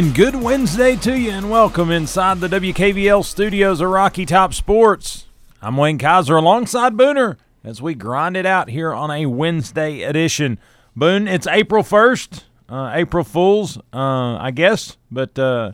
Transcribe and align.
And 0.00 0.14
good 0.14 0.34
Wednesday 0.34 0.96
to 0.96 1.14
you, 1.14 1.30
and 1.30 1.50
welcome 1.50 1.90
inside 1.90 2.40
the 2.40 2.48
WKVL 2.48 3.22
studios 3.22 3.82
of 3.82 3.90
Rocky 3.90 4.24
Top 4.24 4.54
Sports. 4.54 5.26
I'm 5.60 5.76
Wayne 5.76 5.98
Kaiser 5.98 6.36
alongside 6.36 6.94
Booner 6.94 7.36
as 7.62 7.82
we 7.82 7.94
grind 7.94 8.34
it 8.34 8.46
out 8.46 8.70
here 8.70 8.94
on 8.94 9.10
a 9.10 9.26
Wednesday 9.26 10.00
edition. 10.00 10.58
Boone, 10.96 11.28
it's 11.28 11.46
April 11.46 11.82
1st, 11.82 12.44
uh, 12.70 12.92
April 12.94 13.24
Fools, 13.24 13.76
uh, 13.92 14.38
I 14.38 14.52
guess, 14.52 14.96
but 15.10 15.38
uh, 15.38 15.72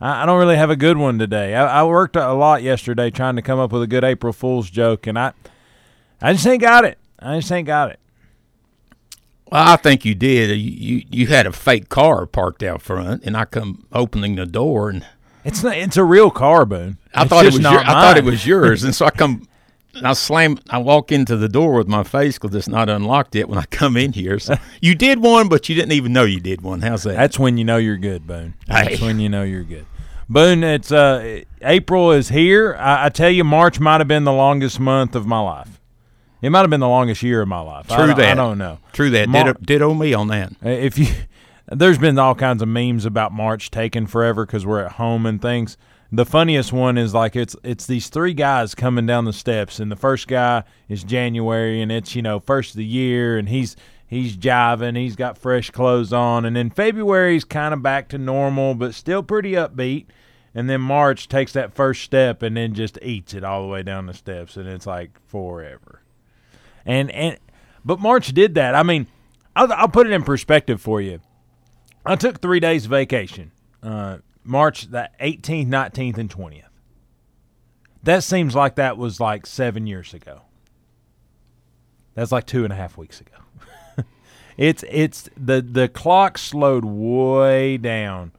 I, 0.00 0.24
I 0.24 0.26
don't 0.26 0.40
really 0.40 0.56
have 0.56 0.70
a 0.70 0.76
good 0.76 0.96
one 0.96 1.20
today. 1.20 1.54
I, 1.54 1.82
I 1.82 1.84
worked 1.84 2.16
a 2.16 2.32
lot 2.32 2.64
yesterday 2.64 3.10
trying 3.10 3.36
to 3.36 3.42
come 3.42 3.60
up 3.60 3.70
with 3.70 3.84
a 3.84 3.86
good 3.86 4.02
April 4.02 4.32
Fool's 4.32 4.70
joke, 4.70 5.06
and 5.06 5.16
I, 5.16 5.34
I 6.20 6.32
just 6.32 6.48
ain't 6.48 6.62
got 6.62 6.84
it. 6.84 6.98
I 7.20 7.38
just 7.38 7.52
ain't 7.52 7.68
got 7.68 7.92
it. 7.92 8.00
Well, 9.50 9.66
I 9.66 9.76
think 9.76 10.04
you 10.04 10.14
did. 10.14 10.50
You, 10.58 10.70
you 10.98 11.04
you 11.10 11.26
had 11.28 11.46
a 11.46 11.52
fake 11.52 11.88
car 11.88 12.26
parked 12.26 12.62
out 12.62 12.82
front, 12.82 13.22
and 13.24 13.36
I 13.36 13.44
come 13.46 13.86
opening 13.92 14.34
the 14.36 14.46
door, 14.46 14.90
and 14.90 15.06
It's 15.44 15.62
not. 15.62 15.76
It's 15.76 15.96
a 15.96 16.04
real 16.04 16.30
car, 16.30 16.66
Boone. 16.66 16.98
I 17.14 17.22
It's 17.22 17.30
thought 17.30 17.46
it 17.46 17.52
was 17.54 17.60
your, 17.62 17.80
I 17.80 17.84
thought 17.92 18.16
it 18.18 18.24
was 18.24 18.46
yours, 18.46 18.84
and 18.84 18.94
so 18.94 19.06
I 19.06 19.10
come, 19.10 19.48
I 20.02 20.12
slam, 20.12 20.58
I 20.68 20.78
walk 20.78 21.10
into 21.10 21.36
the 21.36 21.48
door 21.48 21.72
with 21.74 21.88
my 21.88 22.02
face 22.04 22.38
because 22.38 22.54
it's 22.54 22.68
not 22.68 22.88
unlocked 22.90 23.34
yet. 23.34 23.48
When 23.48 23.58
I 23.58 23.64
come 23.64 23.96
in 23.96 24.12
here, 24.12 24.38
so 24.38 24.56
you 24.82 24.94
did 24.94 25.20
one, 25.20 25.48
but 25.48 25.68
you 25.68 25.74
didn't 25.74 25.92
even 25.92 26.12
know 26.12 26.24
you 26.24 26.40
did 26.40 26.60
one. 26.60 26.82
How's 26.82 27.04
that? 27.04 27.14
That's 27.16 27.38
when 27.38 27.56
you 27.56 27.64
know 27.64 27.78
you're 27.78 27.96
good, 27.96 28.26
Boone. 28.26 28.54
That's 28.66 28.98
Hey. 28.98 29.06
when 29.06 29.18
you 29.18 29.28
know 29.30 29.44
you're 29.44 29.64
good. 29.64 29.86
Boone, 30.28 30.62
it's 30.62 30.92
uh, 30.92 31.40
April 31.62 32.12
is 32.12 32.28
here. 32.28 32.76
I, 32.78 33.06
I 33.06 33.08
tell 33.08 33.30
you, 33.30 33.44
March 33.44 33.80
might 33.80 34.02
have 34.02 34.08
been 34.08 34.24
the 34.24 34.32
longest 34.32 34.78
month 34.78 35.14
of 35.16 35.26
my 35.26 35.40
life. 35.40 35.77
It 36.40 36.50
might 36.50 36.60
have 36.60 36.70
been 36.70 36.80
the 36.80 36.88
longest 36.88 37.22
year 37.22 37.42
of 37.42 37.48
my 37.48 37.60
life. 37.60 37.88
True 37.88 37.96
don't- 38.08 38.20
I 38.20 38.34
don't 38.34 38.58
know. 38.58 38.78
True 38.92 39.10
that. 39.10 39.28
Mar- 39.28 39.44
Ditto, 39.44 39.58
ditto 39.64 39.94
me 39.94 40.14
on 40.14 40.28
that. 40.28 40.52
Uh, 40.64 40.68
If 40.68 40.98
you, 40.98 41.06
there's 41.70 41.98
been 41.98 42.18
all 42.18 42.34
kinds 42.34 42.62
of 42.62 42.68
memes 42.68 43.04
about 43.04 43.32
March 43.32 43.70
taking 43.70 44.06
forever 44.06 44.46
because 44.46 44.64
we're 44.64 44.80
at 44.84 44.92
home 44.92 45.26
and 45.26 45.42
things. 45.42 45.76
The 46.10 46.24
funniest 46.24 46.72
one 46.72 46.96
is 46.96 47.12
like 47.12 47.36
it's 47.36 47.54
it's 47.62 47.86
these 47.86 48.08
three 48.08 48.32
guys 48.32 48.74
coming 48.74 49.04
down 49.04 49.26
the 49.26 49.32
steps, 49.32 49.78
and 49.78 49.92
the 49.92 49.96
first 49.96 50.26
guy 50.26 50.62
is 50.88 51.04
January, 51.04 51.82
and 51.82 51.92
it's 51.92 52.14
you 52.16 52.22
know 52.22 52.40
first 52.40 52.70
of 52.70 52.76
the 52.78 52.84
year, 52.86 53.36
and 53.36 53.50
he's 53.50 53.76
he's 54.06 54.34
jiving, 54.34 54.96
he's 54.96 55.16
got 55.16 55.36
fresh 55.36 55.70
clothes 55.70 56.10
on, 56.12 56.46
and 56.46 56.56
then 56.56 56.70
February's 56.70 57.44
kind 57.44 57.74
of 57.74 57.82
back 57.82 58.08
to 58.08 58.16
normal, 58.16 58.74
but 58.74 58.94
still 58.94 59.22
pretty 59.22 59.52
upbeat. 59.52 60.06
And 60.54 60.70
then 60.70 60.80
March 60.80 61.28
takes 61.28 61.52
that 61.52 61.74
first 61.74 62.02
step 62.02 62.42
and 62.42 62.56
then 62.56 62.72
just 62.72 62.98
eats 63.02 63.34
it 63.34 63.44
all 63.44 63.60
the 63.60 63.68
way 63.68 63.82
down 63.82 64.06
the 64.06 64.14
steps, 64.14 64.56
and 64.56 64.66
it's 64.66 64.86
like 64.86 65.10
forever. 65.26 66.00
And 66.86 67.10
and 67.10 67.38
but 67.84 68.00
March 68.00 68.28
did 68.34 68.54
that. 68.54 68.74
I 68.74 68.82
mean, 68.82 69.06
I'll, 69.56 69.72
I'll 69.72 69.88
put 69.88 70.06
it 70.06 70.12
in 70.12 70.22
perspective 70.22 70.80
for 70.80 71.00
you. 71.00 71.20
I 72.04 72.16
took 72.16 72.40
three 72.40 72.60
days 72.60 72.86
vacation, 72.86 73.52
uh, 73.82 74.18
March 74.44 74.90
the 74.90 75.10
18th, 75.20 75.68
19th, 75.68 76.18
and 76.18 76.30
20th. 76.30 76.62
That 78.02 78.24
seems 78.24 78.54
like 78.54 78.76
that 78.76 78.96
was 78.96 79.20
like 79.20 79.46
seven 79.46 79.86
years 79.86 80.14
ago. 80.14 80.42
That's 82.14 82.32
like 82.32 82.46
two 82.46 82.64
and 82.64 82.72
a 82.72 82.76
half 82.76 82.96
weeks 82.96 83.20
ago. 83.20 83.36
it's 84.56 84.84
it's 84.88 85.28
the 85.36 85.60
the 85.60 85.88
clock 85.88 86.38
slowed 86.38 86.84
way 86.84 87.76
down 87.76 88.32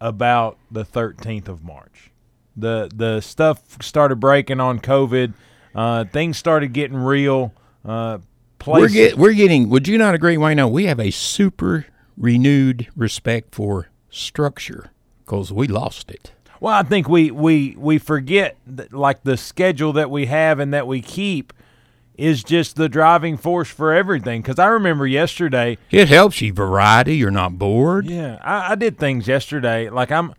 about 0.00 0.58
the 0.70 0.84
13th 0.84 1.48
of 1.48 1.64
March. 1.64 2.10
The 2.56 2.90
the 2.94 3.20
stuff 3.20 3.82
started 3.82 4.16
breaking 4.16 4.60
on 4.60 4.80
COVID. 4.80 5.34
Uh, 5.76 6.04
things 6.04 6.38
started 6.38 6.72
getting 6.72 6.96
real. 6.96 7.52
Uh, 7.84 8.18
We're 8.66 8.88
get, 8.88 9.16
we're 9.18 9.34
getting. 9.34 9.68
Would 9.68 9.86
you 9.86 9.98
not 9.98 10.14
agree, 10.14 10.36
Wayne? 10.36 10.56
No, 10.56 10.66
we 10.68 10.86
have 10.86 10.98
a 10.98 11.10
super 11.10 11.86
renewed 12.16 12.88
respect 12.96 13.54
for 13.54 13.88
structure 14.10 14.90
because 15.24 15.52
we 15.52 15.66
lost 15.68 16.10
it. 16.10 16.32
Well, 16.58 16.72
I 16.74 16.82
think 16.82 17.08
we 17.08 17.30
we 17.30 17.76
we 17.78 17.98
forget 17.98 18.56
that, 18.66 18.92
like 18.92 19.22
the 19.22 19.36
schedule 19.36 19.92
that 19.92 20.10
we 20.10 20.26
have 20.26 20.58
and 20.58 20.72
that 20.72 20.86
we 20.86 21.02
keep 21.02 21.52
is 22.16 22.42
just 22.42 22.76
the 22.76 22.88
driving 22.88 23.36
force 23.36 23.68
for 23.68 23.92
everything. 23.92 24.40
Because 24.40 24.58
I 24.58 24.68
remember 24.68 25.06
yesterday, 25.06 25.76
It 25.90 26.08
helps 26.08 26.40
you 26.40 26.54
variety. 26.54 27.16
You're 27.18 27.30
not 27.30 27.58
bored. 27.58 28.06
yeah, 28.06 28.38
I, 28.42 28.72
I 28.72 28.74
did 28.74 28.98
things 28.98 29.28
yesterday. 29.28 29.90
Like 29.90 30.10
I'm, 30.10 30.32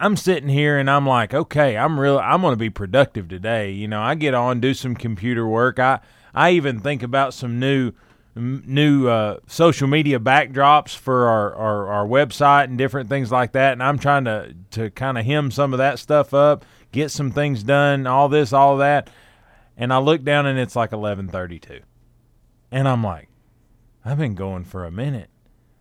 I'm 0.00 0.16
sitting 0.16 0.48
here 0.48 0.78
and 0.78 0.90
I'm 0.90 1.06
like, 1.06 1.34
okay, 1.34 1.76
I'm 1.76 2.00
real. 2.00 2.18
I'm 2.18 2.40
going 2.40 2.52
to 2.52 2.56
be 2.56 2.70
productive 2.70 3.28
today. 3.28 3.70
You 3.70 3.86
know, 3.86 4.00
I 4.00 4.14
get 4.14 4.32
on, 4.32 4.58
do 4.58 4.72
some 4.72 4.96
computer 4.96 5.46
work. 5.46 5.78
I 5.78 6.00
I 6.34 6.52
even 6.52 6.80
think 6.80 7.02
about 7.02 7.34
some 7.34 7.60
new 7.60 7.92
new 8.34 9.08
uh, 9.08 9.38
social 9.46 9.88
media 9.88 10.18
backdrops 10.18 10.96
for 10.96 11.28
our, 11.28 11.54
our 11.54 11.88
our 11.88 12.06
website 12.06 12.64
and 12.64 12.78
different 12.78 13.10
things 13.10 13.30
like 13.30 13.52
that. 13.52 13.72
And 13.72 13.82
I'm 13.82 13.98
trying 13.98 14.24
to 14.24 14.54
to 14.72 14.90
kind 14.90 15.18
of 15.18 15.26
hem 15.26 15.50
some 15.50 15.74
of 15.74 15.78
that 15.78 15.98
stuff 15.98 16.32
up, 16.32 16.64
get 16.92 17.10
some 17.10 17.30
things 17.30 17.62
done, 17.62 18.06
all 18.06 18.30
this, 18.30 18.54
all 18.54 18.78
that. 18.78 19.10
And 19.76 19.92
I 19.92 19.98
look 19.98 20.24
down 20.24 20.46
and 20.46 20.58
it's 20.58 20.76
like 20.76 20.92
11:32, 20.92 21.82
and 22.70 22.88
I'm 22.88 23.04
like, 23.04 23.28
I've 24.04 24.18
been 24.18 24.34
going 24.34 24.64
for 24.64 24.84
a 24.84 24.90
minute. 24.90 25.29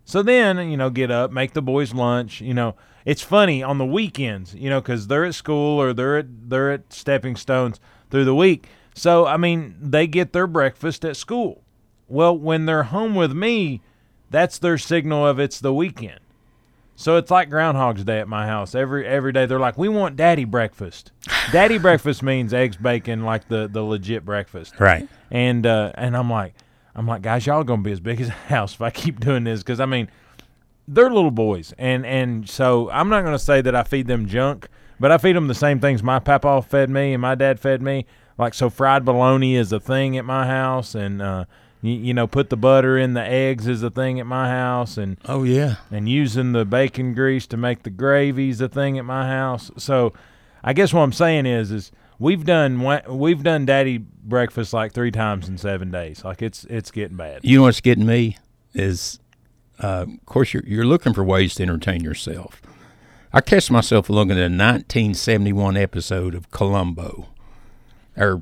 So 0.09 0.24
then, 0.24 0.58
you 0.72 0.75
know, 0.75 0.90
get 0.90 1.12
up, 1.12 1.31
make 1.31 1.53
the 1.53 1.62
boys 1.62 1.94
lunch. 1.94 2.42
You 2.42 2.56
know, 2.56 2.74
it's 3.06 3.22
funny 3.22 3.62
on 3.62 3.78
the 3.78 3.86
weekends, 3.86 4.56
you 4.56 4.68
know, 4.68 4.81
because 4.81 5.06
they're 5.06 5.24
at 5.24 5.36
school 5.36 5.80
or 5.80 5.94
they're 5.94 6.18
at 6.18 6.50
they're 6.50 6.72
at 6.72 6.92
stepping 6.92 7.36
stones 7.36 7.80
through 8.09 8.25
the 8.25 8.34
week. 8.34 8.68
So 8.96 9.28
I 9.28 9.38
mean, 9.38 9.75
they 9.80 10.08
get 10.08 10.34
their 10.34 10.48
breakfast 10.48 11.06
at 11.06 11.16
school. 11.16 11.62
Well, 12.08 12.36
when 12.36 12.66
they're 12.66 12.90
home 12.90 13.14
with 13.14 13.34
me, 13.34 13.81
that's 14.31 14.58
their 14.58 14.80
signal 14.80 15.28
of 15.28 15.40
it's 15.40 15.59
the 15.59 15.75
weekend. 15.75 16.22
So 16.96 17.18
it's 17.18 17.30
like 17.30 17.52
Groundhog's 17.52 18.03
Day 18.03 18.18
at 18.19 18.28
my 18.28 18.48
house. 18.48 18.74
Every 18.74 19.06
every 19.06 19.31
day 19.31 19.46
they're 19.46 19.59
like, 19.59 19.78
"We 19.78 19.90
want 19.90 20.16
daddy 20.16 20.44
breakfast." 20.44 21.12
daddy 21.52 21.78
breakfast 21.78 22.24
means 22.24 22.52
eggs, 22.52 22.78
bacon, 22.78 23.24
like 23.24 23.48
the 23.48 23.69
the 23.72 23.84
legit 23.84 24.25
breakfast 24.25 24.74
Right. 24.80 25.08
and 25.30 25.68
uh, 25.68 25.92
and 25.94 26.18
I'm 26.18 26.31
like, 26.31 26.56
I'm 26.96 27.08
like, 27.08 27.22
guys, 27.22 27.46
y'all 27.46 27.64
gonna 27.64 27.82
be 27.82 27.92
as 27.92 28.00
big 28.00 28.20
as 28.22 28.28
a 28.30 28.32
house 28.32 28.74
if 28.74 28.82
I 28.82 28.90
keep 28.90 29.20
doing 29.20 29.44
this 29.44 29.62
because 29.62 29.80
I 29.80 29.86
mean, 29.86 30.10
they're 30.88 31.10
little 31.12 31.32
boys, 31.32 31.74
and 31.78 32.06
and 32.06 32.50
so 32.50 32.90
I'm 32.92 33.10
not 33.10 33.24
gonna 33.24 33.40
say 33.40 33.62
that 33.62 33.76
I 33.76 33.84
feed 33.84 34.08
them 34.08 34.26
junk, 34.28 34.68
but 35.00 35.12
I 35.12 35.18
feed 35.18 35.36
them 35.36 35.48
the 35.48 35.56
same 35.56 35.80
things 35.80 36.02
my 36.02 36.20
papa 36.20 36.62
fed 36.62 36.90
me 36.90 37.14
and 37.14 37.22
my 37.22 37.36
dad 37.36 37.60
fed 37.60 37.82
me. 37.82 38.06
Like 38.38 38.54
so, 38.54 38.70
fried 38.70 39.06
bologna 39.06 39.56
is 39.56 39.72
a 39.72 39.80
thing 39.80 40.18
at 40.18 40.26
my 40.26 40.48
house, 40.48 40.96
and 40.96 41.22
uh, 41.22 41.46
you, 41.82 41.92
you 41.94 42.14
know, 42.14 42.26
put 42.26 42.50
the 42.50 42.58
butter 42.58 42.98
in 42.98 43.14
the 43.14 43.22
eggs 43.24 43.68
is 43.68 43.84
a 43.84 43.90
thing 43.90 44.20
at 44.20 44.26
my 44.26 44.50
house, 44.50 44.98
and 44.98 45.18
Oh 45.26 45.44
yeah. 45.44 45.76
and 45.92 46.08
using 46.10 46.54
the 46.54 46.66
bacon 46.66 47.14
grease 47.14 47.46
to 47.48 47.58
make 47.58 47.84
the 47.84 47.90
gravy's 47.90 48.62
a 48.62 48.70
thing 48.70 48.98
at 48.98 49.06
my 49.06 49.28
house. 49.28 49.72
So, 49.78 50.14
I 50.64 50.74
guess 50.74 50.94
what 50.94 51.02
I'm 51.02 51.14
saying 51.14 51.46
is, 51.46 51.70
is 51.72 51.92
we've 52.19 52.46
done 52.46 52.81
we've 53.07 53.41
done 53.44 53.66
daddy 53.66 53.97
breakfast 53.97 54.74
like 54.74 54.94
three 54.94 55.12
times 55.12 55.47
in 55.47 55.57
seven 55.57 55.90
days. 55.91 56.24
Like 56.24 56.41
it's 56.41 56.66
it's 56.66 56.91
getting 56.91 57.18
bad. 57.18 57.41
You 57.44 57.57
know 57.57 57.63
what's 57.63 57.81
getting 57.81 58.06
me 58.06 58.38
is, 58.74 59.19
uh, 59.80 60.06
of 60.07 60.25
course, 60.25 60.53
you're 60.53 60.63
you're 60.66 60.85
looking 60.85 61.13
for 61.13 61.24
ways 61.24 61.56
to 61.56 61.63
entertain 61.63 62.04
yourself. 62.04 62.62
I 63.31 63.42
catch 63.42 63.69
myself 63.69 64.10
looking 64.10 64.31
at 64.31 64.38
a 64.38 64.50
1971 64.50 65.77
episode 65.77 66.33
of 66.36 66.50
Columbo. 66.51 67.27
Our 68.18 68.42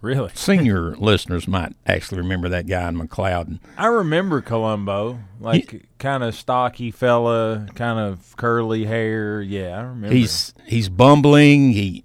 Really, 0.00 0.30
senior 0.34 0.94
listeners 0.96 1.48
might 1.48 1.74
actually 1.84 2.18
remember 2.18 2.48
that 2.50 2.66
guy 2.66 2.88
in 2.88 2.96
McCloud. 2.96 3.58
I 3.76 3.86
remember 3.86 4.40
Columbo, 4.40 5.18
like 5.40 5.88
kind 5.98 6.22
of 6.22 6.36
stocky 6.36 6.90
fella, 6.92 7.66
kind 7.74 7.98
of 7.98 8.36
curly 8.36 8.84
hair. 8.84 9.42
Yeah, 9.42 9.76
I 9.76 9.82
remember. 9.82 10.14
He's 10.14 10.54
he's 10.66 10.88
bumbling. 10.88 11.72
He 11.72 12.04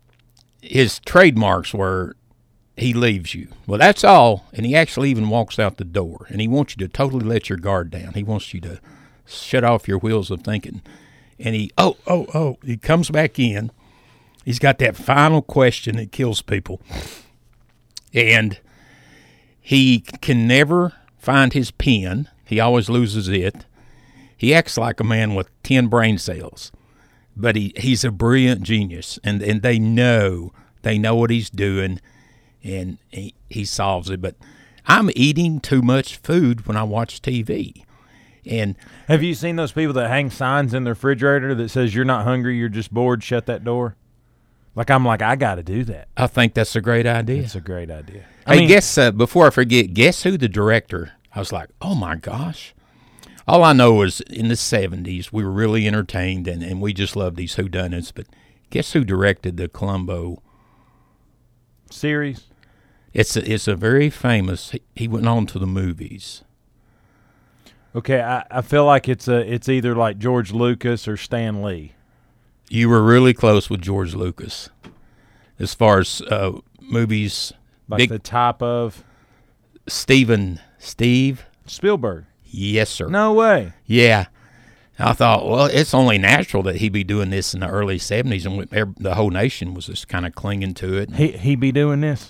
his 0.64 1.00
trademarks 1.00 1.74
were 1.74 2.16
he 2.76 2.94
leaves 2.94 3.36
you. 3.36 3.50
Well, 3.68 3.78
that's 3.78 4.04
all, 4.04 4.46
and 4.54 4.66
he 4.66 4.76
actually 4.76 5.12
even 5.12 5.30
walks 5.30 5.60
out 5.60 5.78
the 5.78 5.84
door, 5.84 6.26
and 6.30 6.42
he 6.42 6.48
wants 6.48 6.76
you 6.76 6.88
to 6.88 6.92
totally 6.92 7.24
let 7.26 7.48
your 7.50 7.60
guard 7.60 7.92
down. 7.92 8.14
He 8.14 8.24
wants 8.24 8.52
you 8.54 8.62
to 8.62 8.80
shut 9.26 9.64
off 9.64 9.88
your 9.88 10.00
wheels 10.00 10.32
of 10.32 10.42
thinking. 10.42 10.82
And 11.38 11.54
he 11.54 11.72
oh 11.78 11.98
oh 12.08 12.26
oh 12.34 12.58
he 12.64 12.78
comes 12.78 13.10
back 13.12 13.38
in. 13.38 13.72
He's 14.46 14.60
got 14.60 14.78
that 14.80 14.96
final 14.96 15.42
question 15.42 15.98
that 15.98 16.12
kills 16.12 16.42
people, 16.42 16.82
and 18.14 18.60
he 19.60 20.00
can 20.00 20.48
never 20.48 20.94
find 21.18 21.54
his 21.54 21.72
pen. 21.72 22.30
He 22.46 22.60
always 22.60 22.90
loses 22.90 23.28
it. 23.28 23.66
he 24.38 24.54
acts 24.54 24.78
like 24.78 25.00
a 25.00 25.04
man 25.04 25.36
with 25.36 25.50
ten 25.64 25.88
brain 25.88 26.18
cells, 26.18 26.72
but 27.36 27.56
he, 27.56 27.74
he's 27.78 28.04
a 28.04 28.12
brilliant 28.12 28.64
genius, 28.64 29.20
and 29.24 29.42
and 29.42 29.62
they 29.62 29.80
know 29.80 30.52
they 30.82 30.98
know 30.98 31.16
what 31.16 31.30
he's 31.30 31.50
doing, 31.50 32.00
and 32.64 32.98
he, 33.10 33.34
he 33.50 33.66
solves 33.66 34.10
it. 34.10 34.22
But 34.22 34.36
I'm 34.86 35.10
eating 35.16 35.60
too 35.60 35.82
much 35.82 36.18
food 36.18 36.68
when 36.68 36.78
I 36.78 36.84
watch 36.84 37.22
TV, 37.22 37.84
and 38.46 38.76
Have 39.08 39.24
you 39.24 39.34
seen 39.34 39.56
those 39.56 39.72
people 39.72 39.94
that 39.94 40.10
hang 40.10 40.30
signs 40.30 40.74
in 40.74 40.84
the 40.84 40.92
refrigerator 40.92 41.56
that 41.56 41.70
says 41.70 41.96
you're 41.96 42.06
not 42.06 42.26
hungry, 42.26 42.58
you're 42.58 42.70
just 42.70 42.94
bored, 42.94 43.24
shut 43.24 43.46
that 43.46 43.64
door? 43.64 43.96
Like 44.76 44.90
I'm 44.90 45.06
like 45.06 45.22
I 45.22 45.36
got 45.36 45.56
to 45.56 45.64
do 45.64 45.84
that. 45.86 46.08
I 46.18 46.28
think 46.28 46.54
that's 46.54 46.76
a 46.76 46.82
great 46.82 47.06
idea. 47.06 47.44
It's 47.44 47.56
a 47.56 47.62
great 47.62 47.92
idea. 47.92 48.26
hey, 48.48 48.66
guess 48.66 48.98
uh, 48.98 49.12
before 49.12 49.48
I 49.48 49.50
forget, 49.52 49.94
guess 49.94 50.24
who 50.24 50.38
the 50.38 50.50
director? 50.50 51.14
I 51.34 51.40
was 51.40 51.52
like, 51.52 51.70
oh 51.82 51.96
my 51.96 52.16
gosh. 52.16 52.74
All 53.48 53.64
I 53.64 53.74
know 53.74 54.02
is 54.02 54.22
in 54.22 54.48
the 54.48 54.56
'70s 54.56 55.32
we 55.32 55.44
were 55.44 55.52
really 55.52 55.88
entertained 55.88 56.48
and, 56.48 56.64
and 56.64 56.82
we 56.82 56.94
just 56.94 57.16
loved 57.16 57.38
these 57.38 57.56
whodunits. 57.56 58.12
But 58.14 58.28
guess 58.70 58.94
who 58.94 59.04
directed 59.04 59.58
the 59.58 59.68
Columbo? 59.68 60.42
series. 61.94 62.48
It's 63.14 63.36
a, 63.36 63.52
it's 63.52 63.68
a 63.68 63.76
very 63.76 64.10
famous. 64.10 64.72
He, 64.72 64.82
he 64.96 65.08
went 65.08 65.28
on 65.28 65.46
to 65.48 65.60
the 65.60 65.68
movies. 65.68 66.44
Okay, 67.96 68.22
I, 68.22 68.46
I 68.50 68.62
feel 68.62 68.86
like 68.86 69.08
it's 69.08 69.28
a 69.28 69.38
it's 69.38 69.70
either 69.70 69.96
like 69.96 70.18
George 70.18 70.52
Lucas 70.52 71.08
or 71.08 71.16
Stan 71.16 71.62
Lee. 71.62 71.94
You 72.70 72.90
were 72.90 73.04
really 73.04 73.34
close 73.34 73.70
with 73.70 73.82
George 73.82 74.16
Lucas, 74.16 74.70
as 75.60 75.76
far 75.76 76.00
as 76.00 76.22
uh, 76.22 76.54
movies. 76.82 77.54
Like 77.88 77.98
Big 78.00 78.10
the 78.10 78.20
type 78.20 78.62
of 78.62 79.04
Steven 79.88 80.60
Steve. 80.80 81.46
Spielberg. 81.66 82.26
Yes, 82.56 82.90
sir. 82.90 83.08
No 83.08 83.34
way. 83.34 83.74
Yeah. 83.86 84.28
I 85.00 85.14
thought, 85.14 85.48
well, 85.50 85.66
it's 85.66 85.94
only 85.94 86.20
natural 86.20 86.62
that 86.64 86.76
he'd 86.76 86.94
be 86.94 87.04
doing 87.04 87.32
this 87.32 87.54
in 87.56 87.62
the 87.62 87.68
early 87.68 87.98
'70s, 87.98 88.46
and 88.46 88.96
the 89.00 89.16
whole 89.16 89.32
nation 89.32 89.74
was 89.74 89.88
just 89.88 90.08
kind 90.08 90.26
of 90.26 90.36
clinging 90.36 90.76
to 90.76 90.96
it. 90.98 91.16
He 91.16 91.30
he 91.32 91.56
be 91.56 91.72
doing 91.72 92.02
this. 92.02 92.30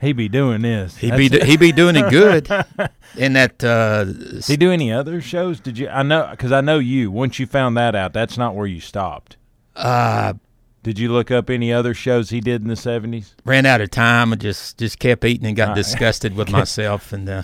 He'd 0.00 0.16
be 0.16 0.28
doing 0.28 0.62
this. 0.62 0.96
He 0.96 1.10
be 1.12 1.28
That's- 1.28 1.48
he 1.48 1.56
be 1.56 1.70
doing 1.70 1.94
it 1.96 2.10
good. 2.10 2.50
In 3.16 3.34
that, 3.34 3.62
uh, 3.62 4.04
Did 4.04 4.44
he 4.46 4.56
do 4.56 4.72
any 4.72 4.92
other 4.92 5.20
shows? 5.20 5.60
Did 5.60 5.78
you? 5.78 5.88
I 5.88 6.02
know 6.02 6.26
because 6.32 6.50
I 6.50 6.60
know 6.60 6.80
you. 6.80 7.12
Once 7.12 7.38
you 7.38 7.46
found 7.46 7.76
that 7.76 7.94
out, 7.94 8.12
that's 8.12 8.36
not 8.36 8.56
where 8.56 8.66
you 8.66 8.80
stopped. 8.80 9.36
uh, 9.76 10.34
Did 10.82 10.98
you 10.98 11.10
look 11.12 11.30
up 11.30 11.48
any 11.48 11.72
other 11.72 11.94
shows 11.94 12.30
he 12.30 12.40
did 12.40 12.62
in 12.62 12.68
the 12.68 12.76
seventies? 12.76 13.34
ran 13.44 13.64
out 13.64 13.80
of 13.80 13.90
time 13.92 14.32
and 14.32 14.42
just 14.42 14.76
just 14.76 14.98
kept 14.98 15.24
eating 15.24 15.46
and 15.46 15.56
got 15.56 15.68
Right. 15.68 15.76
disgusted 15.76 16.34
with 16.34 16.50
myself. 16.60 17.12
And 17.12 17.28
uh, 17.28 17.42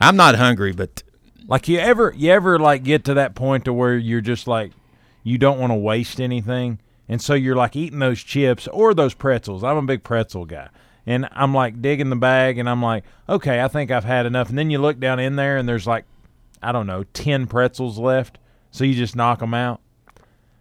I'm 0.00 0.16
not 0.16 0.36
hungry, 0.36 0.72
but 0.72 1.02
Like 1.46 1.66
you 1.66 1.78
ever 1.78 2.12
you 2.16 2.30
ever 2.30 2.58
like 2.58 2.84
get 2.84 3.04
to 3.04 3.14
that 3.14 3.34
point 3.34 3.64
to 3.64 3.72
where 3.72 3.96
you're 3.96 4.20
just 4.20 4.46
like 4.46 4.72
you 5.24 5.38
don't 5.38 5.58
want 5.58 5.70
to 5.70 5.76
waste 5.76 6.20
anything, 6.20 6.78
and 7.08 7.20
so 7.20 7.34
you're 7.34 7.56
like 7.56 7.74
eating 7.74 7.98
those 7.98 8.22
chips 8.22 8.68
or 8.68 8.94
those 8.94 9.14
pretzels. 9.14 9.64
I'm 9.64 9.76
a 9.78 9.82
big 9.82 10.04
pretzel 10.04 10.44
guy. 10.44 10.68
And 11.06 11.26
I'm 11.32 11.54
like 11.54 11.80
digging 11.80 12.10
the 12.10 12.16
bag, 12.16 12.58
and 12.58 12.68
I'm 12.68 12.82
like, 12.82 13.02
okay, 13.26 13.62
I 13.62 13.68
think 13.68 13.90
I've 13.90 14.04
had 14.04 14.26
enough. 14.26 14.50
And 14.50 14.58
then 14.58 14.68
you 14.68 14.78
look 14.78 15.00
down 15.00 15.18
in 15.18 15.36
there, 15.36 15.56
and 15.56 15.66
there's 15.66 15.86
like, 15.86 16.04
I 16.62 16.70
don't 16.70 16.86
know, 16.86 17.04
ten 17.14 17.46
pretzels 17.46 17.98
left. 17.98 18.36
So 18.70 18.84
you 18.84 18.94
just 18.94 19.16
knock 19.16 19.38
them 19.38 19.54
out. 19.54 19.80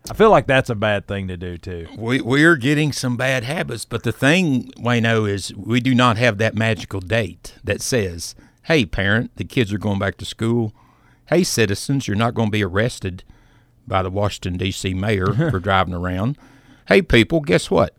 I 0.10 0.14
feel 0.14 0.30
like 0.30 0.48
that's 0.48 0.70
a 0.70 0.76
bad 0.76 1.06
thing 1.06 1.28
to 1.28 1.36
do 1.36 1.58
too. 1.58 1.88
we 1.98 2.22
we're 2.22 2.56
getting 2.56 2.94
some 2.94 3.18
bad 3.18 3.44
habits. 3.44 3.84
But 3.84 4.04
the 4.04 4.14
thing, 4.14 4.72
Wayno, 4.78 5.30
is 5.30 5.54
we 5.54 5.82
do 5.82 5.94
not 5.94 6.16
have 6.16 6.38
that 6.38 6.56
magical 6.56 7.02
date 7.02 7.56
that 7.66 7.82
says, 7.82 8.34
"Hey, 8.68 8.86
parent, 8.86 9.32
the 9.36 9.44
kids 9.44 9.74
are 9.74 9.78
going 9.78 10.00
back 10.00 10.18
to 10.18 10.26
school. 10.26 10.74
Hey, 11.28 11.44
citizens, 11.44 12.08
you're 12.08 12.18
not 12.18 12.34
going 12.34 12.48
to 12.48 12.52
be 12.52 12.64
arrested 12.64 13.24
by 13.88 14.02
the 14.02 14.10
Washington 14.10 14.58
D.C. 14.58 14.94
mayor 14.94 15.34
for 15.52 15.60
driving 15.60 15.94
around. 15.94 16.38
Hey, 16.88 17.02
people, 17.02 17.42
guess 17.42 17.72
what? 17.72 17.96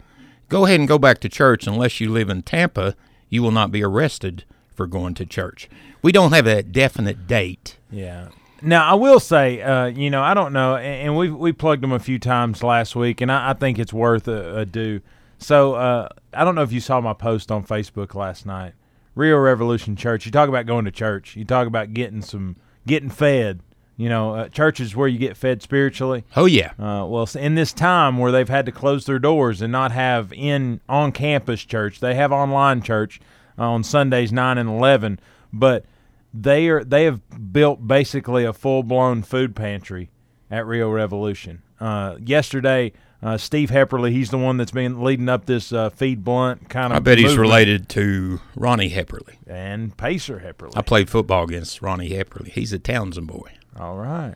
Go 0.48 0.64
ahead 0.64 0.80
and 0.80 0.88
go 0.88 0.98
back 0.98 1.18
to 1.20 1.28
church. 1.28 1.66
Unless 1.66 2.00
you 2.00 2.10
live 2.10 2.30
in 2.30 2.42
Tampa, 2.42 2.94
you 3.28 3.42
will 3.42 3.50
not 3.50 3.70
be 3.70 3.82
arrested 3.82 4.44
for 4.74 4.86
going 4.86 5.14
to 5.14 5.26
church. 5.26 5.68
We 6.02 6.12
don't 6.12 6.32
have 6.32 6.46
a 6.46 6.62
definite 6.62 7.26
date. 7.26 7.76
Yeah. 7.90 8.28
Now 8.62 8.90
I 8.90 8.94
will 8.94 9.20
say, 9.20 9.62
uh, 9.62 9.86
you 9.86 10.10
know, 10.10 10.22
I 10.22 10.34
don't 10.34 10.52
know, 10.52 10.76
and, 10.76 11.08
and 11.08 11.16
we 11.16 11.30
we 11.30 11.52
plugged 11.52 11.82
them 11.82 11.92
a 11.92 11.98
few 11.98 12.18
times 12.18 12.62
last 12.62 12.96
week, 12.96 13.20
and 13.20 13.30
I, 13.30 13.50
I 13.50 13.52
think 13.52 13.78
it's 13.78 13.92
worth 13.92 14.26
a, 14.26 14.58
a 14.58 14.66
do. 14.66 15.00
So 15.38 15.74
uh, 15.74 16.08
I 16.34 16.44
don't 16.44 16.54
know 16.54 16.62
if 16.62 16.72
you 16.72 16.80
saw 16.80 17.00
my 17.00 17.12
post 17.12 17.52
on 17.52 17.64
Facebook 17.64 18.14
last 18.14 18.46
night. 18.46 18.74
Rio 19.18 19.36
Revolution 19.36 19.96
Church. 19.96 20.24
You 20.26 20.30
talk 20.30 20.48
about 20.48 20.66
going 20.66 20.84
to 20.84 20.92
church. 20.92 21.34
You 21.34 21.44
talk 21.44 21.66
about 21.66 21.92
getting 21.92 22.22
some 22.22 22.54
getting 22.86 23.10
fed. 23.10 23.60
You 23.96 24.08
know, 24.08 24.32
uh, 24.32 24.48
church 24.48 24.78
is 24.78 24.94
where 24.94 25.08
you 25.08 25.18
get 25.18 25.36
fed 25.36 25.60
spiritually. 25.60 26.24
Oh 26.36 26.44
yeah, 26.44 26.70
Uh, 26.78 27.04
well, 27.04 27.28
in 27.34 27.56
this 27.56 27.72
time 27.72 28.18
where 28.18 28.30
they've 28.30 28.48
had 28.48 28.64
to 28.66 28.72
close 28.72 29.06
their 29.06 29.18
doors 29.18 29.60
and 29.60 29.72
not 29.72 29.90
have 29.90 30.32
in 30.32 30.80
on 30.88 31.10
campus 31.10 31.64
church, 31.64 31.98
they 31.98 32.14
have 32.14 32.30
online 32.30 32.80
church 32.80 33.20
uh, 33.58 33.68
on 33.68 33.82
Sundays 33.82 34.30
nine 34.30 34.56
and 34.56 34.68
eleven, 34.68 35.18
but 35.52 35.84
they 36.32 36.68
are 36.68 36.84
they 36.84 37.02
have 37.02 37.20
built 37.52 37.88
basically 37.88 38.44
a 38.44 38.52
full 38.52 38.84
blown 38.84 39.24
food 39.24 39.56
pantry 39.56 40.10
at 40.48 40.64
Rio 40.64 40.88
Revolution. 40.90 41.62
Uh, 41.80 42.18
yesterday, 42.24 42.92
uh, 43.22 43.36
Steve 43.36 43.70
Hepperly, 43.70 44.12
he's 44.12 44.30
the 44.30 44.38
one 44.38 44.56
that's 44.58 44.70
been 44.70 45.02
leading 45.02 45.28
up 45.28 45.46
this 45.46 45.72
uh, 45.72 45.90
feed 45.90 46.24
Blount 46.24 46.68
kind 46.68 46.92
of. 46.92 46.96
I 46.96 47.00
bet 47.00 47.18
he's 47.18 47.36
related 47.36 47.88
to 47.90 48.40
Ronnie 48.56 48.90
Hepperly. 48.90 49.36
and 49.46 49.96
Pacer 49.96 50.40
Hepperly. 50.44 50.76
I 50.76 50.82
played 50.82 51.10
football 51.10 51.44
against 51.44 51.82
Ronnie 51.82 52.10
Hepperly. 52.10 52.48
He's 52.52 52.72
a 52.72 52.78
Townsend 52.78 53.26
boy. 53.26 53.52
All 53.78 53.96
right, 53.96 54.34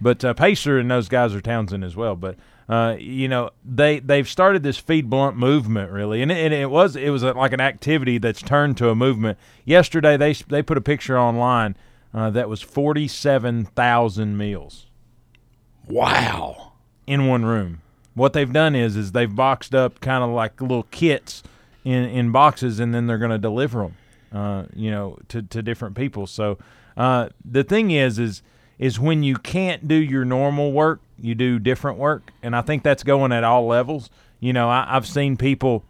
but 0.00 0.24
uh, 0.24 0.34
Pacer 0.34 0.78
and 0.78 0.90
those 0.90 1.08
guys 1.08 1.34
are 1.34 1.40
Townsend 1.40 1.84
as 1.84 1.94
well. 1.96 2.16
But 2.16 2.36
uh, 2.68 2.96
you 2.98 3.28
know 3.28 3.50
they 3.64 3.98
they've 4.00 4.28
started 4.28 4.62
this 4.62 4.78
feed 4.78 5.10
Blount 5.10 5.36
movement 5.36 5.90
really, 5.92 6.22
and 6.22 6.30
it, 6.32 6.38
and 6.38 6.54
it 6.54 6.70
was 6.70 6.96
it 6.96 7.10
was 7.10 7.22
a, 7.22 7.32
like 7.32 7.52
an 7.52 7.60
activity 7.60 8.18
that's 8.18 8.40
turned 8.42 8.76
to 8.78 8.88
a 8.90 8.94
movement. 8.94 9.38
Yesterday 9.64 10.16
they 10.16 10.32
they 10.32 10.62
put 10.62 10.76
a 10.78 10.80
picture 10.80 11.18
online 11.18 11.76
uh, 12.12 12.30
that 12.30 12.48
was 12.48 12.62
forty 12.62 13.06
seven 13.08 13.64
thousand 13.64 14.36
meals 14.36 14.86
Wow. 15.88 16.72
in 17.06 17.26
one 17.26 17.44
room. 17.44 17.80
What 18.14 18.32
they've 18.32 18.52
done 18.52 18.74
is 18.74 18.96
is 18.96 19.12
they've 19.12 19.34
boxed 19.34 19.74
up 19.74 20.00
kind 20.00 20.22
of 20.22 20.30
like 20.30 20.60
little 20.60 20.84
kits 20.90 21.42
in 21.84 22.04
in 22.04 22.32
boxes, 22.32 22.80
and 22.80 22.94
then 22.94 23.06
they're 23.06 23.18
going 23.18 23.30
to 23.30 23.38
deliver 23.38 23.82
them, 23.82 23.96
uh, 24.32 24.64
you 24.74 24.90
know, 24.90 25.18
to 25.28 25.42
to 25.42 25.62
different 25.62 25.96
people. 25.96 26.26
So 26.26 26.58
uh, 26.96 27.28
the 27.44 27.64
thing 27.64 27.90
is 27.90 28.18
is 28.18 28.42
is 28.78 28.98
when 28.98 29.22
you 29.22 29.36
can't 29.36 29.86
do 29.86 29.94
your 29.94 30.24
normal 30.24 30.72
work, 30.72 31.00
you 31.18 31.34
do 31.34 31.58
different 31.58 31.98
work, 31.98 32.32
and 32.42 32.54
I 32.56 32.62
think 32.62 32.82
that's 32.82 33.02
going 33.02 33.32
at 33.32 33.44
all 33.44 33.66
levels. 33.66 34.10
You 34.40 34.52
know, 34.52 34.68
I, 34.68 34.86
I've 34.88 35.06
seen 35.06 35.36
people. 35.36 35.84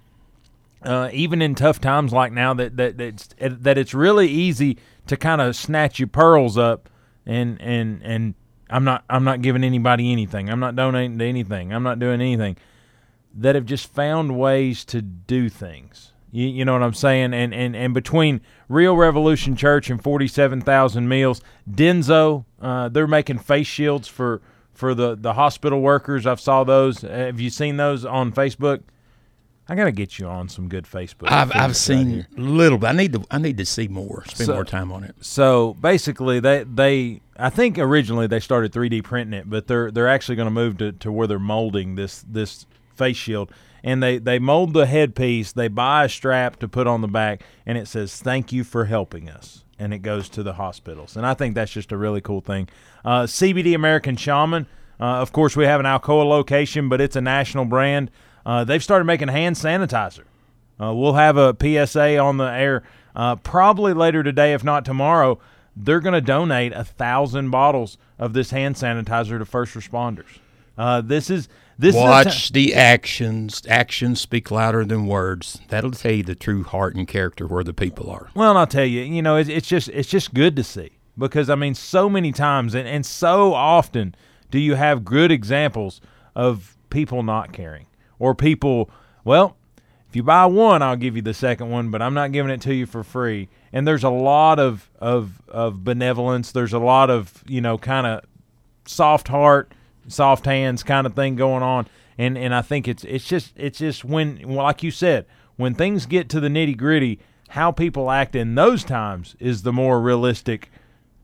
Uh, 0.83 1.09
even 1.15 1.41
in 1.41 1.55
tough 1.55 1.81
times 1.81 2.13
like 2.13 2.31
now, 2.31 2.53
that 2.53 2.77
that 2.77 2.99
that's, 2.99 3.29
that 3.39 3.79
it's 3.79 3.95
really 3.95 4.29
easy 4.29 4.77
to 5.07 5.17
kind 5.17 5.41
of 5.41 5.57
snatch 5.57 5.99
your 5.99 6.09
pearls 6.09 6.59
up, 6.59 6.91
and 7.25 7.59
and 7.63 8.03
and 8.03 8.35
I'm 8.71 8.85
not 8.85 9.05
I'm 9.09 9.25
not 9.25 9.43
giving 9.43 9.65
anybody 9.65 10.11
anything. 10.13 10.51
I'm 10.51 10.61
not 10.61 10.77
donating 10.77 11.19
to 11.19 11.25
anything. 11.25 11.73
I'm 11.73 11.83
not 11.83 11.99
doing 11.99 12.21
anything. 12.21 12.57
That 13.37 13.55
have 13.55 13.67
just 13.67 13.93
found 13.93 14.39
ways 14.39 14.85
to 14.87 15.03
do 15.03 15.49
things. 15.49 16.13
You, 16.31 16.47
you 16.49 16.65
know 16.65 16.73
what 16.73 16.83
I'm 16.83 16.95
saying? 16.95 17.35
And 17.35 17.55
and 17.55 17.77
and 17.77 17.95
between 17.95 18.41
Real 18.69 18.97
Revolution 18.97 19.57
Church 19.57 19.91
and 19.91 20.03
47,000 20.03 21.09
meals, 21.09 21.43
Denso, 21.71 22.45
uh, 22.61 22.89
they're 22.89 23.07
making 23.07 23.39
face 23.39 23.67
shields 23.67 24.09
for 24.09 24.41
for 24.73 24.95
the 24.95 25.15
the 25.15 25.35
hospital 25.35 25.81
workers. 25.81 26.27
I've 26.27 26.41
saw 26.41 26.65
those. 26.65 27.03
Have 27.03 27.41
you 27.41 27.51
seen 27.51 27.77
those 27.77 28.05
on 28.05 28.33
Facebook? 28.33 28.83
I 29.69 29.75
gotta 29.75 29.93
get 29.93 30.19
you 30.19 30.27
on 30.27 30.49
some 30.49 30.69
good 30.69 30.85
Facebook. 30.85 31.31
I've 31.31 31.55
I've 31.55 31.77
seen 31.77 32.09
here. 32.11 32.27
little, 32.37 32.77
but 32.79 32.89
I 32.91 32.93
need 32.93 33.13
to 33.15 33.25
I 33.31 33.39
need 33.39 33.57
to 33.59 33.65
see 33.65 33.89
more. 33.89 34.25
Spend 34.27 34.47
So- 34.49 34.53
more 34.55 34.65
time 34.65 34.93
on 34.93 35.05
it. 35.05 35.15
So 35.21 35.75
basically, 35.81 36.39
they 36.41 36.65
they 36.65 37.21
I 37.39 37.51
think 37.51 37.79
originally 37.79 38.27
they 38.27 38.41
started 38.41 38.73
3D 38.73 39.03
printing 39.03 39.39
it, 39.39 39.49
but 39.49 39.67
they're 39.67 39.91
they're 39.91 40.09
actually 40.09 40.37
going 40.37 40.47
to 40.47 40.51
move 40.53 40.79
to, 40.79 40.93
to 40.93 41.11
where 41.11 41.27
they're 41.27 41.39
molding 41.39 41.95
this 41.95 42.25
this 42.29 42.67
face 42.95 43.17
shield, 43.17 43.51
and 43.83 44.03
they 44.03 44.19
they 44.19 44.39
mold 44.39 44.75
the 44.75 44.85
headpiece. 44.87 45.53
They 45.53 45.69
buy 45.69 46.05
a 46.05 46.09
strap 46.09 46.59
to 46.61 46.69
put 46.69 46.87
on 46.87 47.01
the 47.01 47.09
back, 47.09 47.43
and 47.65 47.79
it 47.79 47.89
says 47.89 48.21
"Thank 48.21 48.53
you 48.53 48.65
for 48.65 48.85
helping 48.85 49.31
us," 49.31 49.65
and 49.79 49.95
it 49.95 50.01
goes 50.01 50.29
to 50.31 50.43
the 50.43 50.53
hospitals. 50.53 51.17
And 51.17 51.25
I 51.25 51.33
think 51.33 51.55
that's 51.55 51.73
just 51.73 51.91
a 51.91 51.97
really 51.97 52.21
cool 52.21 52.43
thing. 52.43 52.69
Uh, 53.03 53.23
CBD 53.23 53.75
American 53.75 54.17
Shaman. 54.17 54.67
Uh, 55.01 55.05
of 55.05 55.33
course, 55.33 55.57
we 55.57 55.65
have 55.65 55.81
an 55.81 55.87
Alcoa 55.87 56.25
location, 56.29 56.89
but 56.91 57.01
it's 57.01 57.17
a 57.17 57.21
national 57.21 57.65
brand. 57.65 58.11
Uh, 58.45 58.65
they've 58.65 58.83
started 58.83 59.05
making 59.05 59.29
hand 59.29 59.57
sanitizer. 59.57 60.25
Uh, 60.81 60.93
we'll 60.95 61.15
have 61.15 61.37
a 61.37 61.57
PSA 61.61 62.19
on 62.19 62.37
the 62.37 62.45
air 62.45 62.83
uh, 63.15 63.37
probably 63.37 63.93
later 63.95 64.23
today, 64.23 64.53
if 64.53 64.65
not 64.65 64.85
tomorrow. 64.85 65.39
They're 65.77 66.01
going 66.01 66.15
to 66.15 66.21
donate 66.21 66.73
a 66.73 66.85
thousand 66.85 67.51
bottles 67.51 67.97
of 68.19 68.33
this 68.33 68.51
hand 68.51 68.77
sanitizer 68.77 69.39
to 69.39 69.45
first 69.45 69.75
responders. 69.75 70.39
Uh, 70.77 71.01
this 71.01 71.31
is 71.31 71.49
this 71.79 71.95
Watch 71.95 72.49
ti- 72.49 72.53
the 72.67 72.75
actions. 72.75 73.63
Actions 73.69 74.21
speak 74.21 74.51
louder 74.51 74.85
than 74.85 75.07
words. 75.07 75.61
That'll 75.69 75.91
tell 75.91 76.13
you 76.13 76.23
the 76.23 76.35
true 76.37 76.63
heart 76.63 76.95
and 76.95 77.07
character 77.09 77.47
where 77.47 77.65
the 77.65 77.75
people 77.75 78.11
are. 78.11 78.29
well, 78.35 78.57
I'll 78.57 78.67
tell 78.67 78.85
you, 78.85 79.03
you 79.03 79.23
know, 79.23 79.37
it's, 79.37 79.49
it's 79.49 79.67
just 79.67 79.89
it's 79.89 80.09
just 80.09 80.35
good 80.35 80.55
to 80.57 80.63
see. 80.65 80.91
because 81.19 81.51
I 81.51 81.55
mean, 81.57 81.75
so 81.75 82.09
many 82.09 82.31
times 82.33 82.75
and, 82.75 82.87
and 82.87 83.05
so 83.05 83.55
often 83.55 84.15
do 84.51 84.59
you 84.61 84.75
have 84.75 85.05
good 85.05 85.33
examples 85.33 86.01
of 86.37 86.77
people 86.91 87.23
not 87.25 87.53
caring 87.53 87.87
or 88.19 88.35
people, 88.35 88.91
well, 89.25 89.57
if 90.09 90.17
you 90.17 90.23
buy 90.23 90.47
one, 90.47 90.81
I'll 90.81 90.97
give 90.97 91.17
you 91.17 91.23
the 91.23 91.35
second 91.35 91.71
one, 91.71 91.91
but 91.91 92.01
I'm 92.01 92.15
not 92.15 92.31
giving 92.31 92.53
it 92.53 92.61
to 92.61 92.75
you 92.75 92.87
for 92.87 93.03
free. 93.03 93.49
And 93.73 93.85
there's 93.85 94.05
a 94.05 94.11
lot 94.11 94.61
of 94.61 94.89
of 95.01 95.43
of 95.49 95.83
benevolence. 95.83 96.53
There's 96.53 96.73
a 96.73 96.79
lot 96.79 97.11
of 97.11 97.43
you 97.49 97.61
know 97.61 97.79
kind 97.79 98.07
of 98.07 98.25
soft 98.87 99.27
heart, 99.27 99.73
soft 100.07 100.45
hands 100.45 100.85
kind 100.85 101.07
of 101.07 101.15
thing 101.15 101.35
going 101.35 101.65
on. 101.65 101.89
And 102.17 102.39
and 102.39 102.55
I 102.55 102.63
think 102.63 102.87
it's 102.87 103.03
it's 103.03 103.25
just 103.25 103.55
it's 103.57 103.81
just 103.81 104.05
when 104.05 104.41
like 104.43 104.85
you 104.85 104.93
said, 104.93 105.27
when 105.57 105.75
things 105.75 106.07
get 106.07 106.29
to 106.29 106.39
the 106.39 106.47
nitty 106.47 106.77
gritty, 106.77 107.19
how 107.49 107.73
people 107.73 108.09
act 108.09 108.37
in 108.37 108.55
those 108.55 108.85
times 108.85 109.35
is 109.41 109.63
the 109.63 109.73
more 109.73 110.01
realistic 110.01 110.71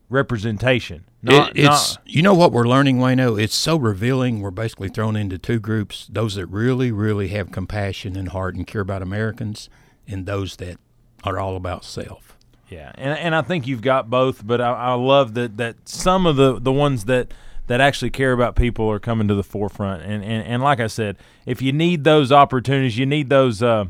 representation. 0.09 1.05
Not, 1.23 1.51
it, 1.51 1.65
it's 1.65 1.97
not, 1.97 1.99
you 2.07 2.23
know 2.23 2.35
what 2.35 2.53
we're 2.53 2.67
learning, 2.67 2.99
Wayno. 2.99 3.41
It's 3.41 3.55
so 3.55 3.77
revealing. 3.77 4.41
We're 4.41 4.51
basically 4.51 4.89
thrown 4.89 5.17
into 5.17 5.37
two 5.37 5.61
groups: 5.61 6.09
those 6.11 6.35
that 6.37 6.47
really, 6.47 6.91
really 6.91 7.29
have 7.29 7.53
compassion 7.53 8.17
and 8.17 8.31
heart 8.31 8.55
and 8.55 8.67
care 8.67 8.81
about 8.81 9.03
Americans, 9.03 9.69
and 10.09 10.25
those 10.25 10.57
that 10.57 10.79
are 11.25 11.39
all 11.39 11.57
about 11.57 11.85
self. 11.85 12.39
yeah, 12.69 12.93
and 12.95 13.19
and 13.19 13.35
I 13.35 13.43
think 13.43 13.67
you've 13.67 13.83
got 13.83 14.09
both. 14.09 14.47
But 14.47 14.61
I, 14.61 14.73
I 14.73 14.93
love 14.95 15.35
that 15.35 15.59
that 15.59 15.89
some 15.89 16.25
of 16.25 16.37
the 16.37 16.59
the 16.59 16.73
ones 16.73 17.05
that 17.05 17.35
that 17.67 17.81
actually 17.81 18.11
care 18.11 18.33
about 18.33 18.57
people 18.57 18.91
are 18.91 18.99
coming 18.99 19.29
to 19.29 19.35
the 19.35 19.45
forefront. 19.45 20.03
And 20.03 20.25
and, 20.25 20.45
and 20.47 20.63
like 20.63 20.81
I 20.81 20.87
said, 20.87 21.19
if 21.47 21.61
you 21.61 21.73
need 21.73 22.05
those 22.05 22.33
opportunities, 22.33 22.97
you 22.99 23.07
need 23.07 23.29
those 23.29 23.63
uh, 23.63 23.85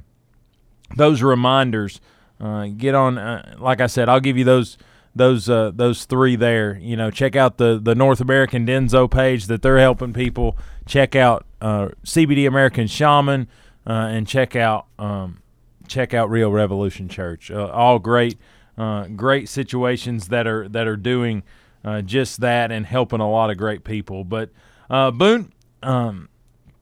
those 0.97 1.23
reminders. 1.23 2.01
Uh, 2.41 2.67
get 2.67 2.95
on. 2.95 3.19
Uh, 3.19 3.55
like 3.59 3.81
I 3.81 3.87
said, 3.87 4.09
I'll 4.09 4.21
give 4.21 4.37
you 4.37 4.45
those 4.45 4.77
those 5.15 5.49
uh, 5.49 5.73
those 5.75 6.05
three 6.05 6.37
there. 6.37 6.79
You 6.79 6.97
know, 6.97 7.11
check 7.11 7.37
out 7.37 7.59
the 7.59 7.81
the 7.83 7.95
North 7.95 8.21
American 8.21 8.67
Denso 8.67 9.11
page 9.11 9.47
that 9.47 9.63
they're 9.63 9.79
helping 9.79 10.13
people. 10.13 10.57
Check 10.87 11.17
out 11.17 11.47
uh, 11.61 11.89
CBD 12.05 12.47
American 12.47 12.87
Shaman, 12.87 13.49
uh, 13.87 13.93
and 13.93 14.27
check 14.27 14.55
out 14.57 14.87
um, 14.99 15.43
check 15.89 16.15
out 16.15 16.31
Real 16.31 16.51
Revolution 16.53 17.09
Church. 17.09 17.51
Uh, 17.51 17.69
all 17.69 17.99
great 17.99 18.39
uh, 18.79 19.07
great 19.09 19.49
situations 19.49 20.29
that 20.29 20.47
are 20.47 20.69
that 20.69 20.87
are 20.87 20.97
doing 20.97 21.43
uh, 21.85 22.03
just 22.03 22.41
that 22.41 22.71
and 22.71 22.87
helping 22.87 23.21
a 23.21 23.31
lot 23.31 23.51
of 23.51 23.57
great 23.57 23.85
people. 23.85 24.25
But 24.25 24.51
Boone, 24.89 25.53
um, 25.83 26.29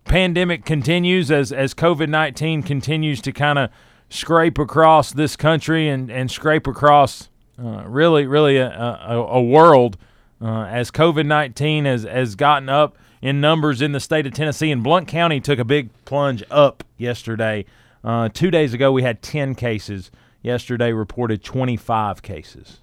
pandemic 0.04 0.64
continues 0.64 1.30
as 1.30 1.50
as 1.50 1.72
COVID 1.72 2.08
nineteen 2.08 2.62
continues 2.62 3.22
to 3.22 3.32
kind 3.32 3.58
of 3.58 3.70
scrape 4.10 4.58
across 4.58 5.12
this 5.12 5.34
country 5.34 5.88
and 5.88 6.10
and 6.10 6.30
scrape 6.30 6.66
across 6.66 7.30
uh, 7.62 7.84
really 7.86 8.26
really 8.26 8.56
a, 8.56 8.70
a, 8.70 9.16
a 9.22 9.42
world 9.42 9.96
uh, 10.40 10.62
as 10.64 10.90
COVID 10.90 11.26
nineteen 11.26 11.84
has 11.84 12.04
has 12.04 12.34
gotten 12.34 12.68
up 12.68 12.96
in 13.20 13.40
numbers 13.40 13.82
in 13.82 13.92
the 13.92 14.00
state 14.00 14.26
of 14.26 14.32
Tennessee 14.32 14.70
and 14.70 14.82
Blount 14.82 15.08
County 15.08 15.40
took 15.40 15.58
a 15.58 15.64
big 15.64 15.90
plunge 16.04 16.42
up 16.50 16.84
yesterday. 16.96 17.64
Uh, 18.04 18.28
two 18.28 18.50
days 18.50 18.74
ago 18.74 18.92
we 18.92 19.02
had 19.02 19.22
ten 19.22 19.54
cases. 19.54 20.10
Yesterday 20.42 20.92
reported 20.92 21.42
twenty 21.42 21.76
five 21.76 22.22
cases. 22.22 22.78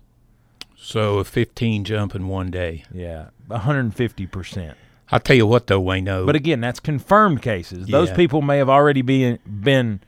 So 0.77 1.17
a 1.17 1.24
15 1.24 1.84
jump 1.84 2.13
in 2.13 2.27
one 2.27 2.51
day. 2.51 2.84
Yeah, 2.94 3.29
one 3.48 3.62
hundred 3.62 3.79
and 3.79 3.96
fifty 3.96 4.27
percent. 4.27 4.77
I'll 5.12 5.20
tell 5.20 5.36
you 5.36 5.46
what, 5.46 5.67
though, 5.67 5.82
Wayno. 5.82 6.25
But 6.25 6.36
again, 6.36 6.62
that's 6.62 6.79
confirmed 6.79 7.41
cases. 7.41 7.88
Those 7.88 8.12
people 8.12 8.41
may 8.41 8.58
have 8.58 8.70
already 8.70 9.01
been 9.01 9.39
been 9.46 10.01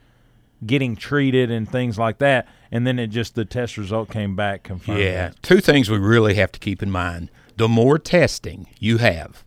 getting 0.66 0.96
treated 0.96 1.52
and 1.52 1.70
things 1.70 1.98
like 1.98 2.18
that, 2.20 2.48
and 2.72 2.86
then 2.86 3.00
it 3.00 3.08
just 3.08 3.36
the 3.36 3.46
test 3.46 3.78
result 3.78 4.10
came 4.10 4.36
back 4.36 4.64
confirmed. 4.64 5.00
Yeah, 5.00 5.30
that. 5.30 5.44
two 5.44 5.62
things 5.62 5.90
we 5.90 5.98
really 5.98 6.36
have 6.36 6.52
to 6.54 6.60
keep 6.60 6.82
in 6.82 6.92
mind. 6.92 7.30
The 7.56 7.68
more 7.68 7.98
testing 7.98 8.68
you 8.80 8.98
have, 8.98 9.44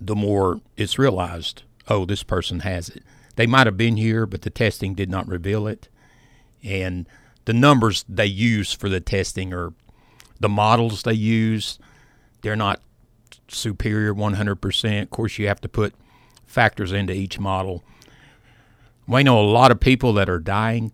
the 0.00 0.16
more 0.16 0.60
it's 0.76 0.98
realized, 0.98 1.62
oh, 1.88 2.04
this 2.04 2.22
person 2.22 2.60
has 2.60 2.88
it. 2.88 3.02
They 3.36 3.46
might 3.46 3.66
have 3.66 3.76
been 3.76 3.96
here, 3.96 4.26
but 4.26 4.42
the 4.42 4.50
testing 4.50 4.94
did 4.94 5.10
not 5.10 5.28
reveal 5.28 5.66
it. 5.66 5.88
And 6.62 7.06
the 7.44 7.52
numbers 7.52 8.04
they 8.08 8.26
use 8.26 8.72
for 8.72 8.88
the 8.88 9.00
testing 9.00 9.52
or 9.52 9.74
the 10.40 10.48
models 10.48 11.02
they 11.02 11.12
use, 11.12 11.78
they're 12.42 12.56
not 12.56 12.80
superior 13.48 14.14
100%. 14.14 15.02
Of 15.02 15.10
course, 15.10 15.38
you 15.38 15.46
have 15.48 15.60
to 15.60 15.68
put 15.68 15.94
factors 16.46 16.92
into 16.92 17.12
each 17.12 17.38
model. 17.38 17.84
We 19.08 19.22
know 19.22 19.40
a 19.40 19.46
lot 19.46 19.70
of 19.70 19.80
people 19.80 20.12
that 20.14 20.28
are 20.28 20.40
dying 20.40 20.92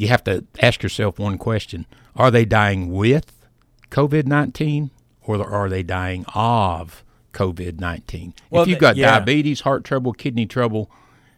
you 0.00 0.08
have 0.08 0.24
to 0.24 0.46
ask 0.60 0.82
yourself 0.82 1.18
one 1.18 1.36
question 1.36 1.86
Are 2.16 2.30
they 2.30 2.46
dying 2.46 2.90
with 2.90 3.46
COVID 3.90 4.26
19 4.26 4.90
or 5.22 5.46
are 5.46 5.68
they 5.68 5.82
dying 5.82 6.24
of 6.34 7.04
COVID 7.34 7.78
19? 7.78 8.32
Well, 8.48 8.62
if 8.62 8.68
you've 8.68 8.78
got 8.78 8.96
yeah. 8.96 9.18
diabetes, 9.18 9.60
heart 9.60 9.84
trouble, 9.84 10.14
kidney 10.14 10.46
trouble, 10.46 10.90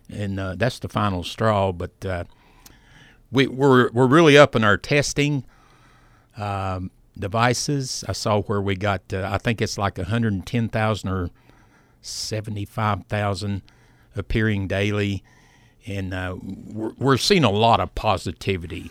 and 0.08 0.38
uh, 0.38 0.54
that's 0.54 0.78
the 0.78 0.88
final 0.88 1.24
straw, 1.24 1.72
but 1.72 2.06
uh, 2.06 2.24
we, 3.32 3.48
we're, 3.48 3.90
we're 3.90 4.06
really 4.06 4.38
up 4.38 4.54
in 4.54 4.62
our 4.62 4.76
testing 4.76 5.44
um, 6.36 6.92
devices. 7.18 8.04
I 8.06 8.12
saw 8.12 8.42
where 8.42 8.60
we 8.60 8.76
got, 8.76 9.12
uh, 9.12 9.28
I 9.30 9.38
think 9.38 9.60
it's 9.60 9.76
like 9.76 9.98
110,000 9.98 11.08
or 11.08 11.30
75,000 12.00 13.62
appearing 14.16 14.68
daily. 14.68 15.22
And 15.86 16.14
uh, 16.14 16.36
we're, 16.42 16.92
we're 16.98 17.16
seeing 17.16 17.44
a 17.44 17.50
lot 17.50 17.80
of 17.80 17.94
positivity 17.94 18.90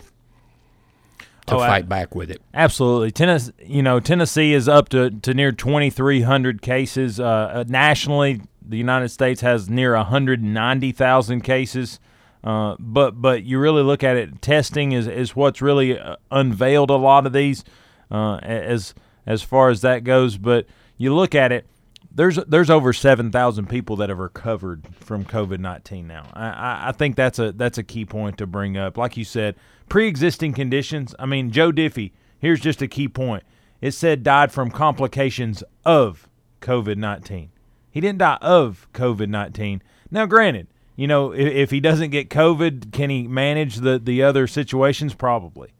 to 1.46 1.54
Oh, 1.56 1.58
I- 1.58 1.68
fight 1.68 1.88
back 1.88 2.14
with 2.14 2.30
it. 2.30 2.42
Absolutely, 2.54 3.10
Tennessee. 3.10 3.52
You 3.64 3.82
know, 3.82 3.98
Tennessee 3.98 4.52
is 4.52 4.68
up 4.68 4.88
to, 4.90 5.10
to 5.10 5.34
near 5.34 5.52
twenty 5.52 5.90
three 5.90 6.20
hundred 6.22 6.62
cases 6.62 7.18
uh, 7.18 7.24
uh, 7.24 7.64
nationally. 7.66 8.42
The 8.64 8.76
United 8.76 9.08
States 9.08 9.40
has 9.40 9.68
near 9.68 9.96
hundred 9.96 10.42
ninety 10.42 10.92
thousand 10.92 11.40
cases. 11.42 11.98
Uh, 12.44 12.74
but 12.78 13.12
but 13.22 13.44
you 13.44 13.58
really 13.58 13.82
look 13.82 14.02
at 14.04 14.16
it, 14.16 14.42
testing 14.42 14.92
is, 14.92 15.06
is 15.06 15.34
what's 15.36 15.62
really 15.62 15.98
uh, 15.98 16.16
unveiled 16.30 16.90
a 16.90 16.96
lot 16.96 17.24
of 17.26 17.32
these 17.32 17.64
uh, 18.10 18.36
as 18.42 18.94
as 19.26 19.42
far 19.42 19.70
as 19.70 19.80
that 19.80 20.04
goes. 20.04 20.36
But 20.38 20.66
you 20.96 21.14
look 21.14 21.34
at 21.34 21.52
it, 21.52 21.66
there's 22.14 22.36
there's 22.46 22.70
over 22.70 22.92
seven 22.92 23.30
thousand 23.30 23.68
people 23.68 23.96
that 23.96 24.08
have 24.08 24.18
recovered 24.18 24.86
from 24.96 25.24
COVID 25.24 25.58
nineteen 25.58 26.06
now. 26.06 26.28
I, 26.34 26.88
I, 26.88 26.92
think 26.92 27.16
that's 27.16 27.38
a 27.38 27.52
that's 27.52 27.78
a 27.78 27.82
key 27.82 28.04
point 28.04 28.38
to 28.38 28.46
bring 28.46 28.76
up. 28.76 28.96
Like 28.96 29.16
you 29.16 29.24
said, 29.24 29.56
pre 29.88 30.06
existing 30.06 30.52
conditions. 30.52 31.14
I 31.18 31.26
mean, 31.26 31.50
Joe 31.50 31.72
Diffie. 31.72 32.12
Here's 32.38 32.60
just 32.60 32.82
a 32.82 32.88
key 32.88 33.08
point. 33.08 33.44
It 33.80 33.92
said 33.92 34.22
died 34.22 34.52
from 34.52 34.70
complications 34.70 35.62
of 35.84 36.28
COVID 36.60 36.96
nineteen. 36.96 37.50
He 37.90 38.00
didn't 38.00 38.18
die 38.18 38.38
of 38.40 38.88
COVID 38.92 39.28
nineteen. 39.28 39.82
Now, 40.10 40.26
granted, 40.26 40.68
you 40.96 41.06
know 41.06 41.32
if, 41.32 41.52
if 41.52 41.70
he 41.70 41.80
doesn't 41.80 42.10
get 42.10 42.28
COVID, 42.28 42.92
can 42.92 43.10
he 43.10 43.26
manage 43.26 43.76
the 43.76 43.98
the 43.98 44.22
other 44.22 44.46
situations? 44.46 45.14
Probably. 45.14 45.70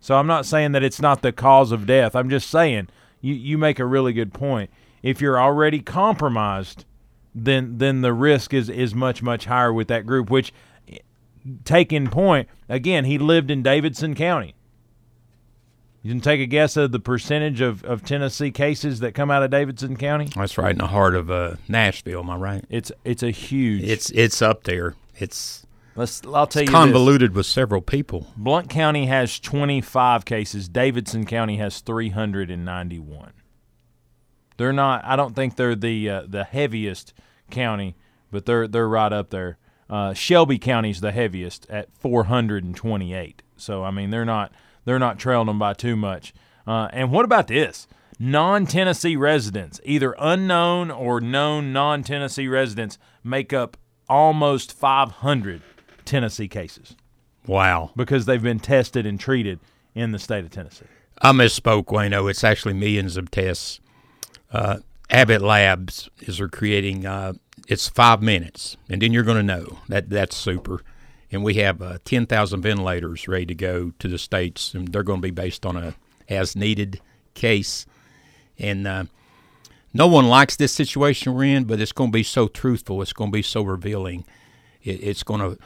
So 0.00 0.16
I'm 0.16 0.26
not 0.26 0.46
saying 0.46 0.72
that 0.72 0.82
it's 0.82 1.00
not 1.00 1.22
the 1.22 1.32
cause 1.32 1.70
of 1.70 1.86
death. 1.86 2.16
I'm 2.16 2.28
just 2.28 2.50
saying 2.50 2.88
you, 3.20 3.34
you 3.34 3.56
make 3.56 3.78
a 3.78 3.86
really 3.86 4.12
good 4.12 4.34
point. 4.34 4.70
If 5.02 5.20
you're 5.20 5.40
already 5.40 5.80
compromised, 5.80 6.84
then 7.34 7.78
then 7.78 8.02
the 8.02 8.12
risk 8.12 8.54
is 8.54 8.68
is 8.68 8.94
much 8.94 9.22
much 9.22 9.46
higher 9.46 9.72
with 9.72 9.88
that 9.88 10.06
group. 10.06 10.30
Which, 10.30 10.52
taking 11.64 12.08
point 12.08 12.48
again, 12.68 13.04
he 13.04 13.18
lived 13.18 13.50
in 13.50 13.62
Davidson 13.62 14.14
County. 14.14 14.54
You 16.02 16.10
can 16.10 16.20
take 16.20 16.40
a 16.40 16.46
guess 16.46 16.76
of 16.76 16.90
the 16.90 16.98
percentage 16.98 17.60
of, 17.60 17.84
of 17.84 18.04
Tennessee 18.04 18.50
cases 18.50 19.00
that 19.00 19.14
come 19.14 19.30
out 19.30 19.44
of 19.44 19.50
Davidson 19.50 19.96
County. 19.96 20.28
That's 20.34 20.58
right 20.58 20.72
in 20.72 20.78
the 20.78 20.88
heart 20.88 21.14
of 21.14 21.30
uh, 21.30 21.54
Nashville, 21.68 22.20
am 22.20 22.30
I 22.30 22.36
right? 22.36 22.64
It's 22.68 22.90
it's 23.04 23.22
a 23.22 23.30
huge. 23.30 23.84
It's 23.84 24.10
it's 24.10 24.42
up 24.42 24.64
there. 24.64 24.94
It's 25.16 25.64
let's. 25.94 26.20
I'll 26.26 26.48
tell 26.48 26.62
you 26.62 26.66
this. 26.66 26.72
convoluted 26.74 27.34
with 27.34 27.46
several 27.46 27.80
people. 27.82 28.26
Blount 28.36 28.68
County 28.68 29.06
has 29.06 29.38
25 29.38 30.24
cases. 30.24 30.68
Davidson 30.68 31.24
County 31.24 31.58
has 31.58 31.78
391. 31.80 33.32
They're 34.56 34.72
not. 34.72 35.04
I 35.04 35.16
don't 35.16 35.34
think 35.34 35.56
they're 35.56 35.74
the 35.74 36.08
uh, 36.10 36.22
the 36.28 36.44
heaviest 36.44 37.12
county, 37.50 37.96
but 38.30 38.46
they're 38.46 38.68
they're 38.68 38.88
right 38.88 39.12
up 39.12 39.30
there. 39.30 39.58
Uh, 39.90 40.14
Shelby 40.14 40.58
County's 40.58 41.00
the 41.00 41.12
heaviest 41.12 41.66
at 41.68 41.88
428. 41.98 43.42
So 43.56 43.84
I 43.84 43.90
mean, 43.90 44.10
they're 44.10 44.24
not 44.24 44.52
they're 44.84 44.98
not 44.98 45.18
trailing 45.18 45.46
them 45.46 45.58
by 45.58 45.74
too 45.74 45.96
much. 45.96 46.32
Uh, 46.66 46.88
and 46.92 47.10
what 47.10 47.24
about 47.24 47.48
this? 47.48 47.86
Non-Tennessee 48.18 49.16
residents, 49.16 49.80
either 49.84 50.14
unknown 50.18 50.90
or 50.92 51.20
known 51.20 51.72
non-Tennessee 51.72 52.46
residents, 52.46 52.96
make 53.24 53.52
up 53.52 53.76
almost 54.08 54.72
500 54.72 55.60
Tennessee 56.04 56.46
cases 56.46 56.94
Wow. 57.46 57.90
because 57.96 58.26
they've 58.26 58.42
been 58.42 58.60
tested 58.60 59.06
and 59.06 59.18
treated 59.18 59.58
in 59.94 60.12
the 60.12 60.18
state 60.20 60.44
of 60.44 60.50
Tennessee. 60.50 60.86
I 61.20 61.32
misspoke, 61.32 61.86
Wayno. 61.86 62.30
It's 62.30 62.44
actually 62.44 62.74
millions 62.74 63.16
of 63.16 63.30
tests. 63.30 63.80
Uh, 64.52 64.78
Abbott 65.10 65.42
Labs 65.42 66.10
is 66.20 66.40
are 66.40 66.48
creating. 66.48 67.06
Uh, 67.06 67.34
it's 67.68 67.88
five 67.88 68.22
minutes, 68.22 68.76
and 68.88 69.00
then 69.00 69.12
you're 69.12 69.22
going 69.22 69.36
to 69.36 69.42
know 69.42 69.78
that 69.88 70.10
that's 70.10 70.36
super. 70.36 70.82
And 71.30 71.42
we 71.42 71.54
have 71.54 71.80
uh, 71.80 71.98
ten 72.04 72.26
thousand 72.26 72.62
ventilators 72.62 73.26
ready 73.26 73.46
to 73.46 73.54
go 73.54 73.92
to 73.98 74.08
the 74.08 74.18
states, 74.18 74.74
and 74.74 74.88
they're 74.88 75.02
going 75.02 75.20
to 75.20 75.26
be 75.26 75.30
based 75.30 75.64
on 75.64 75.76
a 75.76 75.94
as 76.28 76.54
needed 76.54 77.00
case. 77.34 77.86
And 78.58 78.86
uh, 78.86 79.04
no 79.94 80.06
one 80.06 80.28
likes 80.28 80.56
this 80.56 80.72
situation 80.72 81.34
we're 81.34 81.44
in, 81.44 81.64
but 81.64 81.80
it's 81.80 81.92
going 81.92 82.10
to 82.10 82.16
be 82.16 82.22
so 82.22 82.48
truthful. 82.48 83.02
It's 83.02 83.12
going 83.12 83.30
to 83.30 83.36
be 83.36 83.42
so 83.42 83.62
revealing. 83.62 84.24
It, 84.82 85.02
it's 85.02 85.22
going 85.22 85.40
to. 85.40 85.58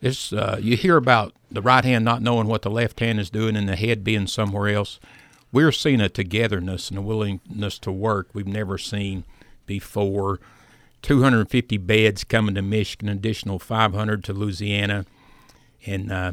It's 0.00 0.32
uh, 0.32 0.58
you 0.60 0.76
hear 0.76 0.96
about 0.96 1.32
the 1.50 1.62
right 1.62 1.84
hand 1.84 2.04
not 2.04 2.20
knowing 2.20 2.46
what 2.46 2.62
the 2.62 2.70
left 2.70 3.00
hand 3.00 3.18
is 3.18 3.30
doing 3.30 3.56
and 3.56 3.68
the 3.68 3.76
head 3.76 4.04
being 4.04 4.26
somewhere 4.26 4.68
else. 4.68 5.00
We're 5.54 5.70
seeing 5.70 6.00
a 6.00 6.08
togetherness 6.08 6.88
and 6.88 6.98
a 6.98 7.00
willingness 7.00 7.78
to 7.78 7.92
work 7.92 8.28
we've 8.32 8.44
never 8.44 8.76
seen 8.76 9.22
before. 9.66 10.40
250 11.02 11.76
beds 11.78 12.24
coming 12.24 12.56
to 12.56 12.62
Michigan, 12.62 13.08
additional 13.08 13.60
500 13.60 14.24
to 14.24 14.32
Louisiana, 14.32 15.06
and 15.86 16.10
uh, 16.10 16.32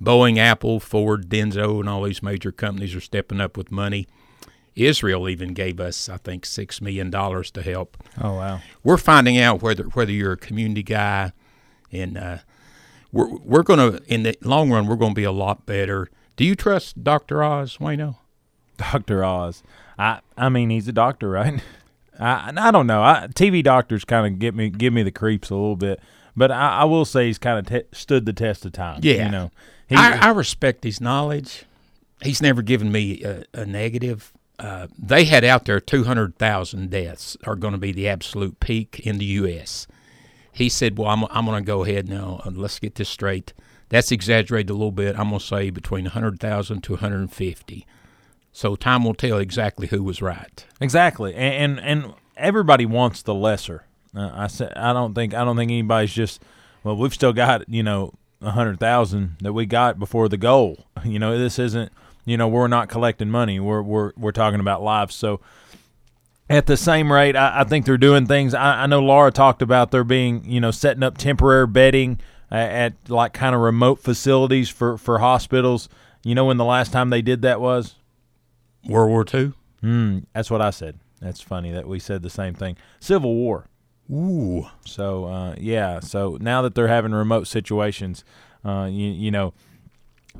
Boeing, 0.00 0.38
Apple, 0.38 0.78
Ford, 0.78 1.28
Denso, 1.28 1.80
and 1.80 1.88
all 1.88 2.04
these 2.04 2.22
major 2.22 2.52
companies 2.52 2.94
are 2.94 3.00
stepping 3.00 3.40
up 3.40 3.56
with 3.56 3.72
money. 3.72 4.06
Israel 4.76 5.28
even 5.28 5.54
gave 5.54 5.80
us, 5.80 6.08
I 6.08 6.18
think, 6.18 6.46
six 6.46 6.80
million 6.80 7.10
dollars 7.10 7.50
to 7.52 7.62
help. 7.62 7.96
Oh 8.22 8.34
wow! 8.34 8.60
We're 8.84 8.96
finding 8.96 9.38
out 9.38 9.60
whether 9.60 9.82
whether 9.84 10.12
you're 10.12 10.32
a 10.32 10.36
community 10.36 10.84
guy, 10.84 11.32
and 11.90 12.16
uh, 12.16 12.38
we're 13.10 13.34
we're 13.38 13.64
gonna 13.64 13.98
in 14.06 14.22
the 14.22 14.36
long 14.40 14.70
run 14.70 14.86
we're 14.86 14.94
gonna 14.94 15.14
be 15.14 15.24
a 15.24 15.32
lot 15.32 15.66
better. 15.66 16.08
Do 16.36 16.44
you 16.44 16.54
trust 16.54 17.02
Doctor 17.02 17.42
Oz, 17.42 17.78
Wayno? 17.78 18.18
Doctor 18.92 19.24
Oz. 19.24 19.62
I 19.98 20.20
I 20.36 20.48
mean 20.48 20.70
he's 20.70 20.88
a 20.88 20.92
doctor, 20.92 21.30
right? 21.30 21.62
I 22.18 22.52
I 22.56 22.70
don't 22.70 22.86
know. 22.86 23.02
I, 23.02 23.28
TV 23.34 23.62
doctors 23.62 24.04
kind 24.04 24.26
of 24.26 24.38
get 24.38 24.54
me 24.54 24.70
give 24.70 24.92
me 24.92 25.02
the 25.02 25.10
creeps 25.10 25.50
a 25.50 25.54
little 25.54 25.76
bit, 25.76 26.00
but 26.36 26.50
I, 26.50 26.80
I 26.80 26.84
will 26.84 27.04
say 27.04 27.26
he's 27.26 27.38
kind 27.38 27.58
of 27.58 27.66
te- 27.66 27.96
stood 27.96 28.26
the 28.26 28.32
test 28.32 28.64
of 28.64 28.72
time. 28.72 29.00
Yeah, 29.02 29.26
you 29.26 29.30
know. 29.30 29.50
He, 29.88 29.96
I, 29.96 30.28
I 30.28 30.30
respect 30.30 30.84
his 30.84 31.00
knowledge. 31.00 31.64
He's 32.22 32.40
never 32.40 32.62
given 32.62 32.92
me 32.92 33.22
a, 33.24 33.44
a 33.52 33.66
negative 33.66 34.32
uh, 34.62 34.86
they 34.96 35.24
had 35.24 35.44
out 35.44 35.64
there 35.64 35.80
200,000 35.80 36.88
deaths 36.88 37.36
are 37.44 37.56
going 37.56 37.72
to 37.72 37.78
be 37.78 37.90
the 37.90 38.08
absolute 38.08 38.60
peak 38.60 39.00
in 39.00 39.18
the 39.18 39.24
U.S. 39.24 39.88
He 40.52 40.68
said, 40.68 40.96
Well, 40.96 41.08
I'm, 41.08 41.24
I'm 41.30 41.44
going 41.46 41.62
to 41.62 41.66
go 41.66 41.84
ahead 41.84 42.08
now 42.08 42.40
and 42.44 42.56
let's 42.56 42.78
get 42.78 42.94
this 42.94 43.08
straight. 43.08 43.52
That's 43.88 44.12
exaggerated 44.12 44.70
a 44.70 44.74
little 44.74 44.92
bit. 44.92 45.18
I'm 45.18 45.30
going 45.30 45.40
to 45.40 45.44
say 45.44 45.70
between 45.70 46.04
100,000 46.04 46.80
to 46.82 46.92
150. 46.92 47.86
So 48.52 48.76
time 48.76 49.04
will 49.04 49.14
tell 49.14 49.38
exactly 49.38 49.86
who 49.86 50.02
was 50.02 50.20
right. 50.20 50.64
Exactly. 50.80 51.34
And 51.34 51.78
and, 51.78 52.04
and 52.04 52.14
everybody 52.36 52.86
wants 52.86 53.22
the 53.22 53.34
lesser. 53.34 53.84
Uh, 54.14 54.30
I 54.32 54.46
said 54.46 54.72
I 54.76 54.92
don't 54.92 55.14
think 55.14 55.34
I 55.34 55.44
don't 55.44 55.56
think 55.56 55.70
anybody's 55.70 56.12
just 56.12 56.42
well 56.84 56.96
we've 56.96 57.14
still 57.14 57.32
got, 57.32 57.68
you 57.68 57.82
know, 57.82 58.14
a 58.40 58.46
100,000 58.46 59.36
that 59.40 59.52
we 59.52 59.66
got 59.66 59.98
before 59.98 60.28
the 60.28 60.36
goal. 60.36 60.86
You 61.04 61.18
know, 61.18 61.36
this 61.36 61.58
isn't 61.58 61.90
you 62.24 62.36
know, 62.36 62.46
we're 62.46 62.68
not 62.68 62.88
collecting 62.88 63.30
money. 63.30 63.58
We're 63.58 63.82
we're 63.82 64.12
we're 64.16 64.32
talking 64.32 64.60
about 64.60 64.82
lives. 64.82 65.14
So 65.14 65.40
at 66.48 66.66
the 66.66 66.76
same 66.76 67.12
rate, 67.12 67.34
I, 67.34 67.60
I 67.60 67.64
think 67.64 67.86
they're 67.86 67.98
doing 67.98 68.26
things. 68.26 68.54
I, 68.54 68.82
I, 68.82 68.86
know 68.86 69.00
Laura 69.00 69.32
talked 69.32 69.62
about 69.62 69.90
there 69.90 70.04
being, 70.04 70.44
you 70.44 70.60
know, 70.60 70.70
setting 70.70 71.02
up 71.02 71.16
temporary 71.16 71.66
bedding 71.66 72.20
at, 72.50 72.70
at 72.70 73.10
like 73.10 73.32
kind 73.32 73.54
of 73.54 73.60
remote 73.60 74.00
facilities 74.00 74.68
for 74.68 74.98
for 74.98 75.18
hospitals. 75.18 75.88
You 76.24 76.34
know 76.36 76.44
when 76.44 76.56
the 76.56 76.64
last 76.64 76.92
time 76.92 77.10
they 77.10 77.22
did 77.22 77.42
that 77.42 77.60
was 77.60 77.96
World 78.86 79.10
War 79.10 79.24
II. 79.32 79.52
Mm, 79.82 80.24
that's 80.32 80.50
what 80.50 80.60
I 80.60 80.70
said. 80.70 80.98
That's 81.20 81.40
funny 81.40 81.70
that 81.70 81.86
we 81.86 81.98
said 81.98 82.22
the 82.22 82.30
same 82.30 82.54
thing. 82.54 82.76
Civil 83.00 83.34
War. 83.34 83.66
Ooh. 84.10 84.66
So 84.84 85.26
uh, 85.26 85.54
yeah. 85.58 86.00
So 86.00 86.38
now 86.40 86.62
that 86.62 86.74
they're 86.74 86.88
having 86.88 87.12
remote 87.12 87.46
situations, 87.46 88.24
uh, 88.64 88.88
you, 88.90 89.08
you 89.08 89.30
know 89.30 89.54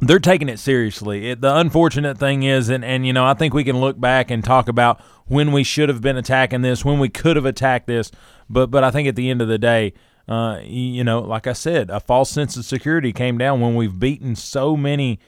they're 0.01 0.19
taking 0.19 0.49
it 0.49 0.59
seriously. 0.59 1.31
It, 1.31 1.41
the 1.41 1.57
unfortunate 1.57 2.19
thing 2.19 2.43
is, 2.43 2.69
and, 2.69 2.85
and 2.85 3.07
you 3.07 3.13
know, 3.13 3.25
I 3.25 3.35
think 3.35 3.55
we 3.55 3.65
can 3.65 3.79
look 3.79 4.01
back 4.01 4.31
and 4.31 4.43
talk 4.43 4.69
about 4.69 5.01
when 5.27 5.53
we 5.53 5.63
should 5.63 5.89
have 5.89 6.01
been 6.01 6.17
attacking 6.17 6.63
this, 6.63 6.85
when 6.85 6.99
we 6.99 7.09
could 7.09 7.37
have 7.37 7.47
attacked 7.47 7.87
this, 7.87 8.11
but 8.49 8.71
but 8.71 8.85
I 8.85 8.91
think 8.91 9.09
at 9.09 9.17
the 9.17 9.31
end 9.31 9.41
of 9.41 9.49
the 9.49 9.59
day, 9.59 9.93
uh, 10.29 10.61
you 10.63 11.05
know, 11.05 11.21
like 11.21 11.47
I 11.47 11.53
said, 11.53 11.91
a 11.91 12.01
false 12.01 12.31
sense 12.31 12.57
of 12.57 12.65
security 12.65 13.13
came 13.13 13.39
down 13.39 13.61
when 13.61 13.75
we've 13.75 13.99
beaten 13.99 14.37
so 14.37 14.77
many 14.77 15.19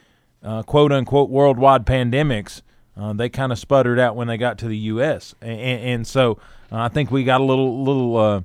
uh, 0.42 0.62
quote 0.62 0.92
unquote 0.92 1.30
worldwide 1.30 1.86
pandemics. 1.86 2.62
Uh, 2.96 3.12
they 3.12 3.28
kind 3.28 3.50
of 3.50 3.58
sputtered 3.58 3.98
out 3.98 4.14
when 4.14 4.28
they 4.28 4.36
got 4.36 4.58
to 4.58 4.68
the 4.68 4.76
U.S. 4.76 5.34
and, 5.40 5.60
and 5.60 6.06
so 6.06 6.38
uh, 6.70 6.78
I 6.78 6.88
think 6.88 7.10
we 7.10 7.24
got 7.24 7.40
a 7.40 7.44
little 7.44 7.82
little 7.82 8.16
uh, 8.16 8.42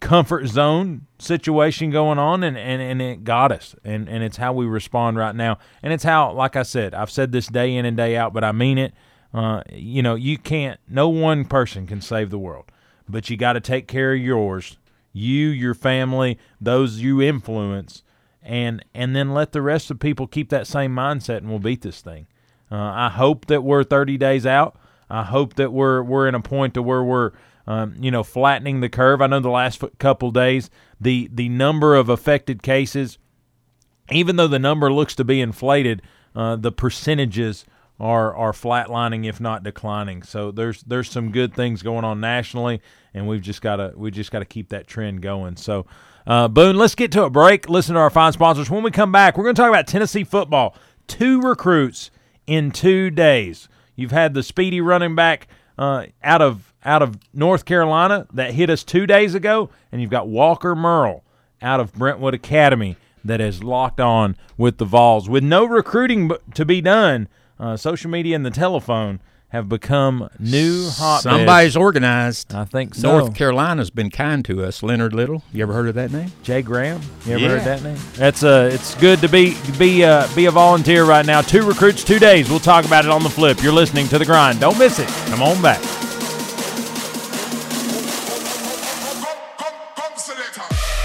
comfort 0.00 0.46
zone 0.46 1.06
situation 1.18 1.90
going 1.90 2.18
on 2.18 2.42
and, 2.42 2.56
and, 2.56 2.80
and 2.80 3.02
it 3.02 3.24
got 3.24 3.52
us. 3.52 3.74
And, 3.84 4.08
and 4.08 4.22
it's 4.22 4.36
how 4.36 4.52
we 4.52 4.66
respond 4.66 5.16
right 5.16 5.34
now. 5.34 5.58
And 5.82 5.92
it's 5.92 6.04
how 6.04 6.32
like 6.32 6.56
i 6.56 6.62
said 6.62 6.94
i've 6.94 7.10
said 7.10 7.32
this 7.32 7.46
day 7.46 7.74
in 7.74 7.84
and 7.84 7.96
day 7.96 8.16
out 8.16 8.32
but 8.32 8.44
i 8.44 8.52
mean 8.52 8.78
it. 8.78 8.94
Uh, 9.34 9.62
you 9.70 10.02
know 10.02 10.14
you 10.14 10.38
can't 10.38 10.80
no 10.88 11.08
one 11.08 11.44
person 11.44 11.86
can 11.86 12.00
save 12.00 12.30
the 12.30 12.38
world 12.38 12.64
but 13.08 13.28
you 13.28 13.36
got 13.36 13.52
to 13.52 13.60
take 13.60 13.86
care 13.86 14.14
of 14.14 14.20
yours 14.20 14.78
you 15.12 15.48
your 15.48 15.74
family 15.74 16.38
those 16.60 16.98
you 17.00 17.20
influence 17.20 18.02
and 18.42 18.82
and 18.94 19.14
then 19.14 19.34
let 19.34 19.52
the 19.52 19.60
rest 19.60 19.90
of 19.90 19.98
people 19.98 20.26
keep 20.26 20.48
that 20.48 20.66
same 20.66 20.94
mindset 20.94 21.38
and 21.38 21.50
we'll 21.50 21.58
beat 21.58 21.82
this 21.82 22.00
thing 22.00 22.26
uh, 22.70 22.76
i 22.76 23.08
hope 23.08 23.46
that 23.46 23.62
we're 23.62 23.84
30 23.84 24.16
days 24.16 24.46
out 24.46 24.78
i 25.10 25.22
hope 25.22 25.54
that 25.54 25.72
we're 25.72 26.02
we're 26.02 26.28
in 26.28 26.34
a 26.34 26.40
point 26.40 26.74
to 26.74 26.82
where 26.82 27.02
we're 27.02 27.32
um, 27.68 27.96
you 28.00 28.10
know, 28.10 28.22
flattening 28.22 28.80
the 28.80 28.88
curve. 28.88 29.20
I 29.20 29.26
know 29.26 29.40
the 29.40 29.50
last 29.50 29.84
couple 29.98 30.30
days, 30.30 30.70
the 30.98 31.28
the 31.30 31.50
number 31.50 31.94
of 31.94 32.08
affected 32.08 32.62
cases, 32.62 33.18
even 34.10 34.36
though 34.36 34.48
the 34.48 34.58
number 34.58 34.90
looks 34.90 35.14
to 35.16 35.24
be 35.24 35.42
inflated, 35.42 36.00
uh, 36.34 36.56
the 36.56 36.72
percentages 36.72 37.66
are 38.00 38.34
are 38.34 38.52
flatlining, 38.52 39.26
if 39.26 39.38
not 39.38 39.64
declining. 39.64 40.22
So 40.22 40.50
there's 40.50 40.82
there's 40.84 41.10
some 41.10 41.30
good 41.30 41.54
things 41.54 41.82
going 41.82 42.06
on 42.06 42.20
nationally, 42.20 42.80
and 43.12 43.28
we've 43.28 43.42
just 43.42 43.60
got 43.60 43.76
to 43.76 43.92
we 43.94 44.10
just 44.12 44.30
got 44.30 44.38
to 44.38 44.46
keep 44.46 44.70
that 44.70 44.88
trend 44.88 45.20
going. 45.20 45.56
So. 45.56 45.86
Uh, 46.26 46.46
Boone, 46.46 46.76
let's 46.76 46.94
get 46.94 47.10
to 47.12 47.24
a 47.24 47.30
break. 47.30 47.70
Listen 47.70 47.94
to 47.94 48.00
our 48.02 48.10
fine 48.10 48.34
sponsors. 48.34 48.68
When 48.68 48.82
we 48.82 48.90
come 48.90 49.10
back, 49.10 49.38
we're 49.38 49.44
going 49.44 49.54
to 49.54 49.62
talk 49.62 49.70
about 49.70 49.86
Tennessee 49.86 50.24
football. 50.24 50.76
Two 51.06 51.40
recruits 51.40 52.10
in 52.48 52.72
two 52.72 53.10
days. 53.10 53.68
You've 53.94 54.10
had 54.10 54.34
the 54.34 54.42
speedy 54.42 54.80
running 54.80 55.14
back 55.14 55.46
uh, 55.76 56.06
out 56.24 56.42
of 56.42 56.72
out 56.84 57.02
of 57.02 57.18
North 57.34 57.64
Carolina 57.64 58.26
that 58.32 58.54
hit 58.54 58.70
us 58.70 58.82
two 58.82 59.06
days 59.06 59.34
ago, 59.34 59.68
and 59.92 60.00
you've 60.00 60.10
got 60.10 60.28
Walker 60.28 60.74
Merrill 60.74 61.22
out 61.60 61.78
of 61.80 61.92
Brentwood 61.92 62.34
Academy 62.34 62.96
that 63.24 63.40
has 63.40 63.62
locked 63.62 64.00
on 64.00 64.36
with 64.56 64.78
the 64.78 64.84
Vols. 64.84 65.28
With 65.28 65.44
no 65.44 65.64
recruiting 65.64 66.30
to 66.54 66.64
be 66.64 66.80
done, 66.80 67.28
uh, 67.60 67.76
social 67.76 68.10
media 68.10 68.34
and 68.34 68.46
the 68.46 68.50
telephone 68.50 69.20
have 69.50 69.68
become 69.68 70.28
new 70.38 70.88
hot. 70.90 71.22
Somebody's 71.22 71.76
organized. 71.76 72.54
I 72.54 72.64
think 72.64 72.94
so. 72.94 73.18
North 73.18 73.34
Carolina's 73.34 73.88
been 73.90 74.10
kind 74.10 74.44
to 74.44 74.62
us. 74.62 74.82
Leonard 74.82 75.14
Little. 75.14 75.42
You 75.52 75.62
ever 75.62 75.72
heard 75.72 75.88
of 75.88 75.94
that 75.94 76.12
name? 76.12 76.30
Jay 76.42 76.60
Graham. 76.60 77.00
You 77.24 77.34
ever 77.34 77.42
Yeah. 77.42 77.48
heard 77.48 77.64
that 77.64 77.82
name? 77.82 77.96
That's 78.14 78.42
uh, 78.42 78.68
it's 78.72 78.94
good 78.96 79.20
to 79.20 79.28
be 79.28 79.56
be 79.78 80.04
uh, 80.04 80.26
be 80.36 80.46
a 80.46 80.50
volunteer 80.50 81.04
right 81.04 81.24
now. 81.24 81.40
Two 81.40 81.66
recruits, 81.66 82.04
two 82.04 82.18
days. 82.18 82.50
We'll 82.50 82.58
talk 82.60 82.84
about 82.84 83.04
it 83.06 83.10
on 83.10 83.22
the 83.22 83.30
flip. 83.30 83.62
You're 83.62 83.72
listening 83.72 84.06
to 84.08 84.18
the 84.18 84.26
grind. 84.26 84.60
Don't 84.60 84.78
miss 84.78 84.98
it. 84.98 85.08
Come 85.30 85.42
on 85.42 85.60
back. 85.62 85.80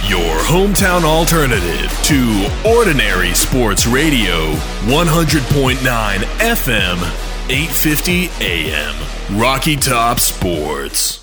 Your 0.08 0.38
hometown 0.44 1.04
alternative 1.06 1.90
to 2.04 2.70
Ordinary 2.78 3.34
Sports 3.34 3.88
Radio, 3.88 4.52
100.9 4.86 5.78
FM, 5.80 6.98
850 7.54 8.32
AM. 8.42 9.40
Rocky 9.40 9.76
Top 9.76 10.20
Sports. 10.20 11.23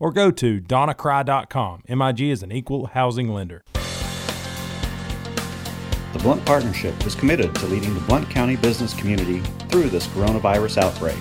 or 0.00 0.12
go 0.12 0.30
to 0.30 0.60
donnacry.com. 0.60 1.82
MIG 1.88 2.20
is 2.20 2.42
an 2.42 2.52
equal 2.52 2.86
housing 2.86 3.28
lender. 3.28 3.62
The 6.12 6.20
Blount 6.20 6.44
Partnership 6.44 7.06
is 7.06 7.14
committed 7.14 7.54
to 7.56 7.66
leading 7.66 7.94
the 7.94 8.00
Blount 8.00 8.28
County 8.30 8.56
business 8.56 8.94
community 8.94 9.40
through 9.68 9.90
this 9.90 10.06
coronavirus 10.08 10.78
outbreak. 10.78 11.18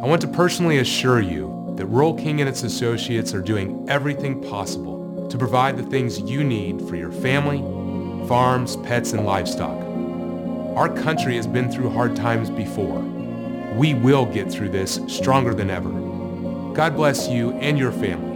I 0.00 0.06
want 0.06 0.20
to 0.22 0.28
personally 0.28 0.78
assure 0.78 1.20
you 1.20 1.74
that 1.76 1.86
Rural 1.86 2.14
King 2.14 2.40
and 2.40 2.48
its 2.48 2.62
associates 2.62 3.34
are 3.34 3.42
doing 3.42 3.84
everything 3.88 4.40
possible 4.42 5.28
to 5.28 5.38
provide 5.38 5.76
the 5.76 5.82
things 5.82 6.20
you 6.20 6.44
need 6.44 6.80
for 6.88 6.96
your 6.96 7.12
family, 7.12 7.58
farms, 8.28 8.76
pets, 8.78 9.12
and 9.12 9.26
livestock. 9.26 9.76
Our 10.76 10.88
country 10.88 11.36
has 11.36 11.46
been 11.46 11.70
through 11.70 11.90
hard 11.90 12.16
times 12.16 12.50
before. 12.50 13.00
We 13.76 13.94
will 13.94 14.26
get 14.26 14.50
through 14.50 14.70
this 14.70 15.00
stronger 15.08 15.54
than 15.54 15.70
ever. 15.70 15.90
God 16.72 16.96
bless 16.96 17.28
you 17.28 17.52
and 17.52 17.78
your 17.78 17.92
family. 17.92 18.32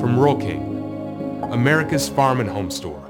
From 0.00 0.18
Rural 0.18 0.36
King, 0.36 1.42
America's 1.52 2.08
Farm 2.08 2.40
and 2.40 2.50
Home 2.50 2.70
Store. 2.70 3.05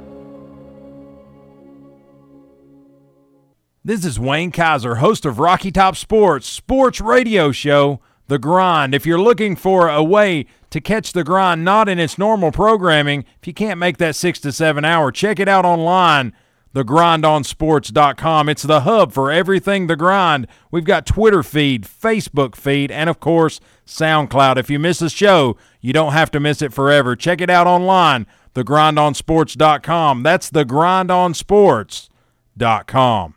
This 3.87 4.05
is 4.05 4.19
Wayne 4.19 4.51
Kaiser, 4.51 4.97
host 4.97 5.25
of 5.25 5.39
Rocky 5.39 5.71
Top 5.71 5.95
Sports, 5.95 6.49
sports 6.49 7.01
radio 7.01 7.53
show, 7.53 8.01
The 8.27 8.37
Grind. 8.37 8.97
If 8.97 9.07
you're 9.07 9.21
looking 9.21 9.55
for 9.55 9.89
a 9.89 10.03
way 10.03 10.47
to 10.71 10.81
catch 10.81 11.13
The 11.13 11.23
Grind 11.23 11.65
not 11.65 11.89
in 11.89 12.01
its 12.01 12.19
normal 12.19 12.51
programming, 12.51 13.25
if 13.41 13.47
you 13.47 13.55
can't 13.55 13.79
make 13.79 13.99
that 13.99 14.17
six 14.17 14.41
to 14.41 14.51
seven 14.51 14.85
hour, 14.85 15.13
check 15.13 15.39
it 15.39 15.47
out 15.47 15.65
online, 15.65 16.33
thegrindonsports.com. 16.75 18.49
It's 18.49 18.65
the 18.65 18.81
hub 18.81 19.13
for 19.13 19.31
everything 19.31 19.87
The 19.87 19.95
Grind. 19.95 20.49
We've 20.73 20.83
got 20.83 21.07
Twitter 21.07 21.45
feed, 21.45 21.85
Facebook 21.85 22.57
feed, 22.57 22.91
and 22.91 23.09
of 23.09 23.21
course, 23.21 23.61
SoundCloud. 23.87 24.57
If 24.57 24.69
you 24.69 24.81
miss 24.81 25.01
a 25.01 25.09
show, 25.09 25.57
you 25.81 25.93
don't 25.93 26.13
have 26.13 26.33
to 26.33 26.41
miss 26.41 26.61
it 26.61 26.73
forever. 26.73 27.15
Check 27.15 27.41
it 27.41 27.51
out 27.51 27.69
online, 27.69 28.27
thegrindonsports.com. 28.53 30.25
That's 30.25 30.51
thegrindonsports.com. 30.51 33.37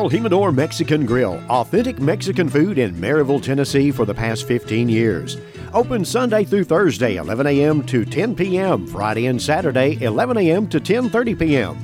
El 0.00 0.08
Jimador 0.08 0.54
Mexican 0.54 1.04
Grill, 1.04 1.38
authentic 1.50 2.00
Mexican 2.00 2.48
food 2.48 2.78
in 2.78 2.94
Maryville, 2.94 3.42
Tennessee 3.42 3.90
for 3.90 4.06
the 4.06 4.14
past 4.14 4.48
15 4.48 4.88
years. 4.88 5.36
Open 5.74 6.06
Sunday 6.06 6.42
through 6.42 6.64
Thursday, 6.64 7.16
11 7.16 7.46
a.m. 7.46 7.82
to 7.84 8.06
10 8.06 8.34
p.m., 8.34 8.86
Friday 8.86 9.26
and 9.26 9.40
Saturday, 9.40 10.02
11 10.02 10.38
a.m. 10.38 10.66
to 10.68 10.80
10:30 10.80 11.38
p.m. 11.38 11.78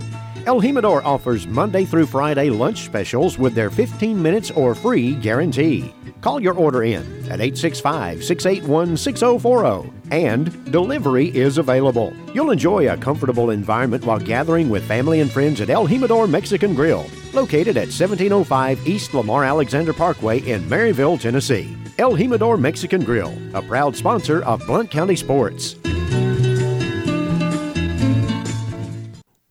El 0.47 0.63
Jimador 0.63 1.05
offers 1.05 1.47
Monday 1.47 1.85
through 1.85 2.07
Friday 2.07 2.49
lunch 2.49 2.87
specials 2.87 3.39
with 3.39 3.55
their 3.55 3.69
15 3.69 4.23
minutes 4.23 4.51
or 4.51 4.75
free 4.75 5.15
guarantee. 5.17 5.93
Call 6.21 6.41
your 6.41 6.55
order 6.55 6.83
in 6.83 7.03
at 7.31 7.41
865 7.41 8.25
681 8.25 8.97
6040 8.97 9.93
and 10.11 10.71
delivery 10.73 11.35
is 11.37 11.59
available. 11.59 12.13
You'll 12.33 12.51
enjoy 12.51 12.91
a 12.91 12.97
comfortable 12.97 13.51
environment 13.51 14.05
while 14.05 14.19
gathering 14.19 14.69
with 14.69 14.85
family 14.85 15.21
and 15.21 15.31
friends 15.31 15.61
at 15.61 15.71
El 15.71 15.87
Jimador 15.87 16.29
Mexican 16.29 16.75
Grill, 16.75 17.07
located 17.33 17.77
at 17.77 17.89
1705 17.89 18.87
East 18.87 19.15
Lamar 19.15 19.45
Alexander 19.45 19.93
Parkway 19.93 20.41
in 20.41 20.63
Maryville, 20.65 21.21
Tennessee. 21.21 21.77
El 21.99 22.13
Jimador 22.13 22.59
Mexican 22.61 23.03
Grill, 23.03 23.35
a 23.55 23.63
proud 23.63 23.97
sponsor 23.97 24.43
of 24.45 24.65
Blount 24.67 24.91
County 24.91 25.17
Sports. 25.17 25.77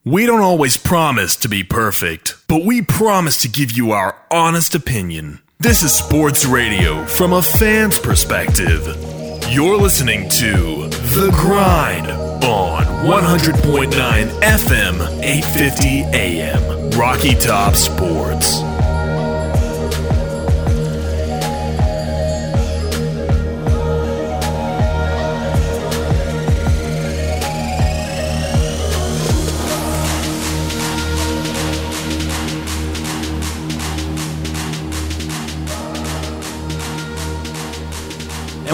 We 0.04 0.24
don't 0.24 0.40
always 0.40 0.76
promise 0.76 1.34
to 1.36 1.48
be 1.48 1.64
perfect, 1.64 2.36
but 2.46 2.64
we 2.64 2.80
promise 2.80 3.38
to 3.38 3.48
give 3.48 3.72
you 3.72 3.90
our 3.90 4.16
honest 4.30 4.72
opinion. 4.76 5.40
This 5.58 5.82
is 5.82 5.90
sports 5.90 6.44
radio 6.44 7.06
from 7.06 7.32
a 7.32 7.42
fan's 7.42 7.98
perspective. 7.98 8.86
You're 9.48 9.78
listening 9.78 10.28
to 10.28 10.88
The 11.16 11.30
Grind 11.34 12.08
on 12.44 12.84
100.9 12.84 13.90
FM, 14.42 15.22
850 15.22 16.02
AM. 16.14 16.90
Rocky 16.90 17.34
Top 17.34 17.74
Sports. 17.74 18.60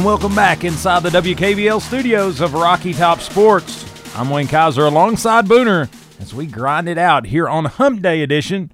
And 0.02 0.08
welcome 0.08 0.34
back 0.34 0.64
inside 0.64 1.04
the 1.04 1.10
WKVL 1.10 1.80
studios 1.80 2.40
of 2.40 2.54
Rocky 2.54 2.92
Top 2.92 3.20
Sports. 3.20 3.86
I'm 4.16 4.30
Wayne 4.30 4.48
Kaiser 4.48 4.84
alongside 4.84 5.46
Booner 5.46 5.88
as 6.20 6.34
we 6.34 6.44
grind 6.48 6.88
it 6.88 6.98
out 6.98 7.26
here 7.26 7.48
on 7.48 7.66
Hump 7.66 8.02
Day 8.02 8.20
edition, 8.20 8.72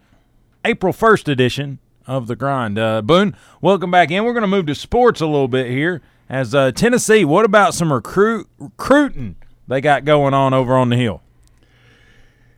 April 0.65 0.91
1st 0.91 1.29
edition 1.29 1.81
of 2.07 2.29
The 2.29 2.35
Grind. 2.35 2.79
Uh, 2.79 3.03
Boone, 3.03 3.37
welcome 3.61 3.91
back 3.91 4.11
in. 4.11 4.25
We're 4.25 4.33
going 4.33 4.41
to 4.41 4.47
move 4.47 4.65
to 4.69 4.75
sports 4.75 5.21
a 5.21 5.27
little 5.27 5.49
bit 5.49 5.71
here. 5.71 6.01
As 6.31 6.55
uh, 6.55 6.73
Tennessee, 6.73 7.27
what 7.27 7.45
about 7.45 7.75
some 7.75 7.93
recruit 7.93 8.49
recruiting 8.59 9.37
they 9.67 9.83
got 9.83 10.07
going 10.07 10.33
on 10.33 10.55
over 10.55 10.79
on 10.79 10.89
the 10.89 10.97
hill? 10.97 11.21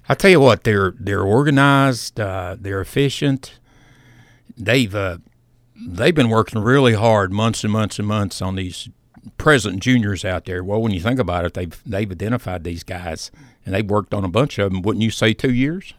I 0.08 0.14
tell 0.14 0.30
you 0.30 0.38
what, 0.38 0.62
they're 0.62 0.94
they're 0.96 1.24
organized, 1.24 2.20
uh, 2.20 2.54
they're 2.56 2.80
efficient. 2.80 3.58
They've 4.56 4.94
uh, 4.94 5.18
they've 5.86 6.14
been 6.14 6.30
working 6.30 6.60
really 6.62 6.94
hard, 6.94 7.32
months 7.32 7.64
and 7.64 7.72
months 7.72 7.98
and 7.98 8.06
months, 8.08 8.40
on 8.42 8.56
these 8.56 8.88
present 9.36 9.80
juniors 9.80 10.24
out 10.24 10.44
there. 10.44 10.64
Well, 10.64 10.80
when 10.80 10.92
you 10.92 11.00
think 11.00 11.20
about 11.20 11.44
it, 11.44 11.54
they've 11.54 11.82
they've 11.84 12.10
identified 12.10 12.64
these 12.64 12.84
guys 12.84 13.30
and 13.64 13.74
they've 13.74 13.88
worked 13.88 14.14
on 14.14 14.24
a 14.24 14.28
bunch 14.28 14.58
of 14.58 14.72
them. 14.72 14.82
Wouldn't 14.82 15.02
you 15.02 15.10
say 15.10 15.32
two 15.32 15.52
years? 15.52 15.94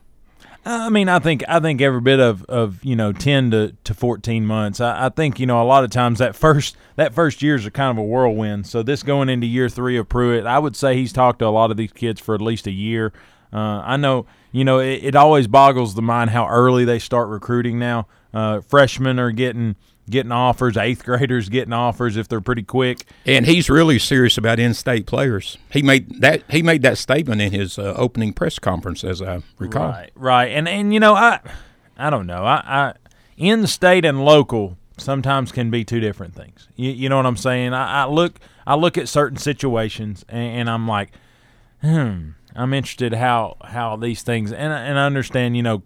I 0.64 0.90
mean, 0.90 1.10
I 1.10 1.18
think 1.18 1.44
I 1.48 1.60
think 1.60 1.82
every 1.82 2.02
bit 2.02 2.20
of, 2.20 2.44
of 2.46 2.84
you 2.86 2.96
know 2.96 3.12
ten 3.12 3.50
to, 3.52 3.76
to 3.84 3.94
fourteen 3.94 4.46
months. 4.46 4.80
I, 4.80 5.08
I 5.08 5.10
think 5.10 5.40
you 5.40 5.48
know 5.48 5.62
a 5.62 5.66
lot 5.66 5.84
of 5.84 5.90
times 5.90 6.20
that 6.20 6.36
first 6.36 6.78
that 6.98 7.16
first 7.16 7.42
year 7.42 7.56
is 7.56 7.66
a 7.66 7.72
kind 7.72 7.98
of 7.98 7.98
a 7.98 8.06
whirlwind. 8.06 8.68
So 8.68 8.84
this 8.84 9.02
going 9.02 9.30
into 9.30 9.48
year 9.48 9.70
three 9.70 9.98
of 9.98 10.08
Pruitt, 10.08 10.46
I 10.46 10.60
would 10.60 10.76
say 10.76 10.96
he's 10.96 11.12
talked 11.12 11.40
to 11.40 11.48
a 11.48 11.50
lot 11.50 11.72
of 11.72 11.78
these 11.78 11.92
kids 11.92 12.22
for 12.22 12.36
at 12.36 12.42
least 12.42 12.68
a 12.68 12.72
year. 12.72 13.12
Uh, 13.52 13.82
I 13.84 13.98
know 13.98 14.28
you 14.52 14.64
know 14.64 14.80
it, 14.80 15.04
it 15.04 15.16
always 15.16 15.48
boggles 15.48 15.96
the 15.96 16.02
mind 16.04 16.30
how 16.30 16.48
early 16.48 16.86
they 16.86 17.00
start 17.00 17.30
recruiting 17.30 17.80
now. 17.80 18.08
Uh, 18.34 18.62
freshmen 18.62 19.20
are 19.20 19.32
getting 19.32 19.76
getting 20.10 20.32
offers, 20.32 20.78
eighth 20.78 21.06
graders 21.06 21.50
getting 21.50 21.74
offers 21.74 22.18
if 22.18 22.28
they're 22.28 22.42
pretty 22.42 22.64
quick. 22.64 23.06
And 23.26 23.46
he's 23.46 23.70
really 23.70 23.98
serious 24.00 24.38
about 24.38 24.60
in-state 24.60 25.06
players. 25.06 25.58
He 25.72 25.82
made 25.82 26.22
that 26.22 26.44
he 26.50 26.62
made 26.62 26.82
that 26.84 26.98
statement 26.98 27.42
in 27.42 27.52
his 27.52 27.80
uh, 27.80 27.94
opening 27.96 28.34
press 28.34 28.60
conference, 28.60 29.04
as 29.04 29.22
I 29.22 29.42
recall. 29.58 29.90
Right, 29.90 30.12
right, 30.16 30.52
and 30.52 30.68
and 30.68 30.94
you 30.94 31.00
know 31.00 31.14
I, 31.14 31.40
I 31.98 32.10
don't 32.10 32.28
know, 32.28 32.44
I, 32.44 32.64
I 32.66 32.94
in-state 33.38 34.06
and 34.06 34.24
local 34.24 34.78
sometimes 34.98 35.52
can 35.52 35.72
be 35.72 35.84
two 35.84 36.00
different 36.00 36.36
things. 36.36 36.68
You, 36.76 36.92
you 36.92 37.10
know 37.10 37.18
what 37.18 37.26
I'm 37.26 37.38
saying? 37.38 37.74
I, 37.74 38.04
I 38.04 38.06
look 38.06 38.40
I 38.66 38.76
look 38.76 38.98
at 38.98 39.10
certain 39.10 39.38
situations 39.38 40.24
and, 40.30 40.60
and 40.60 40.70
I'm 40.70 40.88
like, 40.88 41.12
hmm, 41.82 42.32
I'm 42.56 42.74
interested 42.74 43.14
how 43.14 43.58
how 43.64 43.96
these 43.96 44.22
things 44.22 44.52
and 44.52 44.72
and 44.72 45.00
I 45.00 45.06
understand 45.06 45.58
you 45.58 45.64
know 45.64 45.84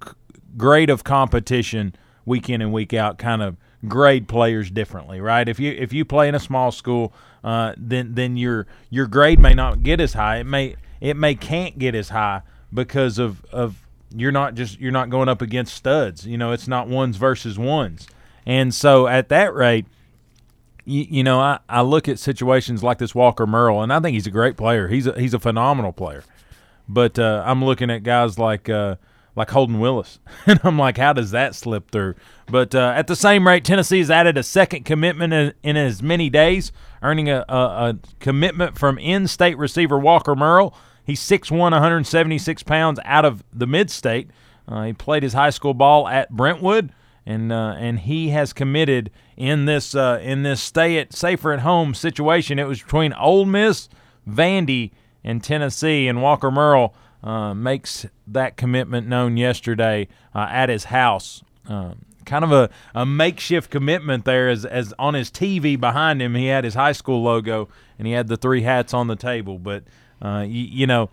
grade 0.57 0.89
of 0.89 1.03
competition 1.03 1.95
week 2.25 2.49
in 2.49 2.61
and 2.61 2.73
week 2.73 2.93
out 2.93 3.17
kind 3.17 3.41
of 3.41 3.57
grade 3.87 4.27
players 4.27 4.71
differently, 4.71 5.21
right? 5.21 5.47
If 5.47 5.59
you 5.59 5.71
if 5.71 5.93
you 5.93 6.05
play 6.05 6.27
in 6.27 6.35
a 6.35 6.39
small 6.39 6.71
school, 6.71 7.13
uh, 7.43 7.73
then 7.77 8.15
then 8.15 8.37
your 8.37 8.67
your 8.89 9.07
grade 9.07 9.39
may 9.39 9.53
not 9.53 9.83
get 9.83 9.99
as 9.99 10.13
high. 10.13 10.37
It 10.37 10.45
may 10.45 10.75
it 11.01 11.15
may 11.15 11.35
can't 11.35 11.77
get 11.77 11.95
as 11.95 12.09
high 12.09 12.41
because 12.73 13.19
of 13.19 13.43
of 13.45 13.85
you're 14.15 14.31
not 14.31 14.55
just 14.55 14.79
you're 14.79 14.91
not 14.91 15.09
going 15.09 15.29
up 15.29 15.41
against 15.41 15.75
studs. 15.75 16.25
You 16.25 16.37
know, 16.37 16.51
it's 16.51 16.67
not 16.67 16.87
ones 16.87 17.17
versus 17.17 17.59
ones. 17.59 18.07
And 18.45 18.73
so 18.73 19.07
at 19.07 19.29
that 19.29 19.53
rate, 19.53 19.85
you, 20.85 21.05
you 21.09 21.23
know, 21.23 21.39
I, 21.39 21.59
I 21.67 21.81
look 21.81 22.07
at 22.07 22.19
situations 22.19 22.83
like 22.83 22.99
this 22.99 23.15
Walker 23.15 23.47
Merrill, 23.47 23.81
and 23.81 23.91
I 23.91 23.99
think 23.99 24.13
he's 24.13 24.27
a 24.27 24.31
great 24.31 24.55
player. 24.55 24.87
He's 24.87 25.07
a, 25.07 25.19
he's 25.19 25.33
a 25.33 25.39
phenomenal 25.39 25.91
player. 25.91 26.23
But 26.87 27.17
uh, 27.17 27.43
I'm 27.45 27.65
looking 27.65 27.89
at 27.89 28.03
guys 28.03 28.37
like 28.37 28.69
uh, 28.69 28.95
like 29.35 29.49
Holden 29.51 29.79
Willis, 29.79 30.19
and 30.45 30.59
I'm 30.63 30.77
like, 30.77 30.97
how 30.97 31.13
does 31.13 31.31
that 31.31 31.55
slip 31.55 31.91
through? 31.91 32.15
But 32.47 32.73
uh, 32.73 32.93
at 32.95 33.07
the 33.07 33.15
same 33.15 33.47
rate, 33.47 33.65
Tennessee 33.65 33.99
has 33.99 34.11
added 34.11 34.37
a 34.37 34.43
second 34.43 34.85
commitment 34.85 35.33
in, 35.33 35.53
in 35.63 35.77
as 35.77 36.01
many 36.01 36.29
days, 36.29 36.71
earning 37.01 37.29
a, 37.29 37.45
a, 37.49 37.55
a 37.55 37.99
commitment 38.19 38.77
from 38.77 38.97
in-state 38.97 39.57
receiver 39.57 39.97
Walker 39.97 40.35
Merrill. 40.35 40.75
He's 41.03 41.21
6'1", 41.21 41.59
176 41.59 42.63
pounds 42.63 42.99
out 43.05 43.25
of 43.25 43.43
the 43.53 43.67
mid-state. 43.67 44.29
Uh, 44.67 44.83
he 44.83 44.93
played 44.93 45.23
his 45.23 45.33
high 45.33 45.51
school 45.51 45.73
ball 45.73 46.07
at 46.07 46.31
Brentwood 46.31 46.91
and 47.25 47.51
uh, 47.51 47.75
and 47.77 47.99
he 47.99 48.29
has 48.29 48.53
committed 48.53 49.09
in 49.35 49.65
this 49.65 49.95
uh, 49.95 50.19
in 50.21 50.43
this 50.43 50.61
stay 50.61 50.97
at 50.97 51.13
safer 51.13 51.51
at 51.51 51.61
home 51.61 51.93
situation. 51.93 52.59
It 52.59 52.67
was 52.67 52.81
between 52.81 53.13
Ole 53.13 53.45
Miss, 53.45 53.89
Vandy, 54.29 54.91
and 55.23 55.43
Tennessee, 55.43 56.07
and 56.07 56.21
Walker 56.21 56.51
Merrill 56.51 56.93
uh, 57.25 57.53
makes 57.53 58.05
that 58.27 58.55
commitment 58.55 59.07
known 59.07 59.35
yesterday 59.35 60.07
uh, 60.33 60.47
at 60.49 60.69
his 60.69 60.85
house. 60.85 61.43
Um, 61.67 62.05
kind 62.25 62.43
of 62.43 62.51
a, 62.51 62.69
a 62.93 63.05
makeshift 63.05 63.71
commitment 63.71 64.25
there, 64.25 64.47
as 64.49 64.63
as 64.63 64.93
on 64.99 65.15
his 65.15 65.31
TV 65.31 65.79
behind 65.79 66.21
him, 66.21 66.35
he 66.35 66.47
had 66.47 66.63
his 66.63 66.75
high 66.75 66.91
school 66.91 67.23
logo 67.23 67.67
and 67.97 68.07
he 68.07 68.13
had 68.13 68.27
the 68.27 68.37
three 68.37 68.61
hats 68.61 68.93
on 68.93 69.07
the 69.07 69.15
table. 69.15 69.57
But 69.57 69.83
uh, 70.21 70.45
you, 70.47 70.63
you 70.63 70.87
know 70.87 71.09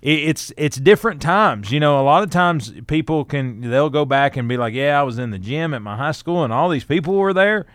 it's 0.00 0.52
it's 0.56 0.76
different 0.76 1.22
times. 1.22 1.70
You 1.70 1.80
know, 1.80 2.00
a 2.00 2.02
lot 2.02 2.22
of 2.22 2.30
times 2.30 2.72
people 2.86 3.24
can 3.24 3.60
they'll 3.62 3.90
go 3.90 4.04
back 4.04 4.36
and 4.36 4.48
be 4.48 4.56
like, 4.56 4.74
"Yeah, 4.74 4.98
I 4.98 5.02
was 5.02 5.18
in 5.18 5.30
the 5.30 5.38
gym 5.38 5.74
at 5.74 5.82
my 5.82 5.96
high 5.96 6.12
school 6.12 6.44
and 6.44 6.52
all 6.52 6.68
these 6.68 6.84
people 6.84 7.14
were 7.14 7.32
there." 7.32 7.66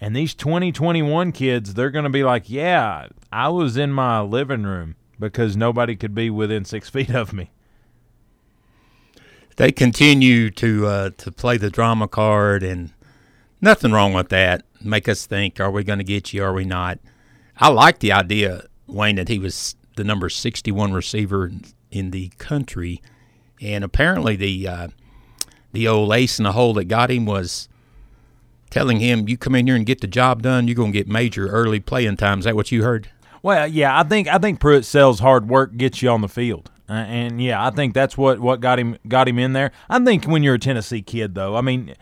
And 0.00 0.16
these 0.16 0.34
2021 0.34 1.30
kids, 1.30 1.74
they're 1.74 1.90
going 1.90 2.04
to 2.04 2.10
be 2.10 2.24
like, 2.24 2.50
"Yeah, 2.50 3.08
I 3.30 3.48
was 3.48 3.76
in 3.76 3.92
my 3.92 4.20
living 4.20 4.64
room 4.64 4.96
because 5.22 5.56
nobody 5.56 5.96
could 5.96 6.14
be 6.14 6.28
within 6.28 6.66
6 6.66 6.90
feet 6.90 7.10
of 7.10 7.32
me." 7.32 7.50
They 9.56 9.72
continue 9.72 10.50
to 10.50 10.86
uh, 10.86 11.10
to 11.18 11.30
play 11.30 11.56
the 11.56 11.70
drama 11.70 12.08
card 12.08 12.62
and 12.62 12.92
nothing 13.60 13.92
wrong 13.92 14.12
with 14.12 14.28
that. 14.30 14.64
Make 14.80 15.08
us 15.08 15.26
think, 15.26 15.60
are 15.60 15.70
we 15.70 15.84
going 15.84 15.98
to 15.98 16.04
get 16.04 16.32
you? 16.32 16.42
Are 16.42 16.52
we 16.52 16.64
not? 16.64 16.98
I 17.58 17.68
like 17.68 18.00
the 18.00 18.12
idea, 18.12 18.64
Wayne, 18.86 19.16
that 19.16 19.28
he 19.28 19.38
was 19.38 19.76
the 19.96 20.04
number 20.04 20.28
61 20.28 20.92
receiver 20.92 21.50
in 21.90 22.10
the 22.10 22.28
country, 22.38 23.02
and 23.60 23.84
apparently 23.84 24.36
the 24.36 24.66
uh, 24.66 24.88
the 25.72 25.86
old 25.86 26.12
ace 26.12 26.38
in 26.38 26.44
the 26.44 26.52
hole 26.52 26.74
that 26.74 26.84
got 26.84 27.10
him 27.10 27.26
was 27.26 27.68
telling 28.70 29.00
him, 29.00 29.28
"You 29.28 29.36
come 29.36 29.54
in 29.54 29.66
here 29.66 29.76
and 29.76 29.86
get 29.86 30.00
the 30.00 30.06
job 30.06 30.42
done. 30.42 30.66
You're 30.66 30.74
going 30.74 30.92
to 30.92 30.98
get 30.98 31.08
major 31.08 31.46
early 31.48 31.78
playing 31.78 32.16
time." 32.16 32.38
Is 32.38 32.46
that 32.46 32.56
what 32.56 32.72
you 32.72 32.82
heard? 32.82 33.10
Well, 33.42 33.66
yeah, 33.66 33.98
I 33.98 34.04
think 34.04 34.28
I 34.28 34.38
think 34.38 34.60
Pruitt 34.60 34.84
sells 34.84 35.20
hard 35.20 35.48
work 35.48 35.76
gets 35.76 36.00
you 36.00 36.10
on 36.10 36.20
the 36.20 36.28
field, 36.28 36.70
uh, 36.88 36.92
and 36.92 37.42
yeah, 37.42 37.64
I 37.64 37.70
think 37.70 37.92
that's 37.92 38.16
what 38.16 38.40
what 38.40 38.60
got 38.60 38.78
him 38.78 38.98
got 39.08 39.28
him 39.28 39.38
in 39.38 39.52
there. 39.52 39.72
I 39.90 40.02
think 40.02 40.24
when 40.24 40.42
you're 40.42 40.54
a 40.54 40.58
Tennessee 40.58 41.02
kid, 41.02 41.34
though, 41.34 41.56
I 41.56 41.60
mean. 41.60 41.94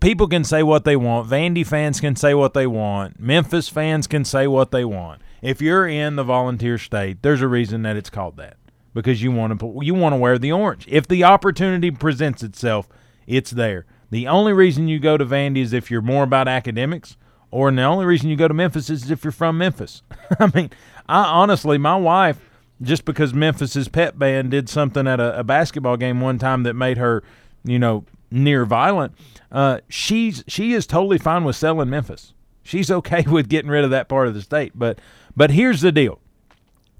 People 0.00 0.28
can 0.28 0.44
say 0.44 0.62
what 0.62 0.84
they 0.84 0.96
want. 0.96 1.30
Vandy 1.30 1.66
fans 1.66 1.98
can 1.98 2.14
say 2.14 2.34
what 2.34 2.52
they 2.52 2.66
want. 2.66 3.18
Memphis 3.18 3.70
fans 3.70 4.06
can 4.06 4.22
say 4.22 4.46
what 4.46 4.70
they 4.70 4.84
want 4.84 5.22
if 5.42 5.60
you're 5.60 5.86
in 5.86 6.16
the 6.16 6.24
volunteer 6.24 6.78
state, 6.78 7.20
there's 7.22 7.42
a 7.42 7.48
reason 7.48 7.82
that 7.82 7.96
it's 7.96 8.08
called 8.08 8.36
that 8.36 8.56
because 8.94 9.22
you 9.22 9.32
want 9.32 9.58
to 9.58 9.78
you 9.82 9.92
want 9.92 10.12
to 10.14 10.16
wear 10.16 10.38
the 10.38 10.52
orange. 10.52 10.86
If 10.88 11.08
the 11.08 11.24
opportunity 11.24 11.90
presents 11.90 12.42
itself, 12.42 12.88
it's 13.26 13.50
there. 13.50 13.84
The 14.10 14.28
only 14.28 14.52
reason 14.52 14.88
you 14.88 15.00
go 15.00 15.16
to 15.16 15.26
Vandy 15.26 15.58
is 15.58 15.72
if 15.72 15.90
you're 15.90 16.00
more 16.00 16.22
about 16.22 16.46
academics, 16.46 17.16
or 17.52 17.70
the 17.70 17.82
only 17.82 18.06
reason 18.06 18.30
you 18.30 18.34
go 18.36 18.48
to 18.48 18.54
Memphis 18.54 18.90
is 18.90 19.10
if 19.10 19.22
you're 19.22 19.30
from 19.30 19.58
Memphis. 19.58 20.02
I 20.40 20.50
mean, 20.52 20.70
I 21.06 21.22
honestly, 21.24 21.78
my 21.78 21.96
wife, 21.96 22.40
just 22.80 23.04
because 23.04 23.32
Memphis's 23.32 23.86
pet 23.88 24.18
band 24.18 24.50
did 24.50 24.68
something 24.68 25.06
at 25.06 25.20
a, 25.20 25.38
a 25.38 25.44
basketball 25.44 25.96
game 25.96 26.20
one 26.20 26.38
time 26.38 26.64
that 26.64 26.74
made 26.74 26.96
her, 26.96 27.22
you 27.62 27.78
know, 27.78 28.04
near 28.30 28.64
violent, 28.64 29.12
uh, 29.52 29.78
she's 29.88 30.42
she 30.48 30.72
is 30.72 30.86
totally 30.86 31.18
fine 31.18 31.44
with 31.44 31.54
selling 31.54 31.90
Memphis. 31.90 32.32
She's 32.62 32.90
okay 32.90 33.22
with 33.26 33.48
getting 33.48 33.70
rid 33.70 33.84
of 33.84 33.90
that 33.90 34.08
part 34.08 34.26
of 34.26 34.34
the 34.34 34.42
state, 34.42 34.72
but 34.74 34.98
but 35.36 35.50
here's 35.50 35.82
the 35.82 35.92
deal. 35.92 36.18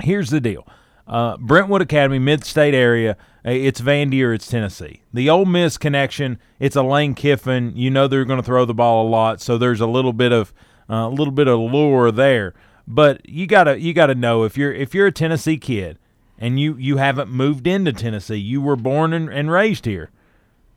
Here's 0.02 0.30
the 0.30 0.40
deal. 0.40 0.66
Uh, 1.06 1.36
Brentwood 1.38 1.82
Academy, 1.82 2.18
mid-state 2.18 2.74
area. 2.74 3.16
Uh, 3.44 3.50
it's 3.50 3.81
Vandy 3.81 4.22
or 4.24 4.33
it's 4.33 4.46
Tennessee. 4.46 5.02
The 5.12 5.28
Ole 5.28 5.44
Miss 5.44 5.76
connection. 5.76 6.38
It's 6.61 6.76
a 6.76 6.83
Lane 6.83 7.14
Kiffin. 7.14 7.72
You 7.76 7.90
know 7.90 8.07
they're 8.07 8.24
going 8.24 8.40
to 8.40 8.46
throw 8.46 8.64
the 8.64 8.74
ball 8.74 9.07
a 9.07 9.09
lot, 9.09 9.40
so 9.40 9.59
there's 9.59 9.81
a 9.81 9.87
little 9.87 10.12
bit 10.12 10.33
of 10.33 10.52
uh, 10.88 11.09
a 11.09 11.09
little 11.09 11.33
bit 11.33 11.48
of 11.48 11.59
lure 11.59 12.12
there. 12.12 12.55
But 12.87 13.28
you 13.28 13.46
gotta 13.46 13.81
you 13.81 13.92
gotta 13.92 14.14
know 14.14 14.44
if 14.44 14.57
you're 14.57 14.72
if 14.72 14.94
you're 14.94 15.07
a 15.07 15.12
Tennessee 15.12 15.57
kid 15.57 15.98
and 16.38 16.59
you 16.59 16.76
you 16.76 16.96
haven't 16.96 17.31
moved 17.31 17.66
into 17.66 17.92
Tennessee, 17.92 18.37
you 18.37 18.61
were 18.61 18.76
born 18.76 19.12
and, 19.12 19.28
and 19.28 19.50
raised 19.50 19.85
here. 19.85 20.11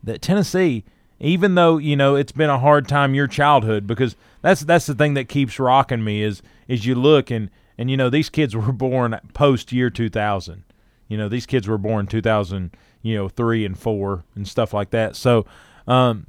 That 0.03 0.21
Tennessee, 0.21 0.83
even 1.19 1.55
though 1.55 1.77
you 1.77 1.95
know 1.95 2.15
it's 2.15 2.31
been 2.31 2.49
a 2.49 2.59
hard 2.59 2.87
time 2.87 3.15
your 3.15 3.27
childhood, 3.27 3.87
because 3.87 4.15
that's 4.41 4.61
that's 4.61 4.85
the 4.85 4.93
thing 4.93 5.15
that 5.15 5.29
keeps 5.29 5.59
rocking 5.59 6.03
me 6.03 6.21
is 6.21 6.41
is 6.67 6.85
you 6.85 6.95
look 6.95 7.31
and 7.31 7.49
and 7.77 7.89
you 7.89 7.97
know 7.97 8.09
these 8.09 8.29
kids 8.29 8.55
were 8.55 8.71
born 8.71 9.19
post 9.33 9.71
year 9.71 9.89
2000 9.89 10.63
you 11.07 11.17
know 11.17 11.29
these 11.29 11.45
kids 11.45 11.67
were 11.67 11.77
born 11.77 12.07
2000 12.07 12.71
you 13.01 13.15
know 13.15 13.29
3 13.29 13.65
and 13.65 13.77
4 13.77 14.23
and 14.35 14.47
stuff 14.47 14.73
like 14.73 14.89
that 14.91 15.15
so 15.15 15.45
um, 15.87 16.25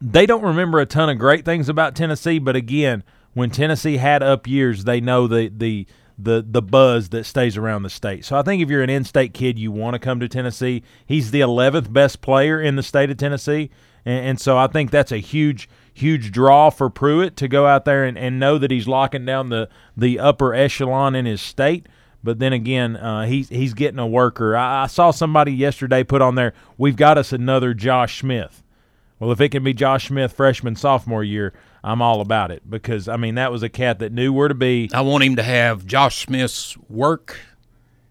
they 0.00 0.26
don't 0.26 0.42
remember 0.42 0.78
a 0.78 0.86
ton 0.86 1.08
of 1.08 1.18
great 1.18 1.44
things 1.44 1.68
about 1.68 1.94
Tennessee 1.94 2.38
but 2.38 2.56
again 2.56 3.02
when 3.34 3.50
Tennessee 3.50 3.96
had 3.96 4.22
up 4.22 4.46
years 4.46 4.84
they 4.84 5.00
know 5.00 5.26
the 5.26 5.48
the 5.48 5.86
the 6.18 6.44
the 6.46 6.62
buzz 6.62 7.10
that 7.10 7.24
stays 7.24 7.56
around 7.56 7.84
the 7.84 7.90
state. 7.90 8.24
So 8.24 8.36
I 8.36 8.42
think 8.42 8.60
if 8.60 8.68
you're 8.68 8.82
an 8.82 8.90
in-state 8.90 9.32
kid, 9.32 9.56
you 9.56 9.70
want 9.70 9.94
to 9.94 10.00
come 10.00 10.18
to 10.18 10.28
Tennessee. 10.28 10.82
He's 11.06 11.30
the 11.30 11.40
11th 11.40 11.92
best 11.92 12.20
player 12.20 12.60
in 12.60 12.74
the 12.74 12.82
state 12.82 13.08
of 13.08 13.18
Tennessee, 13.18 13.70
and, 14.04 14.26
and 14.26 14.40
so 14.40 14.58
I 14.58 14.66
think 14.66 14.90
that's 14.90 15.12
a 15.12 15.18
huge 15.18 15.68
huge 15.98 16.30
draw 16.30 16.70
for 16.70 16.88
Pruitt 16.88 17.36
to 17.36 17.48
go 17.48 17.66
out 17.66 17.84
there 17.84 18.04
and, 18.04 18.16
and 18.16 18.38
know 18.38 18.56
that 18.58 18.70
he's 18.70 18.86
locking 18.86 19.24
down 19.24 19.48
the, 19.48 19.68
the 19.96 20.18
upper 20.18 20.54
echelon 20.54 21.14
in 21.14 21.26
his 21.26 21.40
state. 21.40 21.86
But 22.22 22.38
then 22.38 22.52
again, 22.52 22.96
uh, 22.96 23.26
he's 23.26 23.48
he's 23.48 23.74
getting 23.74 23.98
a 23.98 24.06
worker. 24.06 24.56
I, 24.56 24.84
I, 24.84 24.86
saw 24.86 25.12
somebody 25.12 25.52
yesterday 25.52 26.02
put 26.02 26.20
on 26.20 26.34
there, 26.34 26.52
"We've 26.76 26.96
got 26.96 27.16
us 27.16 27.32
another 27.32 27.74
Josh 27.74 28.20
Smith." 28.20 28.62
Well, 29.18 29.32
if 29.32 29.40
it 29.40 29.50
can 29.50 29.64
be 29.64 29.72
Josh 29.72 30.08
Smith 30.08 30.32
freshman 30.32 30.76
sophomore 30.76 31.24
year, 31.24 31.52
I'm 31.82 32.02
all 32.02 32.20
about 32.20 32.50
it 32.50 32.68
because 32.68 33.08
I 33.08 33.16
mean 33.16 33.36
that 33.36 33.52
was 33.52 33.62
a 33.62 33.68
cat 33.68 34.00
that 34.00 34.12
knew 34.12 34.32
where 34.32 34.48
to 34.48 34.54
be. 34.54 34.90
I 34.92 35.00
want 35.02 35.24
him 35.24 35.36
to 35.36 35.42
have 35.42 35.86
Josh 35.86 36.24
Smith's 36.24 36.76
work 36.88 37.38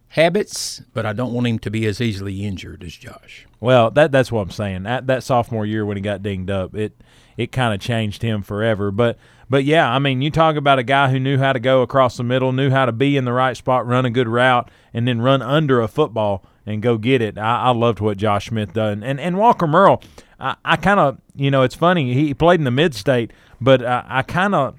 habits, 0.10 0.82
but 0.94 1.06
I 1.06 1.14
don't 1.14 1.34
want 1.34 1.48
him 1.48 1.60
to 1.60 1.70
be 1.70 1.86
as 1.86 2.02
easily 2.02 2.46
injured 2.46 2.84
as 2.84 2.96
Josh. 2.96 3.46
Well, 3.60 3.92
that 3.92 4.12
that's 4.12 4.32
what 4.32 4.42
I'm 4.42 4.52
saying. 4.52 4.84
That 4.84 5.08
that 5.08 5.24
sophomore 5.24 5.66
year 5.66 5.86
when 5.86 5.98
he 5.98 6.02
got 6.02 6.24
dinged 6.24 6.50
up, 6.50 6.76
it 6.76 6.94
it 7.36 7.52
kind 7.52 7.74
of 7.74 7.80
changed 7.80 8.22
him 8.22 8.42
forever. 8.42 8.90
But 8.92 9.18
but 9.50 9.64
yeah, 9.64 9.90
I 9.90 10.00
mean, 10.00 10.22
you 10.22 10.30
talk 10.30 10.56
about 10.56 10.80
a 10.80 10.84
guy 10.84 11.10
who 11.10 11.20
knew 11.20 11.38
how 11.38 11.54
to 11.54 11.60
go 11.60 11.82
across 11.82 12.18
the 12.18 12.24
middle, 12.24 12.52
knew 12.52 12.70
how 12.70 12.86
to 12.86 12.92
be 12.92 13.16
in 13.16 13.26
the 13.26 13.34
right 13.34 13.56
spot, 13.56 13.88
run 13.88 14.06
a 14.06 14.10
good 14.10 14.28
route, 14.28 14.70
and 14.94 15.08
then 15.08 15.22
run 15.22 15.42
under 15.42 15.82
a 15.82 15.88
football 15.88 16.44
and 16.66 16.82
go 16.82 16.98
get 16.98 17.22
it. 17.22 17.38
I, 17.38 17.64
I 17.64 17.70
loved 17.72 18.00
what 18.00 18.18
Josh 18.18 18.50
Smith 18.50 18.74
done, 18.74 19.04
and 19.04 19.20
and 19.20 19.38
Walker 19.38 19.68
Merrill. 19.68 20.04
I, 20.40 20.56
I 20.66 20.76
kind 20.76 21.00
of 21.00 21.20
you 21.36 21.50
know 21.50 21.64
it's 21.64 21.76
funny 21.76 22.14
he 22.14 22.34
played 22.34 22.60
in 22.60 22.66
the 22.66 22.72
mid 22.72 22.94
state, 22.94 23.32
but 23.62 23.84
I, 23.84 24.04
I 24.08 24.22
kind 24.22 24.54
of 24.54 24.78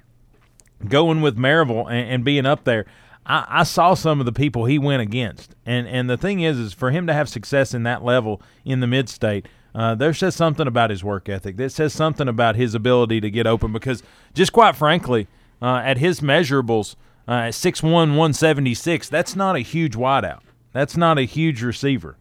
going 0.87 1.21
with 1.21 1.37
Maryville 1.37 1.89
and, 1.89 2.09
and 2.09 2.23
being 2.23 2.45
up 2.45 2.63
there. 2.63 2.85
I, 3.25 3.45
I, 3.49 3.63
saw 3.63 3.93
some 3.93 4.19
of 4.19 4.25
the 4.25 4.31
people 4.31 4.65
he 4.65 4.79
went 4.79 5.01
against, 5.01 5.55
and 5.65 5.87
and 5.87 6.09
the 6.09 6.17
thing 6.17 6.41
is, 6.41 6.57
is 6.57 6.73
for 6.73 6.91
him 6.91 7.07
to 7.07 7.13
have 7.13 7.27
success 7.27 7.73
in 7.73 7.83
that 7.83 8.03
level 8.03 8.41
in 8.65 8.79
the 8.79 8.87
mid 8.87 9.09
state, 9.09 9.47
uh, 9.75 9.95
there 9.95 10.13
says 10.13 10.35
something 10.35 10.67
about 10.67 10.89
his 10.89 11.03
work 11.03 11.29
ethic. 11.29 11.57
That 11.57 11.71
says 11.71 11.93
something 11.93 12.27
about 12.27 12.55
his 12.55 12.73
ability 12.75 13.21
to 13.21 13.29
get 13.29 13.47
open 13.47 13.71
because, 13.71 14.03
just 14.33 14.51
quite 14.51 14.75
frankly, 14.75 15.27
uh, 15.61 15.81
at 15.83 15.97
his 15.97 16.21
measurables, 16.21 16.95
uh, 17.27 17.31
at 17.31 17.53
6'1", 17.53 17.83
176, 17.91 19.09
that's 19.09 19.35
not 19.35 19.55
a 19.55 19.59
huge 19.59 19.93
wideout. 19.93 20.41
That's 20.73 20.97
not 20.97 21.17
a 21.17 21.23
huge 21.23 21.61
receiver. 21.61 22.17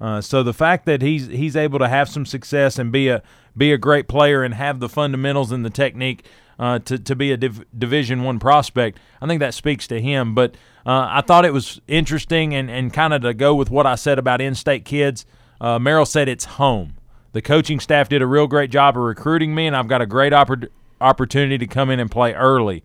Uh, 0.00 0.20
so 0.20 0.42
the 0.42 0.52
fact 0.52 0.84
that 0.86 1.00
he's 1.00 1.28
he's 1.28 1.54
able 1.54 1.78
to 1.78 1.88
have 1.88 2.08
some 2.08 2.26
success 2.26 2.76
and 2.76 2.90
be 2.90 3.08
a 3.08 3.22
be 3.56 3.72
a 3.72 3.78
great 3.78 4.08
player 4.08 4.42
and 4.42 4.54
have 4.54 4.80
the 4.80 4.88
fundamentals 4.88 5.52
and 5.52 5.64
the 5.64 5.70
technique 5.70 6.24
uh, 6.58 6.80
to 6.80 6.98
to 6.98 7.14
be 7.14 7.30
a 7.30 7.36
div- 7.36 7.64
Division 7.76 8.24
One 8.24 8.40
prospect, 8.40 8.98
I 9.20 9.26
think 9.26 9.38
that 9.38 9.54
speaks 9.54 9.86
to 9.88 10.00
him. 10.00 10.34
But 10.34 10.56
uh, 10.84 11.06
I 11.08 11.20
thought 11.20 11.44
it 11.44 11.52
was 11.52 11.80
interesting 11.86 12.52
and 12.52 12.68
and 12.68 12.92
kind 12.92 13.14
of 13.14 13.22
to 13.22 13.32
go 13.32 13.54
with 13.54 13.70
what 13.70 13.86
I 13.86 13.94
said 13.94 14.18
about 14.18 14.40
in-state 14.40 14.84
kids. 14.84 15.24
Uh, 15.62 15.78
Merrill 15.78 16.04
said 16.04 16.28
it's 16.28 16.44
home. 16.44 16.94
The 17.32 17.40
coaching 17.40 17.78
staff 17.80 18.08
did 18.08 18.20
a 18.20 18.26
real 18.26 18.48
great 18.48 18.70
job 18.70 18.96
of 18.96 19.04
recruiting 19.04 19.54
me, 19.54 19.66
and 19.68 19.76
I've 19.76 19.88
got 19.88 20.02
a 20.02 20.06
great 20.06 20.32
oppor- 20.32 20.68
opportunity 21.00 21.56
to 21.56 21.66
come 21.68 21.88
in 21.88 22.00
and 22.00 22.10
play 22.10 22.34
early. 22.34 22.82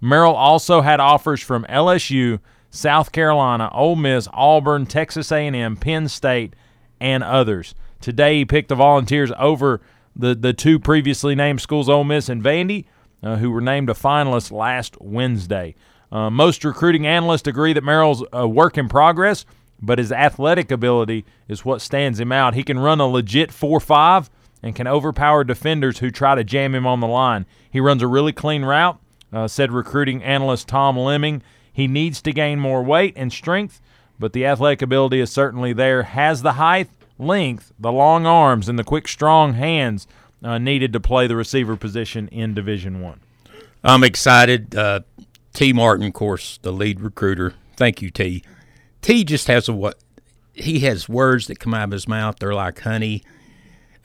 Merrill 0.00 0.34
also 0.34 0.80
had 0.80 1.00
offers 1.00 1.42
from 1.42 1.64
LSU, 1.64 2.38
South 2.70 3.10
Carolina, 3.10 3.68
Ole 3.72 3.96
Miss, 3.96 4.28
Auburn, 4.32 4.86
Texas 4.86 5.32
A&M, 5.32 5.76
Penn 5.76 6.08
State, 6.08 6.54
and 7.00 7.24
others. 7.24 7.74
Today 8.00 8.38
he 8.38 8.44
picked 8.44 8.68
the 8.68 8.76
Volunteers 8.76 9.32
over 9.36 9.80
the 10.14 10.34
the 10.34 10.52
two 10.52 10.78
previously 10.78 11.34
named 11.34 11.60
schools, 11.60 11.88
Ole 11.88 12.04
Miss 12.04 12.28
and 12.28 12.42
Vandy, 12.42 12.84
uh, 13.22 13.36
who 13.36 13.50
were 13.50 13.60
named 13.60 13.90
a 13.90 13.94
finalist 13.94 14.52
last 14.52 15.00
Wednesday. 15.00 15.74
Uh, 16.10 16.30
most 16.30 16.64
recruiting 16.64 17.06
analysts 17.06 17.46
agree 17.46 17.72
that 17.72 17.84
Merrill's 17.84 18.24
a 18.32 18.46
work 18.46 18.76
in 18.76 18.88
progress, 18.88 19.44
but 19.82 19.98
his 19.98 20.12
athletic 20.12 20.70
ability 20.70 21.24
is 21.48 21.64
what 21.64 21.80
stands 21.80 22.20
him 22.20 22.32
out. 22.32 22.54
He 22.54 22.62
can 22.62 22.78
run 22.78 23.00
a 23.00 23.06
legit 23.06 23.52
4 23.52 23.80
5 23.80 24.30
and 24.62 24.76
can 24.76 24.86
overpower 24.86 25.42
defenders 25.42 25.98
who 25.98 26.10
try 26.10 26.34
to 26.34 26.44
jam 26.44 26.74
him 26.74 26.86
on 26.86 27.00
the 27.00 27.08
line. 27.08 27.46
He 27.70 27.80
runs 27.80 28.02
a 28.02 28.06
really 28.06 28.32
clean 28.32 28.64
route, 28.64 28.98
uh, 29.32 29.48
said 29.48 29.72
recruiting 29.72 30.22
analyst 30.22 30.68
Tom 30.68 30.96
Lemming. 30.96 31.42
He 31.72 31.88
needs 31.88 32.22
to 32.22 32.32
gain 32.32 32.60
more 32.60 32.82
weight 32.82 33.14
and 33.16 33.32
strength, 33.32 33.80
but 34.18 34.32
the 34.32 34.46
athletic 34.46 34.82
ability 34.82 35.20
is 35.20 35.32
certainly 35.32 35.72
there. 35.72 36.04
Has 36.04 36.42
the 36.42 36.52
height, 36.52 36.88
length, 37.18 37.72
the 37.78 37.90
long 37.90 38.24
arms, 38.26 38.68
and 38.68 38.78
the 38.78 38.84
quick, 38.84 39.08
strong 39.08 39.54
hands 39.54 40.06
uh, 40.44 40.58
needed 40.58 40.92
to 40.92 41.00
play 41.00 41.26
the 41.26 41.36
receiver 41.36 41.76
position 41.76 42.28
in 42.28 42.54
Division 42.54 43.00
One. 43.00 43.20
I'm 43.82 44.04
excited. 44.04 44.76
Uh, 44.76 45.00
Tee. 45.52 45.72
Martin, 45.72 46.06
of 46.06 46.12
course, 46.12 46.58
the 46.62 46.72
lead 46.72 47.00
recruiter. 47.00 47.54
Thank 47.76 48.00
you, 48.00 48.10
Tee. 48.10 48.42
Tee 49.02 49.24
just 49.24 49.48
has 49.48 49.68
a 49.68 49.72
what 49.72 49.98
he 50.54 50.80
has 50.80 51.08
words 51.08 51.48
that 51.48 51.58
come 51.58 51.74
out 51.74 51.84
of 51.84 51.90
his 51.90 52.08
mouth. 52.08 52.36
They're 52.38 52.54
like 52.54 52.80
honey. 52.80 53.22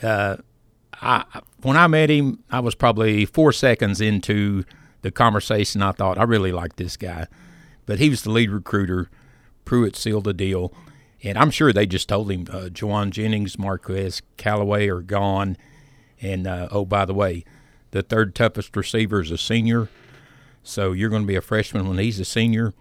Uh, 0.01 0.37
I 0.93 1.23
when 1.61 1.77
I 1.77 1.87
met 1.87 2.09
him, 2.09 2.43
I 2.49 2.59
was 2.59 2.75
probably 2.75 3.25
four 3.25 3.51
seconds 3.51 4.01
into 4.01 4.63
the 5.03 5.11
conversation. 5.11 5.81
I 5.81 5.91
thought 5.91 6.17
I 6.17 6.23
really 6.23 6.51
like 6.51 6.75
this 6.75 6.97
guy, 6.97 7.27
but 7.85 7.99
he 7.99 8.09
was 8.09 8.23
the 8.23 8.31
lead 8.31 8.49
recruiter. 8.49 9.09
Pruitt 9.65 9.95
sealed 9.95 10.23
the 10.23 10.33
deal, 10.33 10.73
and 11.23 11.37
I'm 11.37 11.51
sure 11.51 11.73
they 11.73 11.85
just 11.85 12.09
told 12.09 12.31
him 12.31 12.47
uh, 12.49 12.69
Jauan 12.69 13.09
Jennings, 13.09 13.59
Marquez 13.59 14.21
Callaway 14.37 14.87
are 14.87 15.01
gone, 15.01 15.57
and 16.21 16.47
uh, 16.47 16.69
oh 16.71 16.85
by 16.85 17.05
the 17.05 17.13
way, 17.13 17.43
the 17.91 18.01
third 18.01 18.33
toughest 18.33 18.75
receiver 18.75 19.21
is 19.21 19.29
a 19.29 19.37
senior, 19.37 19.89
so 20.63 20.93
you're 20.93 21.09
going 21.09 21.23
to 21.23 21.27
be 21.27 21.35
a 21.35 21.41
freshman 21.41 21.87
when 21.87 21.97
he's 21.97 22.19
a 22.19 22.25
senior 22.25 22.73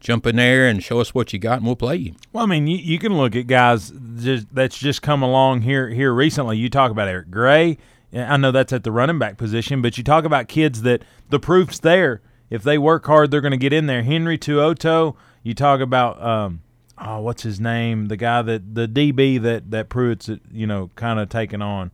jump 0.00 0.26
in 0.26 0.36
there 0.36 0.68
and 0.68 0.82
show 0.82 1.00
us 1.00 1.14
what 1.14 1.32
you 1.32 1.38
got, 1.38 1.58
and 1.58 1.66
we'll 1.66 1.76
play 1.76 1.96
you. 1.96 2.14
Well, 2.32 2.44
I 2.44 2.46
mean, 2.46 2.66
you, 2.66 2.78
you 2.78 2.98
can 2.98 3.16
look 3.16 3.34
at 3.36 3.46
guys 3.46 3.92
just, 4.16 4.54
that's 4.54 4.78
just 4.78 5.02
come 5.02 5.22
along 5.22 5.62
here 5.62 5.88
here 5.88 6.12
recently. 6.12 6.56
You 6.56 6.68
talk 6.70 6.90
about 6.90 7.08
Eric 7.08 7.30
Gray. 7.30 7.78
I 8.12 8.36
know 8.38 8.50
that's 8.50 8.72
at 8.72 8.84
the 8.84 8.92
running 8.92 9.18
back 9.18 9.36
position, 9.36 9.82
but 9.82 9.98
you 9.98 10.04
talk 10.04 10.24
about 10.24 10.48
kids 10.48 10.82
that 10.82 11.02
the 11.28 11.38
proof's 11.38 11.80
there. 11.80 12.22
If 12.48 12.62
they 12.62 12.78
work 12.78 13.04
hard, 13.04 13.30
they're 13.30 13.42
going 13.42 13.52
to 13.52 13.58
get 13.58 13.74
in 13.74 13.86
there. 13.86 14.02
Henry 14.02 14.38
To'oto'o. 14.38 15.14
You 15.42 15.54
talk 15.54 15.80
about 15.80 16.22
um, 16.22 16.62
oh, 17.00 17.20
what's 17.20 17.42
his 17.42 17.60
name? 17.60 18.06
The 18.06 18.16
guy 18.16 18.42
that 18.42 18.74
the 18.74 18.88
DB 18.88 19.40
that 19.42 19.70
that 19.70 19.88
Pruitt's 19.88 20.30
you 20.50 20.66
know 20.66 20.90
kind 20.96 21.18
of 21.18 21.28
taking 21.28 21.62
on. 21.62 21.90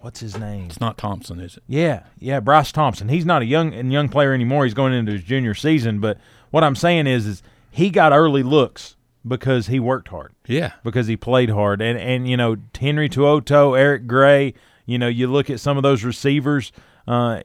What's 0.00 0.20
his 0.20 0.38
name? 0.38 0.66
It's 0.66 0.80
not 0.80 0.96
Thompson, 0.96 1.40
is 1.40 1.56
it? 1.56 1.64
Yeah, 1.66 2.04
yeah, 2.20 2.38
Bryce 2.38 2.70
Thompson. 2.70 3.08
He's 3.08 3.26
not 3.26 3.42
a 3.42 3.46
young 3.46 3.74
and 3.74 3.92
young 3.92 4.08
player 4.08 4.32
anymore. 4.32 4.64
He's 4.64 4.74
going 4.74 4.92
into 4.92 5.10
his 5.10 5.24
junior 5.24 5.54
season, 5.54 5.98
but 5.98 6.18
what 6.50 6.64
I'm 6.64 6.76
saying 6.76 7.06
is, 7.06 7.26
is 7.26 7.42
he 7.70 7.90
got 7.90 8.12
early 8.12 8.42
looks 8.42 8.96
because 9.26 9.66
he 9.66 9.78
worked 9.80 10.08
hard. 10.08 10.32
Yeah, 10.46 10.72
because 10.84 11.06
he 11.06 11.16
played 11.16 11.50
hard, 11.50 11.80
and 11.80 11.98
and 11.98 12.28
you 12.28 12.36
know 12.36 12.56
Henry 12.78 13.08
To'oto'o, 13.08 13.78
Eric 13.78 14.06
Gray. 14.06 14.54
You 14.86 14.98
know, 14.98 15.08
you 15.08 15.26
look 15.26 15.50
at 15.50 15.60
some 15.60 15.76
of 15.76 15.82
those 15.82 16.04
receivers. 16.04 16.72
Uh, 17.06 17.42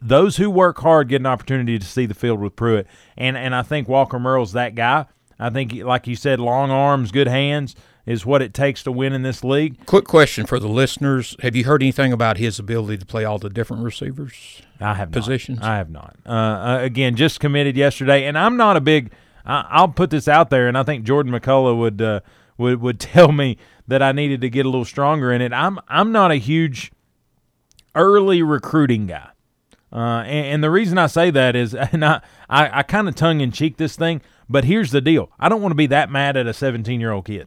those 0.00 0.38
who 0.38 0.48
work 0.50 0.78
hard 0.78 1.08
get 1.08 1.20
an 1.20 1.26
opportunity 1.26 1.78
to 1.78 1.84
see 1.84 2.06
the 2.06 2.14
field 2.14 2.40
with 2.40 2.56
Pruitt, 2.56 2.86
and 3.16 3.36
and 3.36 3.54
I 3.54 3.62
think 3.62 3.88
Walker 3.88 4.18
Merrill's 4.18 4.52
that 4.52 4.74
guy. 4.74 5.06
I 5.38 5.48
think, 5.48 5.72
like 5.72 6.06
you 6.06 6.16
said, 6.16 6.38
long 6.38 6.70
arms, 6.70 7.12
good 7.12 7.26
hands 7.28 7.74
is 8.10 8.26
what 8.26 8.42
it 8.42 8.52
takes 8.52 8.82
to 8.82 8.90
win 8.90 9.12
in 9.12 9.22
this 9.22 9.44
league. 9.44 9.86
Quick 9.86 10.04
question 10.04 10.44
for 10.44 10.58
the 10.58 10.68
listeners: 10.68 11.36
Have 11.42 11.54
you 11.54 11.64
heard 11.64 11.80
anything 11.80 12.12
about 12.12 12.38
his 12.38 12.58
ability 12.58 12.98
to 12.98 13.06
play 13.06 13.24
all 13.24 13.38
the 13.38 13.48
different 13.48 13.84
receivers? 13.84 14.62
I 14.80 14.94
have 14.94 15.12
positions. 15.12 15.60
Not. 15.60 15.70
I 15.70 15.76
have 15.76 15.90
not. 15.90 16.16
Uh, 16.26 16.30
uh, 16.30 16.78
again, 16.82 17.14
just 17.14 17.38
committed 17.38 17.76
yesterday, 17.76 18.26
and 18.26 18.36
I'm 18.36 18.56
not 18.56 18.76
a 18.76 18.80
big. 18.80 19.12
I, 19.46 19.80
will 19.80 19.88
put 19.88 20.10
this 20.10 20.26
out 20.26 20.50
there, 20.50 20.66
and 20.66 20.76
I 20.76 20.82
think 20.82 21.04
Jordan 21.04 21.32
McCullough 21.32 21.78
would 21.78 22.02
uh, 22.02 22.20
would 22.58 22.80
would 22.80 23.00
tell 23.00 23.30
me 23.30 23.58
that 23.86 24.02
I 24.02 24.10
needed 24.10 24.40
to 24.40 24.50
get 24.50 24.66
a 24.66 24.68
little 24.68 24.84
stronger 24.84 25.32
in 25.32 25.40
it. 25.40 25.52
I'm 25.52 25.78
I'm 25.86 26.10
not 26.10 26.32
a 26.32 26.36
huge 26.36 26.90
early 27.94 28.42
recruiting 28.42 29.06
guy, 29.06 29.30
uh, 29.92 30.24
and, 30.26 30.46
and, 30.46 30.64
the 30.64 30.70
reason 30.70 30.98
I 30.98 31.06
say 31.06 31.30
that 31.30 31.54
is, 31.54 31.74
and 31.92 32.04
I 32.04 32.22
I, 32.48 32.80
I 32.80 32.82
kind 32.82 33.08
of 33.08 33.14
tongue 33.14 33.40
in 33.40 33.52
cheek 33.52 33.76
this 33.76 33.94
thing, 33.94 34.20
but 34.48 34.64
here's 34.64 34.90
the 34.90 35.00
deal: 35.00 35.30
I 35.38 35.48
don't 35.48 35.62
want 35.62 35.70
to 35.70 35.76
be 35.76 35.86
that 35.86 36.10
mad 36.10 36.36
at 36.36 36.48
a 36.48 36.52
17 36.52 37.00
year 37.00 37.12
old 37.12 37.26
kid, 37.26 37.46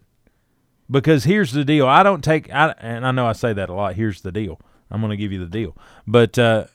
because 0.94 1.24
here's 1.26 1.52
the 1.52 1.66
deal: 1.66 1.88
I 1.88 2.04
don't 2.04 2.24
take, 2.24 2.54
I, 2.54 2.74
and 2.78 3.06
I 3.06 3.12
know 3.12 3.26
I 3.26 3.34
say 3.34 3.52
that 3.52 3.70
a 3.70 3.74
lot. 3.74 3.96
Here's 3.96 4.22
the 4.22 4.32
deal: 4.32 4.62
I'm 4.90 5.02
going 5.02 5.10
to 5.10 5.18
give 5.18 5.32
you 5.32 5.40
the 5.40 5.50
deal, 5.50 5.76
but 6.08 6.38
uh, 6.38 6.68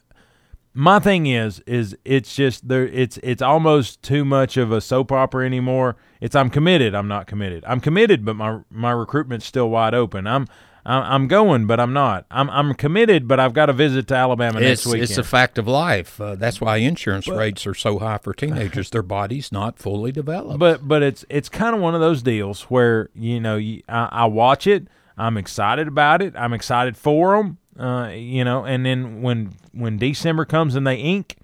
my 0.74 0.98
thing 0.98 1.26
is 1.26 1.60
is 1.66 1.96
it's 2.04 2.34
just 2.34 2.68
there 2.68 2.86
it's 2.86 3.18
it's 3.22 3.42
almost 3.42 4.02
too 4.02 4.24
much 4.24 4.56
of 4.56 4.70
a 4.70 4.80
soap 4.80 5.10
opera 5.10 5.44
anymore. 5.46 5.96
It's 6.20 6.36
i'm 6.36 6.50
committed. 6.50 6.94
I'm 6.94 7.08
not 7.08 7.26
committed. 7.26 7.64
I'm 7.66 7.80
committed 7.80 8.24
but 8.24 8.34
my 8.34 8.60
my 8.70 8.90
recruitment's 8.90 9.46
still 9.46 9.70
wide 9.70 9.94
open. 9.94 10.26
I'm 10.26 10.46
I'm 10.90 11.28
going, 11.28 11.66
but 11.66 11.78
I'm 11.78 11.92
not. 11.92 12.24
I'm 12.30 12.48
I'm 12.50 12.74
committed, 12.74 13.28
but 13.28 13.38
I've 13.38 13.52
got 13.52 13.68
a 13.68 13.72
visit 13.74 14.08
to 14.08 14.14
Alabama 14.14 14.58
it's, 14.58 14.86
next 14.86 14.86
week. 14.86 15.02
It's 15.02 15.18
a 15.18 15.22
fact 15.22 15.58
of 15.58 15.68
life. 15.68 16.20
Uh, 16.20 16.34
that's 16.34 16.60
why 16.60 16.78
insurance 16.78 17.26
but, 17.26 17.36
rates 17.36 17.66
are 17.66 17.74
so 17.74 17.98
high 17.98 18.18
for 18.18 18.32
teenagers. 18.32 18.88
Their 18.90 19.02
body's 19.02 19.52
not 19.52 19.78
fully 19.78 20.12
developed. 20.12 20.58
But 20.58 20.88
but 20.88 21.02
it's 21.02 21.24
it's 21.28 21.48
kind 21.48 21.76
of 21.76 21.82
one 21.82 21.94
of 21.94 22.00
those 22.00 22.22
deals 22.22 22.62
where 22.62 23.10
you 23.14 23.38
know 23.38 23.56
you, 23.56 23.82
I, 23.88 24.08
I 24.10 24.24
watch 24.26 24.66
it. 24.66 24.88
I'm 25.18 25.36
excited 25.36 25.88
about 25.88 26.22
it. 26.22 26.34
I'm 26.36 26.52
excited 26.52 26.96
for 26.96 27.36
them. 27.36 27.58
Uh, 27.78 28.08
you 28.08 28.42
know, 28.44 28.64
and 28.64 28.86
then 28.86 29.20
when 29.20 29.52
when 29.72 29.98
December 29.98 30.44
comes 30.44 30.74
and 30.74 30.86
they 30.86 30.96
ink, 30.96 31.36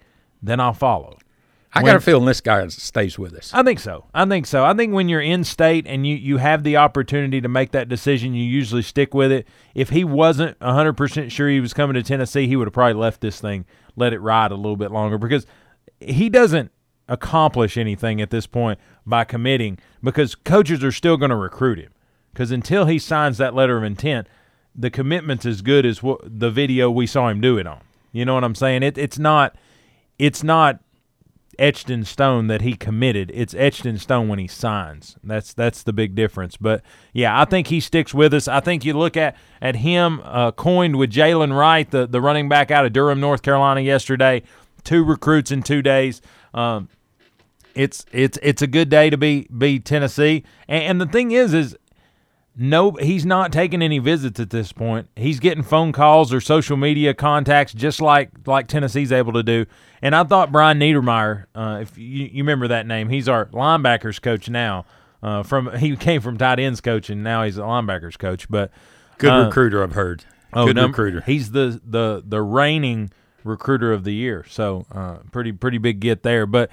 then 0.42 0.58
I'll 0.58 0.72
follow. 0.72 1.18
I 1.74 1.82
got 1.82 1.96
a 1.96 2.00
feeling 2.00 2.24
this 2.24 2.40
guy 2.40 2.66
stays 2.68 3.18
with 3.18 3.34
us. 3.34 3.52
I 3.52 3.62
think 3.62 3.80
so. 3.80 4.04
I 4.14 4.24
think 4.26 4.46
so. 4.46 4.64
I 4.64 4.74
think 4.74 4.92
when 4.92 5.08
you're 5.08 5.20
in 5.20 5.44
state 5.44 5.86
and 5.86 6.06
you, 6.06 6.14
you 6.14 6.36
have 6.36 6.62
the 6.62 6.76
opportunity 6.76 7.40
to 7.40 7.48
make 7.48 7.72
that 7.72 7.88
decision, 7.88 8.34
you 8.34 8.44
usually 8.44 8.82
stick 8.82 9.12
with 9.12 9.32
it. 9.32 9.48
If 9.74 9.90
he 9.90 10.04
wasn't 10.04 10.58
100% 10.60 11.30
sure 11.30 11.48
he 11.48 11.60
was 11.60 11.74
coming 11.74 11.94
to 11.94 12.02
Tennessee, 12.02 12.46
he 12.46 12.56
would 12.56 12.68
have 12.68 12.74
probably 12.74 12.94
left 12.94 13.20
this 13.20 13.40
thing, 13.40 13.64
let 13.96 14.12
it 14.12 14.20
ride 14.20 14.52
a 14.52 14.56
little 14.56 14.76
bit 14.76 14.92
longer 14.92 15.18
because 15.18 15.46
he 16.00 16.28
doesn't 16.28 16.70
accomplish 17.08 17.76
anything 17.76 18.20
at 18.20 18.30
this 18.30 18.46
point 18.46 18.78
by 19.04 19.24
committing 19.24 19.78
because 20.02 20.34
coaches 20.34 20.82
are 20.84 20.92
still 20.92 21.16
going 21.16 21.30
to 21.30 21.36
recruit 21.36 21.78
him. 21.78 21.92
Because 22.32 22.50
until 22.50 22.86
he 22.86 22.98
signs 22.98 23.38
that 23.38 23.54
letter 23.54 23.76
of 23.76 23.84
intent, 23.84 24.26
the 24.74 24.90
commitment's 24.90 25.46
as 25.46 25.62
good 25.62 25.86
as 25.86 26.02
what 26.02 26.20
the 26.24 26.50
video 26.50 26.90
we 26.90 27.06
saw 27.06 27.28
him 27.28 27.40
do 27.40 27.58
it 27.58 27.66
on. 27.66 27.80
You 28.12 28.24
know 28.24 28.34
what 28.34 28.44
I'm 28.44 28.54
saying? 28.54 28.82
It, 28.82 28.98
it's 28.98 29.18
not 29.18 29.56
it's 30.18 30.42
not 30.42 30.80
etched 31.58 31.90
in 31.90 32.04
stone 32.04 32.46
that 32.48 32.62
he 32.62 32.74
committed. 32.74 33.30
It's 33.34 33.54
etched 33.54 33.86
in 33.86 33.98
stone 33.98 34.28
when 34.28 34.38
he 34.38 34.46
signs. 34.46 35.16
That's 35.22 35.52
that's 35.52 35.82
the 35.82 35.92
big 35.92 36.14
difference. 36.14 36.56
But 36.56 36.82
yeah, 37.12 37.40
I 37.40 37.44
think 37.44 37.68
he 37.68 37.80
sticks 37.80 38.14
with 38.14 38.34
us. 38.34 38.48
I 38.48 38.60
think 38.60 38.84
you 38.84 38.94
look 38.94 39.16
at 39.16 39.36
at 39.60 39.76
him 39.76 40.20
uh, 40.24 40.52
coined 40.52 40.96
with 40.96 41.10
Jaylen 41.10 41.56
Wright, 41.56 41.90
the 41.90 42.06
the 42.06 42.20
running 42.20 42.48
back 42.48 42.70
out 42.70 42.84
of 42.84 42.92
Durham, 42.92 43.20
North 43.20 43.42
Carolina, 43.42 43.80
yesterday. 43.80 44.42
Two 44.82 45.02
recruits 45.02 45.50
in 45.50 45.62
two 45.62 45.80
days. 45.80 46.20
Um, 46.52 46.88
it's 47.74 48.04
it's 48.12 48.38
it's 48.42 48.62
a 48.62 48.66
good 48.66 48.88
day 48.88 49.10
to 49.10 49.16
be 49.16 49.48
be 49.56 49.80
Tennessee. 49.80 50.44
And, 50.68 50.84
and 50.84 51.00
the 51.00 51.06
thing 51.06 51.32
is, 51.32 51.54
is 51.54 51.76
no, 52.56 52.92
he's 52.92 53.26
not 53.26 53.52
taking 53.52 53.82
any 53.82 53.98
visits 53.98 54.38
at 54.38 54.50
this 54.50 54.72
point. 54.72 55.08
He's 55.16 55.40
getting 55.40 55.64
phone 55.64 55.92
calls 55.92 56.32
or 56.32 56.40
social 56.40 56.76
media 56.76 57.12
contacts, 57.12 57.72
just 57.72 58.00
like 58.00 58.30
like 58.46 58.68
Tennessee's 58.68 59.10
able 59.10 59.32
to 59.32 59.42
do. 59.42 59.66
And 60.00 60.14
I 60.14 60.22
thought 60.24 60.52
Brian 60.52 60.78
Niedermeyer, 60.78 61.46
uh, 61.54 61.78
if 61.82 61.98
you, 61.98 62.28
you, 62.32 62.42
remember 62.44 62.68
that 62.68 62.86
name, 62.86 63.08
he's 63.08 63.28
our 63.28 63.46
linebackers 63.46 64.20
coach 64.22 64.48
now. 64.48 64.84
Uh, 65.22 65.42
from 65.42 65.74
he 65.78 65.96
came 65.96 66.20
from 66.20 66.36
tight 66.38 66.60
ends 66.60 66.80
coach, 66.80 67.10
and 67.10 67.24
now 67.24 67.42
he's 67.42 67.58
a 67.58 67.62
linebackers 67.62 68.18
coach. 68.18 68.48
But 68.48 68.70
Good 69.18 69.30
Uh, 69.30 69.46
recruiter, 69.46 69.82
I've 69.82 69.92
heard. 69.94 70.24
Oh, 70.52 70.66
Good 70.66 70.76
num- 70.76 70.90
recruiter. 70.90 71.22
He's 71.22 71.50
the 71.50 71.80
the 71.84 72.22
the 72.24 72.40
reigning 72.42 73.10
recruiter 73.42 73.92
of 73.92 74.04
the 74.04 74.14
year. 74.14 74.44
So 74.48 74.86
uh, 74.92 75.16
pretty 75.32 75.52
pretty 75.52 75.78
big 75.78 75.98
get 75.98 76.22
there. 76.22 76.46
But 76.46 76.70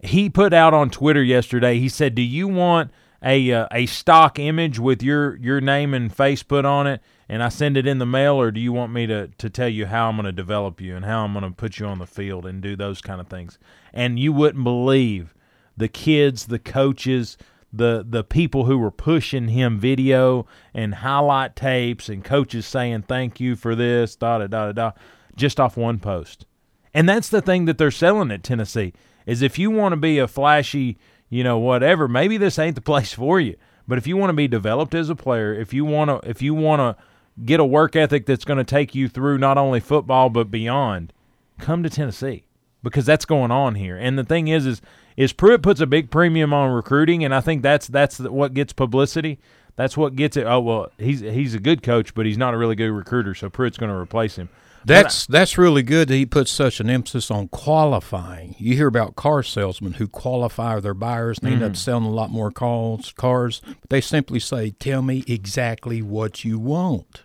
he 0.00 0.28
put 0.28 0.52
out 0.52 0.74
on 0.74 0.90
Twitter 0.90 1.22
yesterday. 1.22 1.78
He 1.78 1.88
said, 1.88 2.14
"Do 2.16 2.22
you 2.22 2.48
want 2.48 2.90
a 3.22 3.52
uh, 3.52 3.68
a 3.70 3.86
stock 3.86 4.38
image 4.38 4.78
with 4.78 5.02
your 5.02 5.36
your 5.36 5.60
name 5.60 5.94
and 5.94 6.14
face 6.14 6.42
put 6.42 6.64
on 6.64 6.86
it, 6.86 7.00
and 7.28 7.42
I 7.42 7.48
send 7.48 7.76
it 7.76 7.86
in 7.86 7.98
the 7.98 8.06
mail, 8.06 8.40
or 8.40 8.50
do 8.50 8.60
you 8.60 8.72
want 8.72 8.92
me 8.92 9.06
to 9.06 9.28
to 9.28 9.50
tell 9.50 9.68
you 9.68 9.86
how 9.86 10.08
I'm 10.08 10.16
going 10.16 10.26
to 10.26 10.32
develop 10.32 10.80
you 10.80 10.96
and 10.96 11.04
how 11.04 11.24
I'm 11.24 11.32
going 11.32 11.44
to 11.44 11.50
put 11.50 11.78
you 11.78 11.86
on 11.86 11.98
the 11.98 12.06
field 12.06 12.46
and 12.46 12.62
do 12.62 12.76
those 12.76 13.00
kind 13.00 13.20
of 13.20 13.28
things?" 13.28 13.58
And 13.92 14.18
you 14.18 14.32
wouldn't 14.32 14.64
believe 14.64 15.34
the 15.76 15.88
kids, 15.88 16.46
the 16.46 16.58
coaches, 16.58 17.36
the 17.72 18.04
the 18.08 18.24
people 18.24 18.64
who 18.64 18.78
were 18.78 18.90
pushing 18.90 19.48
him 19.48 19.78
video 19.78 20.46
and 20.74 20.96
highlight 20.96 21.56
tapes 21.56 22.08
and 22.08 22.24
coaches 22.24 22.66
saying 22.66 23.02
thank 23.02 23.40
you 23.40 23.56
for 23.56 23.74
this, 23.74 24.16
da 24.16 24.38
da 24.38 24.46
da 24.46 24.72
da 24.72 24.92
just 25.36 25.60
off 25.60 25.76
one 25.76 25.98
post. 25.98 26.46
And 26.92 27.08
that's 27.08 27.28
the 27.28 27.40
thing 27.40 27.66
that 27.66 27.78
they're 27.78 27.90
selling 27.90 28.30
at 28.30 28.42
Tennessee 28.42 28.92
is 29.26 29.42
if 29.42 29.58
you 29.58 29.70
want 29.70 29.92
to 29.92 29.96
be 29.96 30.18
a 30.18 30.26
flashy, 30.26 30.98
you 31.30 31.42
know, 31.42 31.58
whatever, 31.58 32.08
maybe 32.08 32.36
this 32.36 32.58
ain't 32.58 32.74
the 32.74 32.80
place 32.82 33.14
for 33.14 33.40
you. 33.40 33.56
But 33.88 33.98
if 33.98 34.06
you 34.06 34.16
want 34.16 34.30
to 34.30 34.34
be 34.34 34.46
developed 34.46 34.94
as 34.94 35.08
a 35.08 35.16
player, 35.16 35.54
if 35.54 35.72
you 35.72 35.84
want 35.84 36.10
to 36.10 36.28
if 36.28 36.42
you 36.42 36.54
want 36.54 36.80
to 36.80 37.02
get 37.44 37.58
a 37.58 37.64
work 37.64 37.96
ethic 37.96 38.26
that's 38.26 38.44
going 38.44 38.58
to 38.58 38.64
take 38.64 38.94
you 38.94 39.08
through 39.08 39.38
not 39.38 39.56
only 39.56 39.80
football 39.80 40.28
but 40.28 40.50
beyond, 40.50 41.12
come 41.58 41.82
to 41.82 41.90
Tennessee 41.90 42.44
because 42.82 43.06
that's 43.06 43.24
going 43.24 43.50
on 43.50 43.74
here. 43.74 43.96
And 43.96 44.18
the 44.18 44.24
thing 44.24 44.48
is, 44.48 44.66
is 44.66 44.82
is 45.16 45.32
Pruitt 45.32 45.62
puts 45.62 45.80
a 45.80 45.86
big 45.86 46.10
premium 46.10 46.52
on 46.52 46.70
recruiting, 46.70 47.24
and 47.24 47.34
I 47.34 47.40
think 47.40 47.62
that's 47.62 47.86
that's 47.86 48.20
what 48.20 48.54
gets 48.54 48.72
publicity. 48.72 49.38
That's 49.76 49.96
what 49.96 50.16
gets 50.16 50.36
it. 50.36 50.46
Oh 50.46 50.60
well, 50.60 50.92
he's 50.98 51.20
he's 51.20 51.54
a 51.54 51.60
good 51.60 51.82
coach, 51.82 52.14
but 52.14 52.26
he's 52.26 52.38
not 52.38 52.54
a 52.54 52.58
really 52.58 52.76
good 52.76 52.90
recruiter, 52.90 53.34
so 53.34 53.50
Pruitt's 53.50 53.78
going 53.78 53.90
to 53.90 53.96
replace 53.96 54.36
him. 54.36 54.48
That's 54.84 55.26
that's 55.26 55.58
really 55.58 55.82
good 55.82 56.08
that 56.08 56.14
he 56.14 56.26
puts 56.26 56.50
such 56.50 56.80
an 56.80 56.88
emphasis 56.88 57.30
on 57.30 57.48
qualifying. 57.48 58.54
You 58.58 58.76
hear 58.76 58.86
about 58.86 59.14
car 59.14 59.42
salesmen 59.42 59.94
who 59.94 60.08
qualify 60.08 60.80
their 60.80 60.94
buyers 60.94 61.38
and 61.38 61.48
they 61.48 61.54
end 61.54 61.62
up 61.62 61.76
selling 61.76 62.04
a 62.04 62.10
lot 62.10 62.30
more 62.30 62.50
calls, 62.50 63.12
cars. 63.12 63.60
But 63.66 63.90
they 63.90 64.00
simply 64.00 64.40
say, 64.40 64.70
"Tell 64.70 65.02
me 65.02 65.24
exactly 65.26 66.00
what 66.00 66.44
you 66.44 66.58
want." 66.58 67.24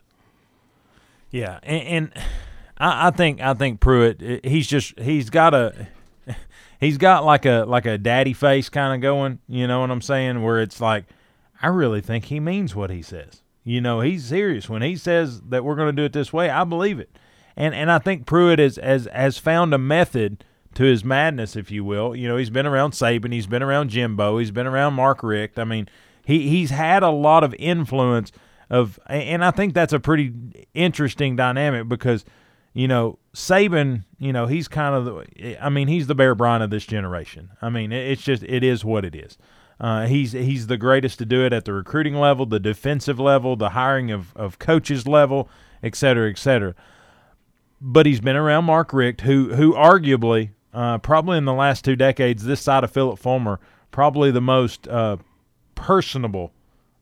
Yeah, 1.31 1.59
and, 1.63 1.87
and 1.87 2.13
I, 2.77 3.07
I 3.07 3.11
think 3.11 3.41
I 3.41 3.53
think 3.53 3.79
Pruitt 3.79 4.21
eh, 4.21 4.39
he's 4.43 4.67
just 4.67 4.99
he's 4.99 5.29
got 5.29 5.53
a 5.53 5.87
he's 6.79 6.97
got 6.97 7.23
like 7.23 7.45
a 7.45 7.65
like 7.65 7.85
a 7.85 7.97
daddy 7.97 8.33
face 8.33 8.69
kind 8.69 8.93
of 8.93 9.01
going. 9.01 9.39
You 9.47 9.67
know 9.67 9.79
what 9.79 9.91
I'm 9.91 10.01
saying? 10.01 10.43
Where 10.43 10.61
it's 10.61 10.81
like 10.81 11.05
I 11.61 11.67
really 11.67 12.01
think 12.01 12.25
he 12.25 12.39
means 12.39 12.75
what 12.75 12.89
he 12.89 13.01
says. 13.01 13.41
You 13.63 13.81
know, 13.81 14.01
he's 14.01 14.25
serious 14.25 14.69
when 14.69 14.83
he 14.83 14.95
says 14.95 15.41
that 15.41 15.63
we're 15.63 15.75
going 15.75 15.87
to 15.87 16.01
do 16.01 16.03
it 16.03 16.13
this 16.13 16.31
way. 16.31 16.49
I 16.49 16.63
believe 16.65 16.99
it, 16.99 17.17
and 17.57 17.73
and 17.73 17.91
I 17.91 17.99
think 17.99 18.25
Pruitt 18.25 18.59
has 18.59 18.77
has 18.77 19.07
has 19.11 19.37
found 19.37 19.73
a 19.73 19.77
method 19.77 20.43
to 20.75 20.83
his 20.83 21.03
madness, 21.03 21.55
if 21.55 21.71
you 21.71 21.83
will. 21.83 22.15
You 22.15 22.27
know, 22.27 22.37
he's 22.37 22.49
been 22.49 22.65
around 22.65 22.91
Saban, 22.91 23.33
he's 23.33 23.47
been 23.47 23.63
around 23.63 23.89
Jimbo, 23.89 24.37
he's 24.37 24.51
been 24.51 24.67
around 24.67 24.93
Mark 24.93 25.23
Richt. 25.23 25.57
I 25.57 25.63
mean, 25.63 25.89
he 26.23 26.49
he's 26.49 26.69
had 26.69 27.01
a 27.01 27.09
lot 27.09 27.43
of 27.43 27.53
influence 27.55 28.31
of, 28.69 28.99
and 29.07 29.43
I 29.43 29.51
think 29.51 29.73
that's 29.73 29.93
a 29.93 29.99
pretty 29.99 30.33
interesting 30.73 31.35
dynamic 31.35 31.87
because, 31.87 32.25
you 32.73 32.87
know, 32.87 33.19
Saban, 33.33 34.03
you 34.17 34.33
know, 34.33 34.47
he's 34.47 34.67
kind 34.67 34.95
of 34.95 35.05
the, 35.05 35.63
I 35.63 35.69
mean, 35.69 35.87
he's 35.87 36.07
the 36.07 36.15
Bear 36.15 36.35
Bryant 36.35 36.63
of 36.63 36.71
this 36.71 36.85
generation. 36.85 37.51
I 37.61 37.69
mean, 37.69 37.91
it's 37.91 38.23
just 38.23 38.43
it 38.43 38.63
is 38.63 38.83
what 38.83 39.05
it 39.05 39.15
is. 39.15 39.37
Uh, 39.79 40.07
he's 40.07 40.31
he's 40.33 40.67
the 40.67 40.77
greatest 40.77 41.19
to 41.19 41.25
do 41.25 41.45
it 41.45 41.53
at 41.53 41.65
the 41.65 41.73
recruiting 41.73 42.15
level, 42.15 42.45
the 42.45 42.59
defensive 42.59 43.19
level, 43.19 43.55
the 43.55 43.69
hiring 43.69 44.11
of, 44.11 44.35
of 44.35 44.57
coaches 44.59 45.07
level, 45.07 45.49
et 45.83 45.95
cetera, 45.95 46.29
et 46.29 46.37
cetera 46.37 46.75
but 47.85 48.07
he's 48.07 48.19
been 48.19 48.35
around 48.35 48.65
Mark 48.65 48.91
Richt, 48.93 49.21
who 49.21 49.53
who 49.53 49.73
arguably, 49.73 50.49
uh, 50.73 50.97
probably 50.97 51.37
in 51.37 51.45
the 51.45 51.53
last 51.53 51.85
two 51.85 51.95
decades, 51.95 52.43
this 52.43 52.59
side 52.59 52.83
of 52.83 52.91
Phillip 52.91 53.19
Fulmer, 53.19 53.59
probably 53.91 54.31
the 54.31 54.41
most 54.41 54.87
uh, 54.87 55.17
personable 55.75 56.51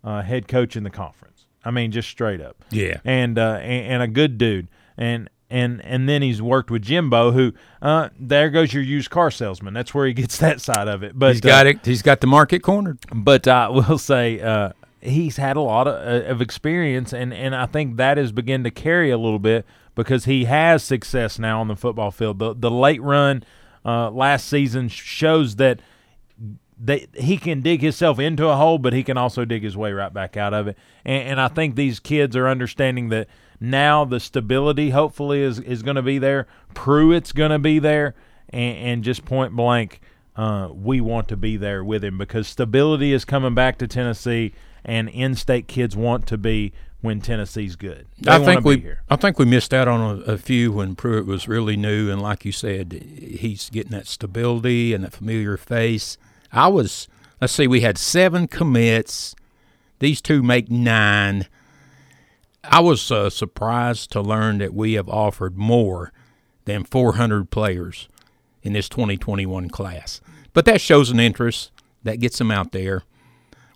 uh, 0.03 0.21
head 0.21 0.47
coach 0.47 0.75
in 0.75 0.83
the 0.83 0.89
conference. 0.89 1.45
I 1.63 1.71
mean, 1.71 1.91
just 1.91 2.09
straight 2.09 2.41
up. 2.41 2.63
Yeah. 2.69 2.99
and 3.05 3.39
uh, 3.39 3.59
and, 3.61 3.93
and 3.93 4.03
a 4.03 4.07
good 4.07 4.37
dude, 4.37 4.67
and 4.97 5.29
and 5.49 5.81
and 5.85 6.09
then 6.09 6.21
he's 6.21 6.41
worked 6.41 6.69
with 6.69 6.81
Jimbo, 6.81 7.31
who 7.31 7.53
uh, 7.81 8.09
there 8.19 8.49
goes 8.49 8.73
your 8.73 8.83
used 8.83 9.09
car 9.09 9.31
salesman. 9.31 9.73
That's 9.73 9.93
where 9.93 10.05
he 10.05 10.13
gets 10.13 10.37
that 10.39 10.59
side 10.59 10.89
of 10.89 11.01
it. 11.01 11.17
But 11.17 11.31
He's 11.31 11.41
got 11.41 11.65
uh, 11.65 11.69
it. 11.69 11.85
He's 11.85 12.01
got 12.01 12.19
the 12.19 12.27
market 12.27 12.59
cornered. 12.59 12.99
but 13.13 13.47
I 13.47 13.69
will 13.69 13.97
say 13.97 14.41
uh, 14.41 14.73
he's 14.99 15.37
had 15.37 15.55
a 15.55 15.61
lot 15.61 15.87
of, 15.87 15.95
uh, 15.95 16.25
of 16.27 16.41
experience, 16.41 17.13
and, 17.13 17.33
and 17.33 17.55
I 17.55 17.67
think 17.67 17.97
that 17.97 18.17
has 18.17 18.31
begun 18.33 18.63
to 18.65 18.71
carry 18.71 19.11
a 19.11 19.17
little 19.17 19.39
bit 19.39 19.65
because 19.95 20.25
he 20.25 20.45
has 20.45 20.83
success 20.83 21.39
now 21.39 21.61
on 21.61 21.67
the 21.67 21.75
football 21.75 22.11
field. 22.11 22.39
The, 22.39 22.53
the 22.53 22.71
late 22.71 23.01
run 23.01 23.43
uh, 23.85 24.09
last 24.11 24.47
season 24.47 24.87
shows 24.89 25.57
that 25.57 25.79
that 26.79 27.15
he 27.15 27.37
can 27.37 27.61
dig 27.61 27.81
himself 27.81 28.19
into 28.19 28.49
a 28.49 28.55
hole, 28.55 28.77
but 28.77 28.91
he 28.91 29.03
can 29.03 29.15
also 29.15 29.45
dig 29.45 29.63
his 29.63 29.77
way 29.77 29.93
right 29.93 30.13
back 30.13 30.35
out 30.35 30.53
of 30.53 30.67
it. 30.67 30.77
And, 31.05 31.29
and 31.29 31.41
I 31.41 31.47
think 31.47 31.75
these 31.75 31.99
kids 31.99 32.35
are 32.35 32.47
understanding 32.47 33.09
that 33.09 33.27
now 33.59 34.03
the 34.03 34.19
stability 34.19 34.89
hopefully 34.89 35.41
is, 35.41 35.59
is 35.59 35.81
going 35.81 35.95
to 35.95 36.01
be 36.01 36.17
there. 36.17 36.45
Pruitt's 36.73 37.31
going 37.31 37.51
to 37.51 37.59
be 37.59 37.79
there, 37.79 38.15
and, 38.49 38.77
and 38.77 39.03
just 39.03 39.23
point 39.23 39.53
blank, 39.53 40.01
uh, 40.35 40.69
we 40.73 40.99
want 40.99 41.29
to 41.29 41.37
be 41.37 41.55
there 41.55 41.83
with 41.83 42.03
him 42.03 42.17
because 42.17 42.47
stability 42.47 43.13
is 43.13 43.23
coming 43.23 43.55
back 43.55 43.77
to 43.77 43.87
Tennessee, 43.87 44.53
and 44.83 45.07
in-state 45.07 45.67
kids 45.69 45.95
want 45.95 46.27
to 46.27 46.37
be 46.37 46.73
when 47.03 47.19
Tennessee's 47.19 47.75
good. 47.75 48.07
They 48.17 48.31
I 48.31 48.39
think 48.39 48.63
we. 48.63 48.93
I 49.09 49.17
think 49.17 49.37
we 49.37 49.43
missed 49.43 49.73
out 49.73 49.89
on 49.89 50.23
a, 50.25 50.31
a 50.31 50.37
few 50.37 50.71
when 50.71 50.95
Pruitt 50.95 51.25
was 51.25 51.49
really 51.49 51.75
new, 51.75 52.09
and 52.09 52.21
like 52.21 52.45
you 52.45 52.53
said, 52.53 52.93
he's 52.93 53.69
getting 53.69 53.91
that 53.91 54.07
stability 54.07 54.93
and 54.93 55.03
that 55.03 55.11
familiar 55.11 55.57
face. 55.57 56.17
I 56.51 56.69
was 56.69 57.09
let's 57.41 57.53
see, 57.53 57.67
we 57.67 57.81
had 57.81 57.97
seven 57.97 58.47
commits. 58.47 59.35
These 59.99 60.21
two 60.21 60.41
make 60.41 60.71
nine. 60.71 61.47
I 62.63 62.79
was 62.79 63.11
uh, 63.11 63.29
surprised 63.29 64.09
to 64.11 64.21
learn 64.21 64.59
that 64.59 64.73
we 64.73 64.93
have 64.93 65.09
offered 65.09 65.57
more 65.57 66.13
than 66.63 66.85
400 66.85 67.51
players 67.51 68.07
in 68.61 68.71
this 68.71 68.87
2021 68.87 69.69
class. 69.69 70.21
But 70.53 70.63
that 70.65 70.79
shows 70.79 71.09
an 71.09 71.19
interest. 71.19 71.71
That 72.03 72.21
gets 72.21 72.37
them 72.37 72.49
out 72.49 72.71
there. 72.71 73.03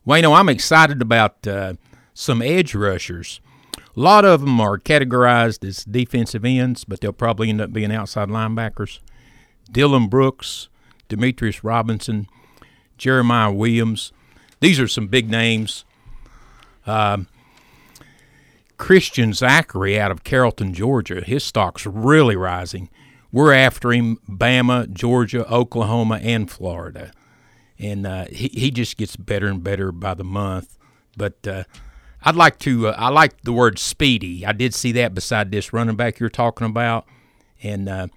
Wayno, 0.08 0.34
I'm 0.34 0.48
excited 0.48 1.02
about 1.02 1.46
uh, 1.46 1.74
some 2.18 2.42
edge 2.42 2.74
rushers. 2.74 3.40
A 3.78 4.00
lot 4.00 4.26
of 4.26 4.42
them 4.42 4.60
are 4.60 4.80
categorized 4.80 5.68
as 5.68 5.86
defensive 5.86 6.44
ends, 6.44 6.84
but 6.84 7.00
they'll 7.00 7.14
probably 7.14 7.50
end 7.50 7.62
up 7.62 7.72
being 7.72 7.92
outside 7.92 8.30
linebackers. 8.30 9.00
Dylan 9.72 10.10
Brooks, 10.10 10.68
Demetrius 11.10 11.64
Robinson, 11.64 12.28
Jeremiah 12.98 13.52
Williams. 13.52 14.12
These 14.60 14.80
are 14.80 14.88
some 14.88 15.08
big 15.08 15.30
names. 15.30 15.86
Um, 16.88 17.28
Christian 18.78 19.34
Zachary 19.34 20.00
out 20.00 20.12
of 20.12 20.24
Carrollton, 20.24 20.74
Georgia. 20.74 21.22
His 21.22 21.44
stock's 21.44 21.86
really 21.86 22.36
rising. 22.36 22.90
We're 23.32 23.54
after 23.54 23.92
him, 23.92 24.20
Bama, 24.28 24.92
Georgia, 24.92 25.48
Oklahoma, 25.52 26.20
and 26.24 26.50
Florida. 26.50 27.12
And 27.78 28.08
uh, 28.08 28.26
he, 28.32 28.48
he 28.48 28.72
just 28.72 28.98
gets 28.98 29.16
better 29.16 29.48
and 29.48 29.64
better 29.64 29.92
by 29.92 30.16
the 30.16 30.24
month. 30.24 30.78
But 31.16 31.48
uh, 31.48 31.64
I'd 32.28 32.36
like 32.36 32.60
to, 32.60 32.90
uh, 32.90 32.96
I 32.98 33.08
like 33.08 33.42
the 33.44 33.54
word 33.54 33.80
speedy. 33.80 34.46
I 34.46 34.52
did 34.52 34.74
see 34.74 34.92
that 34.92 35.16
beside 35.16 35.50
this 35.50 35.72
running 35.72 35.96
back 35.96 36.20
you're 36.20 36.28
talking 36.28 36.68
about. 36.68 37.06
And 37.64 37.88
uh, 37.88 38.08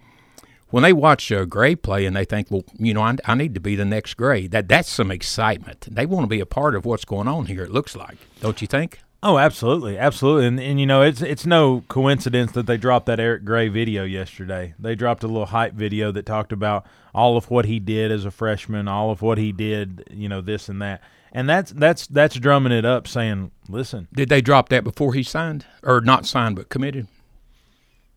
when 0.71 0.83
they 0.83 0.93
watch 0.93 1.31
uh, 1.31 1.45
Gray 1.45 1.77
play 1.77 2.07
and 2.07 2.17
they 2.17 2.25
think, 2.25 2.51
well, 2.51 2.65
you 2.77 2.93
know, 2.93 3.03
I, 3.03 3.19
I 3.25 3.37
need 3.37 3.55
to 3.55 3.61
be 3.61 3.77
the 3.77 3.85
next 3.85 4.15
Gray, 4.15 4.49
that, 4.49 4.67
that's 4.67 4.91
some 4.91 5.13
excitement. 5.13 5.87
They 5.89 6.07
want 6.07 6.25
to 6.25 6.29
be 6.29 6.41
a 6.41 6.47
part 6.47 6.75
of 6.75 6.85
what's 6.85 7.05
going 7.05 7.29
on 7.29 7.47
here, 7.47 7.63
it 7.63 7.71
looks 7.71 7.95
like. 7.95 8.19
Don't 8.41 8.61
you 8.61 8.67
think? 8.67 8.99
Oh, 9.23 9.39
absolutely, 9.39 9.97
absolutely, 9.99 10.47
and 10.47 10.59
and 10.59 10.81
you 10.81 10.87
know 10.87 11.03
it's 11.03 11.21
it's 11.21 11.45
no 11.45 11.85
coincidence 11.89 12.53
that 12.53 12.65
they 12.65 12.79
dropped 12.79 13.05
that 13.05 13.21
Eric 13.21 13.45
Gray 13.45 13.69
video 13.69 14.03
yesterday. 14.03 14.73
They 14.79 14.95
dropped 14.95 15.23
a 15.23 15.27
little 15.27 15.45
hype 15.45 15.75
video 15.75 16.11
that 16.13 16.25
talked 16.25 16.53
about 16.53 16.87
all 17.15 17.37
of 17.37 17.51
what 17.51 17.67
he 17.67 17.79
did 17.79 18.11
as 18.11 18.25
a 18.25 18.31
freshman, 18.31 18.89
all 18.89 19.11
of 19.11 19.21
what 19.21 19.37
he 19.37 19.53
did, 19.53 20.05
you 20.11 20.27
know, 20.27 20.41
this 20.41 20.71
and 20.71 20.81
that, 20.81 21.03
and 21.33 21.49
that's 21.49 21.73
that's 21.73 22.07
that's 22.07 22.37
drumming 22.37 22.73
it 22.73 22.85
up, 22.85 23.07
saying, 23.09 23.51
"Listen, 23.69 24.09
Did 24.13 24.29
they 24.29 24.41
drop 24.41 24.69
that 24.71 24.85
before 24.85 25.15
he 25.15 25.23
signed? 25.23 25.65
Or 25.83 26.01
not 26.01 26.27
signed, 26.27 26.57
but 26.57 26.69
committed? 26.69 27.07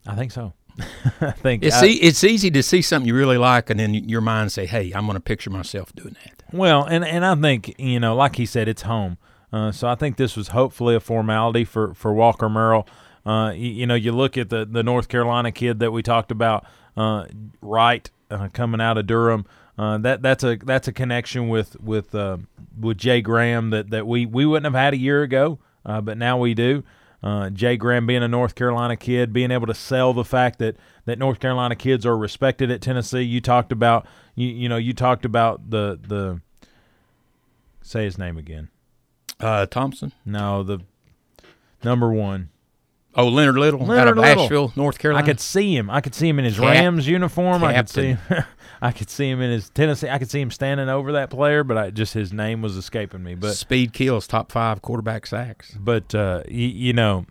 I 0.07 0.15
think 0.15 0.31
so. 0.31 0.53
I 1.21 1.31
think 1.31 1.63
It's, 1.63 1.81
I- 1.81 1.85
e- 1.85 1.99
it's 2.01 2.23
easy 2.23 2.49
to 2.51 2.63
see 2.63 2.81
something 2.81 3.07
you 3.07 3.15
really 3.15 3.37
like 3.37 3.69
and 3.69 3.79
then 3.79 3.93
your 3.93 4.21
mind 4.21 4.51
say, 4.51 4.65
hey, 4.65 4.91
I'm 4.95 5.05
going 5.05 5.15
to 5.15 5.21
picture 5.21 5.51
myself 5.51 5.93
doing 5.93 6.15
that. 6.25 6.43
Well, 6.51 6.83
and 6.83 7.05
and 7.05 7.23
I 7.25 7.35
think 7.35 7.75
you 7.79 7.99
know, 7.99 8.15
like 8.15 8.35
he 8.35 8.45
said, 8.45 8.67
it's 8.67 8.81
home. 8.83 9.17
Uh, 9.51 9.71
so 9.71 9.87
I 9.87 9.93
think 9.95 10.17
this 10.17 10.35
was 10.35 10.47
hopefully 10.49 10.95
a 10.95 10.99
formality 10.99 11.63
for 11.65 11.93
for 11.93 12.13
Walker 12.13 12.49
Merrill. 12.49 12.87
Uh, 13.25 13.51
you, 13.55 13.69
you 13.69 13.87
know, 13.87 13.95
you 13.95 14.11
look 14.11 14.37
at 14.37 14.49
the 14.49 14.65
the 14.65 14.83
North 14.83 15.07
Carolina 15.07 15.51
kid 15.51 15.79
that 15.79 15.91
we 15.91 16.01
talked 16.03 16.31
about, 16.31 16.65
uh, 16.97 17.25
Wright, 17.61 18.09
uh, 18.31 18.49
coming 18.51 18.81
out 18.81 18.97
of 18.97 19.05
Durham. 19.07 19.45
Uh, 19.77 19.97
that 19.97 20.21
that's 20.21 20.43
a 20.43 20.55
that's 20.57 20.87
a 20.87 20.91
connection 20.91 21.49
with 21.49 21.79
with 21.81 22.13
uh, 22.13 22.37
with 22.79 22.97
Jay 22.97 23.21
Graham 23.21 23.71
that, 23.71 23.89
that 23.89 24.05
we, 24.05 24.25
we 24.25 24.45
wouldn't 24.45 24.65
have 24.65 24.79
had 24.79 24.93
a 24.93 24.97
year 24.97 25.23
ago, 25.23 25.59
uh, 25.85 25.99
but 26.01 26.17
now 26.17 26.37
we 26.37 26.53
do. 26.53 26.83
Uh, 27.23 27.49
Jay 27.49 27.77
Graham 27.77 28.05
being 28.05 28.21
a 28.21 28.27
North 28.27 28.53
Carolina 28.53 28.97
kid, 28.97 29.31
being 29.31 29.49
able 29.49 29.65
to 29.65 29.73
sell 29.73 30.13
the 30.13 30.25
fact 30.25 30.59
that 30.59 30.75
that 31.05 31.17
North 31.17 31.39
Carolina 31.39 31.75
kids 31.75 32.05
are 32.05 32.17
respected 32.17 32.69
at 32.69 32.81
Tennessee. 32.81 33.21
You 33.21 33.41
talked 33.41 33.71
about 33.71 34.05
you 34.35 34.47
you 34.47 34.69
know 34.69 34.77
you 34.77 34.93
talked 34.93 35.25
about 35.25 35.69
the 35.69 35.99
the 36.05 36.41
say 37.81 38.03
his 38.03 38.17
name 38.17 38.37
again. 38.37 38.69
Uh, 39.39 39.65
Thompson. 39.65 40.11
No, 40.25 40.63
the 40.63 40.79
number 41.83 42.11
one. 42.11 42.49
Oh, 43.15 43.27
Leonard 43.27 43.55
Little 43.57 43.91
out 43.91 44.07
of 44.07 44.17
Little. 44.17 44.43
Asheville, 44.43 44.73
North 44.75 44.97
Carolina. 44.97 45.23
I 45.23 45.27
could 45.27 45.39
see 45.39 45.75
him. 45.75 45.89
I 45.89 46.01
could 46.01 46.15
see 46.15 46.27
him 46.27 46.39
in 46.39 46.45
his 46.45 46.55
Cap- 46.55 46.65
Rams 46.65 47.07
uniform. 47.07 47.63
I 47.63 47.73
could 47.75 47.89
see 47.89 48.07
him. 48.07 48.19
I 48.83 48.91
could 48.91 49.09
see 49.09 49.29
him 49.29 49.41
in 49.41 49.49
his 49.49 49.69
Tennessee. 49.69 50.09
I 50.09 50.19
could 50.19 50.29
see 50.29 50.41
him 50.41 50.51
standing 50.51 50.89
over 50.89 51.13
that 51.13 51.29
player, 51.29 51.63
but 51.63 51.77
I 51.77 51.89
just 51.89 52.13
his 52.13 52.33
name 52.33 52.61
was 52.61 52.75
escaping 52.75 53.23
me. 53.23 53.33
But 53.33 53.53
Speed 53.53 53.93
kills 53.93 54.27
top 54.27 54.51
five 54.51 54.81
quarterback 54.81 55.25
sacks. 55.25 55.73
but 55.79 56.13
uh, 56.13 56.43
y- 56.47 56.51
you 56.53 56.91
know, 56.91 57.25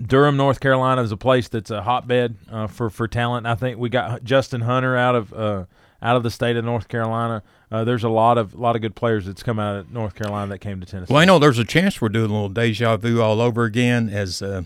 Durham, 0.00 0.36
North 0.36 0.60
Carolina 0.60 1.02
is 1.02 1.10
a 1.10 1.16
place 1.16 1.48
that's 1.48 1.70
a 1.72 1.82
hotbed 1.82 2.36
uh, 2.48 2.68
for 2.68 2.90
for 2.90 3.08
talent. 3.08 3.46
I 3.48 3.56
think 3.56 3.78
we 3.78 3.88
got 3.88 4.22
Justin 4.22 4.60
Hunter 4.60 4.96
out 4.96 5.16
of 5.16 5.32
uh, 5.32 5.64
out 6.00 6.16
of 6.16 6.22
the 6.22 6.30
state 6.30 6.56
of 6.56 6.64
North 6.64 6.86
Carolina. 6.86 7.42
Uh, 7.72 7.82
there's 7.82 8.04
a 8.04 8.08
lot 8.08 8.38
of 8.38 8.54
lot 8.54 8.76
of 8.76 8.82
good 8.82 8.94
players 8.94 9.26
that's 9.26 9.42
come 9.42 9.58
out 9.58 9.74
of 9.76 9.90
North 9.90 10.14
Carolina 10.14 10.48
that 10.50 10.58
came 10.60 10.78
to 10.80 10.86
Tennessee. 10.86 11.12
Well, 11.12 11.20
I 11.20 11.24
know 11.24 11.40
there's 11.40 11.58
a 11.58 11.64
chance 11.64 12.00
we're 12.00 12.08
doing 12.08 12.30
a 12.30 12.34
little 12.34 12.48
deja 12.48 12.96
vu 12.98 13.20
all 13.20 13.40
over 13.40 13.64
again 13.64 14.08
as 14.10 14.42
uh, 14.42 14.62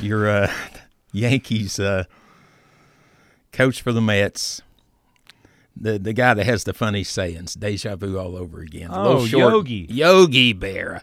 your 0.00 0.28
uh, 0.28 0.52
Yankees 1.12 1.78
uh, 1.80 2.04
coach 3.54 3.80
for 3.80 3.92
the 3.92 4.00
Mets. 4.02 4.60
The 5.76 5.98
the 5.98 6.12
guy 6.12 6.34
that 6.34 6.44
has 6.46 6.64
the 6.64 6.72
funny 6.74 7.02
sayings, 7.02 7.54
deja 7.54 7.96
vu 7.96 8.16
all 8.18 8.36
over 8.36 8.60
again. 8.60 8.90
Oh, 8.92 9.26
short- 9.26 9.52
Yogi. 9.52 9.86
Yogi 9.90 10.54
Berra. 10.54 11.00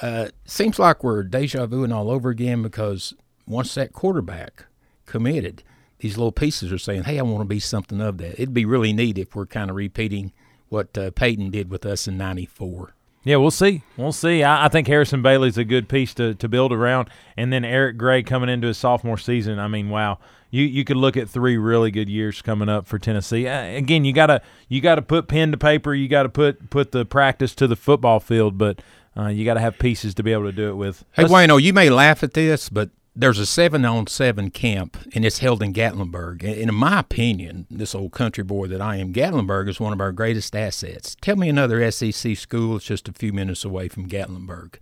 Uh, 0.00 0.28
seems 0.44 0.78
like 0.78 1.02
we're 1.02 1.22
deja 1.22 1.66
vuing 1.66 1.92
all 1.94 2.10
over 2.10 2.30
again 2.30 2.62
because 2.62 3.14
once 3.46 3.74
that 3.74 3.92
quarterback 3.92 4.66
committed, 5.06 5.62
these 5.98 6.16
little 6.16 6.32
pieces 6.32 6.72
are 6.72 6.78
saying, 6.78 7.04
"Hey, 7.04 7.18
I 7.18 7.22
want 7.22 7.40
to 7.40 7.44
be 7.44 7.60
something 7.60 8.00
of 8.00 8.18
that." 8.18 8.34
It'd 8.34 8.54
be 8.54 8.64
really 8.64 8.92
neat 8.92 9.18
if 9.18 9.34
we're 9.34 9.46
kind 9.46 9.68
of 9.70 9.76
repeating 9.76 10.32
what 10.68 10.96
uh, 10.96 11.10
Peyton 11.10 11.50
did 11.50 11.70
with 11.70 11.84
us 11.84 12.06
in 12.06 12.16
'94. 12.16 12.94
Yeah, 13.24 13.36
we'll 13.36 13.50
see. 13.50 13.82
We'll 13.96 14.12
see. 14.12 14.42
I, 14.42 14.66
I 14.66 14.68
think 14.68 14.86
Harrison 14.86 15.22
Bailey's 15.22 15.56
a 15.56 15.64
good 15.64 15.88
piece 15.88 16.12
to, 16.14 16.34
to 16.34 16.46
build 16.48 16.72
around, 16.72 17.08
and 17.36 17.52
then 17.52 17.64
Eric 17.64 17.96
Gray 17.96 18.22
coming 18.22 18.50
into 18.50 18.66
his 18.68 18.76
sophomore 18.78 19.16
season. 19.16 19.58
I 19.58 19.66
mean, 19.66 19.88
wow, 19.88 20.18
you 20.54 20.66
you 20.66 20.84
could 20.84 20.96
look 20.96 21.16
at 21.16 21.28
three 21.28 21.56
really 21.56 21.90
good 21.90 22.08
years 22.08 22.40
coming 22.40 22.68
up 22.68 22.86
for 22.86 22.98
Tennessee. 22.98 23.48
Uh, 23.48 23.64
again, 23.64 24.04
you 24.04 24.12
gotta 24.12 24.40
you 24.68 24.80
gotta 24.80 25.02
put 25.02 25.26
pen 25.26 25.50
to 25.50 25.58
paper. 25.58 25.92
You 25.92 26.06
gotta 26.06 26.28
put 26.28 26.70
put 26.70 26.92
the 26.92 27.04
practice 27.04 27.54
to 27.56 27.66
the 27.66 27.74
football 27.74 28.20
field, 28.20 28.56
but 28.56 28.80
uh, 29.16 29.26
you 29.26 29.44
gotta 29.44 29.60
have 29.60 29.78
pieces 29.78 30.14
to 30.14 30.22
be 30.22 30.32
able 30.32 30.44
to 30.44 30.52
do 30.52 30.68
it 30.70 30.74
with. 30.74 31.04
Hey, 31.12 31.24
Wayno, 31.24 31.60
you 31.60 31.72
may 31.72 31.90
laugh 31.90 32.22
at 32.22 32.34
this, 32.34 32.68
but 32.68 32.90
there's 33.16 33.40
a 33.40 33.46
seven 33.46 33.84
on 33.84 34.06
seven 34.06 34.50
camp, 34.50 34.96
and 35.12 35.24
it's 35.24 35.38
held 35.38 35.60
in 35.60 35.72
Gatlinburg. 35.72 36.44
And 36.44 36.70
in 36.70 36.74
my 36.74 37.00
opinion, 37.00 37.66
this 37.68 37.92
old 37.92 38.12
country 38.12 38.44
boy 38.44 38.68
that 38.68 38.80
I 38.80 38.96
am, 38.96 39.12
Gatlinburg 39.12 39.68
is 39.68 39.80
one 39.80 39.92
of 39.92 40.00
our 40.00 40.12
greatest 40.12 40.54
assets. 40.54 41.16
Tell 41.20 41.34
me 41.34 41.48
another 41.48 41.90
SEC 41.90 42.36
school 42.36 42.74
that's 42.74 42.84
just 42.84 43.08
a 43.08 43.12
few 43.12 43.32
minutes 43.32 43.64
away 43.64 43.88
from 43.88 44.08
Gatlinburg. 44.08 44.76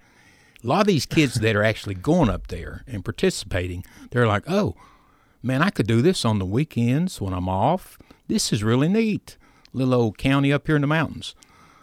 A 0.63 0.67
lot 0.67 0.83
of 0.83 0.87
these 0.87 1.07
kids 1.07 1.37
that 1.37 1.57
are 1.57 1.65
actually 1.65 1.95
going 1.95 2.29
up 2.29 2.49
there 2.49 2.85
and 2.87 3.05
participating, 3.05 3.85
they're 4.11 4.29
like, 4.29 4.45
oh, 4.49 4.77
man, 5.43 5.63
I 5.63 5.71
could 5.71 5.87
do 5.87 6.03
this 6.03 6.25
on 6.25 6.39
the 6.39 6.47
weekends 6.47 7.21
when 7.21 7.33
I'm 7.33 7.49
off. 7.49 7.99
This 8.29 8.53
is 8.53 8.63
really 8.63 8.89
neat. 8.89 9.37
Little 9.73 9.95
old 9.95 10.19
county 10.19 10.53
up 10.53 10.67
here 10.67 10.77
in 10.77 10.83
the 10.83 10.87
mountains. 10.89 11.35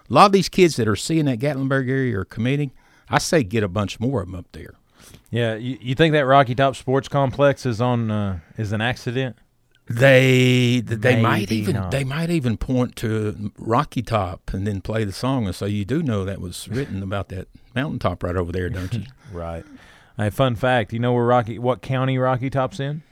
A 0.09 0.13
lot 0.13 0.27
of 0.27 0.31
these 0.31 0.49
kids 0.49 0.75
that 0.77 0.87
are 0.87 0.95
seeing 0.95 1.25
that 1.25 1.39
Gatlinburg 1.39 1.89
area 1.89 2.19
are 2.19 2.25
committing. 2.25 2.71
I 3.09 3.19
say 3.19 3.43
get 3.43 3.63
a 3.63 3.67
bunch 3.67 3.99
more 3.99 4.21
of 4.21 4.27
them 4.27 4.35
up 4.35 4.45
there. 4.51 4.73
Yeah, 5.31 5.55
you, 5.55 5.77
you 5.81 5.95
think 5.95 6.13
that 6.13 6.25
Rocky 6.25 6.55
Top 6.55 6.75
Sports 6.75 7.07
Complex 7.07 7.65
is 7.65 7.79
on 7.81 8.09
uh, 8.09 8.39
is 8.57 8.71
an 8.71 8.81
accident? 8.81 9.37
They 9.87 10.81
they 10.85 11.19
might 11.19 11.51
even 11.51 11.75
not. 11.75 11.91
they 11.91 12.03
might 12.03 12.29
even 12.29 12.57
point 12.57 12.95
to 12.97 13.51
Rocky 13.57 14.03
Top 14.03 14.53
and 14.53 14.67
then 14.67 14.81
play 14.81 15.03
the 15.03 15.11
song 15.11 15.47
and 15.47 15.55
say 15.55 15.69
you 15.69 15.83
do 15.83 16.03
know 16.03 16.25
that 16.25 16.39
was 16.39 16.67
written 16.69 17.01
about 17.09 17.29
that 17.29 17.47
mountaintop 17.75 18.21
right 18.23 18.35
over 18.35 18.51
there, 18.51 18.69
don't 18.69 18.93
you? 18.93 19.03
Right. 19.31 19.63
Hey, 20.17 20.31
fun 20.31 20.55
fact. 20.55 20.91
You 20.91 20.97
know 20.97 21.13
where 21.13 21.25
Rocky 21.25 21.59
what 21.59 21.81
county 21.83 22.17
Rocky 22.17 22.49
Top's 22.49 22.79
in? 22.79 23.03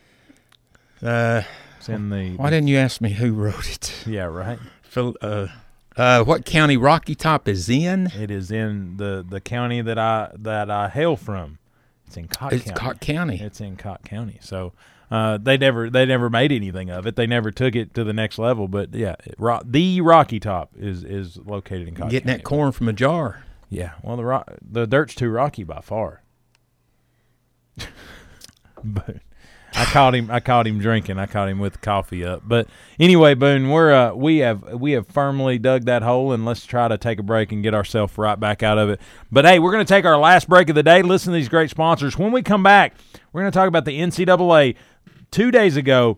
Uh, 1.03 1.41
It's 1.77 1.89
in 1.89 2.09
the 2.09 2.35
why 2.37 2.49
didn't 2.49 2.67
you 2.67 2.77
ask 2.77 3.01
me 3.01 3.11
who 3.11 3.33
wrote 3.33 3.69
it? 3.69 4.03
yeah 4.05 4.23
right. 4.25 4.59
Phil, 4.83 5.15
uh, 5.21 5.47
uh, 5.95 6.23
what 6.23 6.45
county 6.45 6.77
Rocky 6.77 7.15
Top 7.15 7.47
is 7.47 7.69
in? 7.69 8.07
It 8.15 8.31
is 8.31 8.51
in 8.51 8.97
the 8.97 9.25
the 9.27 9.41
county 9.41 9.81
that 9.81 9.97
I 9.99 10.31
that 10.37 10.69
I 10.71 10.89
hail 10.89 11.15
from. 11.15 11.59
It's 12.05 12.15
in 12.17 12.27
Cott 12.27 12.53
It's 12.53 12.65
County. 12.65 12.79
Cott 12.79 12.99
County. 13.01 13.39
It's 13.41 13.59
in 13.59 13.75
Cott 13.75 14.03
County. 14.03 14.37
So 14.41 14.73
uh, 15.11 15.37
they 15.37 15.57
never 15.57 15.89
they 15.89 16.05
never 16.05 16.29
made 16.29 16.51
anything 16.51 16.89
of 16.89 17.05
it. 17.05 17.15
They 17.15 17.27
never 17.27 17.51
took 17.51 17.75
it 17.75 17.93
to 17.95 18.03
the 18.03 18.13
next 18.13 18.37
level. 18.39 18.67
But 18.67 18.93
yeah, 18.93 19.15
it, 19.25 19.35
Ro- 19.37 19.61
the 19.65 20.01
Rocky 20.01 20.39
Top 20.39 20.71
is 20.79 21.03
is 21.03 21.37
located 21.37 21.87
in 21.87 21.95
Cott 21.95 22.09
Getting 22.11 22.27
County. 22.27 22.37
that 22.37 22.43
corn 22.43 22.71
from 22.71 22.87
a 22.87 22.93
jar. 22.93 23.43
Yeah. 23.69 23.93
Well, 24.03 24.15
the 24.17 24.23
ro- 24.25 24.43
the 24.61 24.85
dirt's 24.87 25.15
too 25.15 25.29
rocky 25.29 25.63
by 25.65 25.81
far. 25.81 26.21
but 28.83 29.17
I 29.77 29.85
caught 29.85 30.15
him. 30.15 30.31
I 30.31 30.39
caught 30.39 30.65
him 30.65 30.79
drinking. 30.79 31.19
I 31.19 31.27
caught 31.27 31.49
him 31.49 31.59
with 31.59 31.81
coffee 31.81 32.25
up. 32.25 32.41
But 32.43 32.67
anyway, 32.99 33.35
Boone, 33.35 33.69
we're 33.69 33.93
uh, 33.93 34.13
we 34.15 34.39
have 34.39 34.63
we 34.73 34.93
have 34.93 35.05
firmly 35.05 35.59
dug 35.59 35.85
that 35.85 36.01
hole, 36.01 36.31
and 36.31 36.45
let's 36.45 36.65
try 36.65 36.87
to 36.87 36.97
take 36.97 37.19
a 37.19 37.23
break 37.23 37.51
and 37.51 37.61
get 37.61 37.75
ourselves 37.75 38.17
right 38.17 38.39
back 38.39 38.63
out 38.63 38.79
of 38.79 38.89
it. 38.89 38.99
But 39.31 39.45
hey, 39.45 39.59
we're 39.59 39.71
going 39.71 39.85
to 39.85 39.93
take 39.93 40.03
our 40.03 40.17
last 40.17 40.49
break 40.49 40.69
of 40.69 40.75
the 40.75 40.81
day. 40.81 41.03
Listen 41.03 41.31
to 41.31 41.37
these 41.37 41.47
great 41.47 41.69
sponsors. 41.69 42.17
When 42.17 42.31
we 42.31 42.41
come 42.41 42.63
back, 42.63 42.95
we're 43.31 43.41
going 43.41 43.51
to 43.51 43.55
talk 43.55 43.67
about 43.67 43.85
the 43.85 43.99
NCAA. 43.99 44.75
Two 45.29 45.51
days 45.51 45.77
ago, 45.77 46.17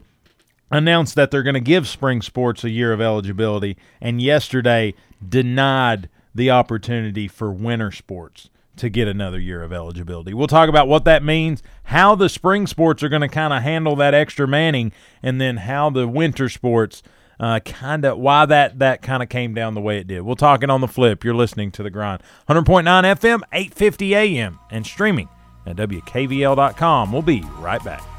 announced 0.72 1.16
that 1.16 1.30
they're 1.30 1.44
going 1.44 1.54
to 1.54 1.60
give 1.60 1.86
spring 1.86 2.22
sports 2.22 2.64
a 2.64 2.70
year 2.70 2.94
of 2.94 3.02
eligibility, 3.02 3.76
and 4.00 4.22
yesterday 4.22 4.94
denied 5.28 6.08
the 6.34 6.50
opportunity 6.50 7.28
for 7.28 7.52
winter 7.52 7.92
sports 7.92 8.50
to 8.80 8.90
get 8.90 9.08
another 9.08 9.40
year 9.40 9.62
of 9.64 9.72
eligibility. 9.72 10.34
We'll 10.34 10.48
talk 10.48 10.70
about 10.70 10.88
what 10.88 11.06
that 11.06 11.24
means, 11.24 11.62
how 11.84 12.16
the 12.16 12.30
spring 12.30 12.68
sports 12.68 13.04
are 13.04 13.10
going 13.10 13.22
to 13.22 13.28
kind 13.28 13.54
of 13.54 13.62
handle 13.62 13.96
that 13.98 14.14
extra 14.14 14.48
manning, 14.48 14.92
and 15.22 15.40
then 15.40 15.58
how 15.58 15.90
the 15.90 16.08
winter 16.08 16.50
sports 16.50 17.04
uh, 17.40 17.60
kind 17.62 18.04
of 18.06 18.18
why 18.18 18.46
that 18.46 18.80
that 18.80 19.02
kind 19.02 19.24
of 19.24 19.30
came 19.30 19.54
down 19.54 19.74
the 19.74 19.82
way 19.82 19.98
it 19.98 20.08
did. 20.08 20.22
We'll 20.22 20.36
talk 20.36 20.64
it 20.64 20.70
on 20.70 20.82
the 20.82 20.88
flip. 20.88 21.24
You're 21.24 21.36
listening 21.36 21.72
to 21.74 21.84
the 21.84 21.90
grind, 21.90 22.22
100.9 22.50 22.84
FM, 22.86 23.42
8:50 23.54 24.12
a.m. 24.12 24.60
and 24.70 24.86
streaming 24.86 25.30
at 25.66 25.76
wkvl.com. 25.76 27.12
We'll 27.12 27.22
be 27.22 27.42
right 27.60 27.84
back. 27.84 28.19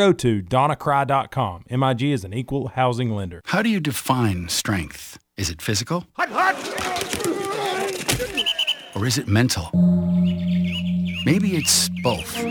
to 0.09 0.41
donnacry.com. 0.41 1.65
MIG 1.69 2.01
is 2.01 2.23
an 2.23 2.33
equal 2.33 2.69
housing 2.69 3.11
lender. 3.11 3.41
How 3.45 3.61
do 3.61 3.69
you 3.69 3.79
define 3.79 4.49
strength? 4.49 5.19
Is 5.37 5.51
it 5.51 5.61
physical? 5.61 6.07
Or 8.95 9.05
is 9.05 9.19
it 9.19 9.27
mental? 9.27 9.69
Maybe 11.23 11.55
it's 11.55 11.89
both. 12.01 12.43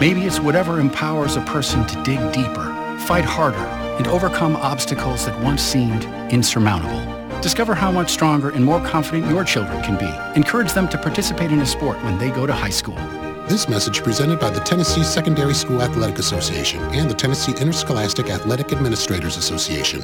Maybe 0.00 0.22
it's 0.22 0.40
whatever 0.40 0.80
empowers 0.80 1.36
a 1.36 1.42
person 1.42 1.86
to 1.86 2.02
dig 2.04 2.32
deeper, 2.32 2.96
fight 3.00 3.24
harder, 3.26 3.66
and 3.98 4.06
overcome 4.08 4.56
obstacles 4.56 5.26
that 5.26 5.38
once 5.42 5.62
seemed 5.62 6.04
insurmountable. 6.32 7.02
Discover 7.42 7.74
how 7.74 7.92
much 7.92 8.10
stronger 8.10 8.48
and 8.48 8.64
more 8.64 8.80
confident 8.80 9.30
your 9.30 9.44
children 9.44 9.82
can 9.82 9.98
be. 9.98 10.38
Encourage 10.38 10.72
them 10.72 10.88
to 10.88 10.96
participate 10.96 11.52
in 11.52 11.60
a 11.60 11.66
sport 11.66 12.02
when 12.02 12.16
they 12.16 12.30
go 12.30 12.46
to 12.46 12.54
high 12.54 12.70
school. 12.70 12.98
This 13.46 13.68
message 13.68 14.02
presented 14.02 14.40
by 14.40 14.48
the 14.48 14.60
Tennessee 14.60 15.04
Secondary 15.04 15.52
School 15.52 15.82
Athletic 15.82 16.18
Association 16.18 16.80
and 16.94 17.10
the 17.10 17.14
Tennessee 17.14 17.52
Interscholastic 17.60 18.30
Athletic 18.30 18.72
Administrators 18.72 19.36
Association. 19.36 20.02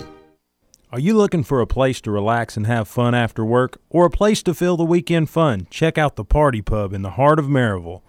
Are 0.92 1.00
you 1.00 1.16
looking 1.16 1.42
for 1.42 1.62
a 1.62 1.66
place 1.66 2.02
to 2.02 2.10
relax 2.10 2.58
and 2.58 2.66
have 2.66 2.86
fun 2.86 3.14
after 3.14 3.42
work 3.42 3.80
or 3.88 4.04
a 4.04 4.10
place 4.10 4.42
to 4.42 4.52
fill 4.52 4.76
the 4.76 4.84
weekend 4.84 5.30
fun? 5.30 5.66
Check 5.70 5.96
out 5.96 6.16
the 6.16 6.24
Party 6.24 6.60
Pub 6.60 6.92
in 6.92 7.00
the 7.00 7.12
heart 7.12 7.38
of 7.38 7.46
Maryville. 7.46 8.02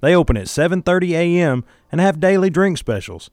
They 0.00 0.16
open 0.16 0.38
at 0.38 0.46
7:30 0.46 1.10
a.m. 1.10 1.64
and 1.92 2.00
have 2.00 2.18
daily 2.18 2.48
drink 2.48 2.78
specials. 2.78 3.28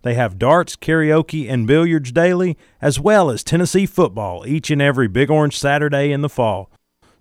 They 0.00 0.14
have 0.14 0.38
darts, 0.38 0.74
karaoke, 0.74 1.50
and 1.50 1.66
billiards 1.66 2.12
daily, 2.12 2.56
as 2.80 2.98
well 2.98 3.28
as 3.28 3.44
Tennessee 3.44 3.84
football 3.84 4.46
each 4.46 4.70
and 4.70 4.80
every 4.80 5.06
Big 5.06 5.30
Orange 5.30 5.58
Saturday 5.58 6.12
in 6.12 6.22
the 6.22 6.30
fall. 6.30 6.70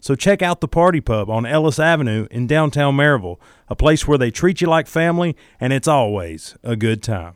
So 0.08 0.16
check 0.16 0.42
out 0.42 0.62
the 0.62 0.70
Party 0.70 1.02
Pub 1.02 1.30
on 1.30 1.46
Ellis 1.46 1.80
Avenue 1.80 2.28
in 2.32 2.48
downtown 2.48 2.96
Maryville, 2.96 3.42
a 3.68 3.76
place 3.76 4.08
where 4.08 4.18
they 4.18 4.32
treat 4.32 4.62
you 4.62 4.68
like 4.68 4.88
family 4.88 5.36
and 5.60 5.74
it's 5.74 5.86
always 5.86 6.56
a 6.64 6.78
good 6.78 7.04
time. 7.04 7.34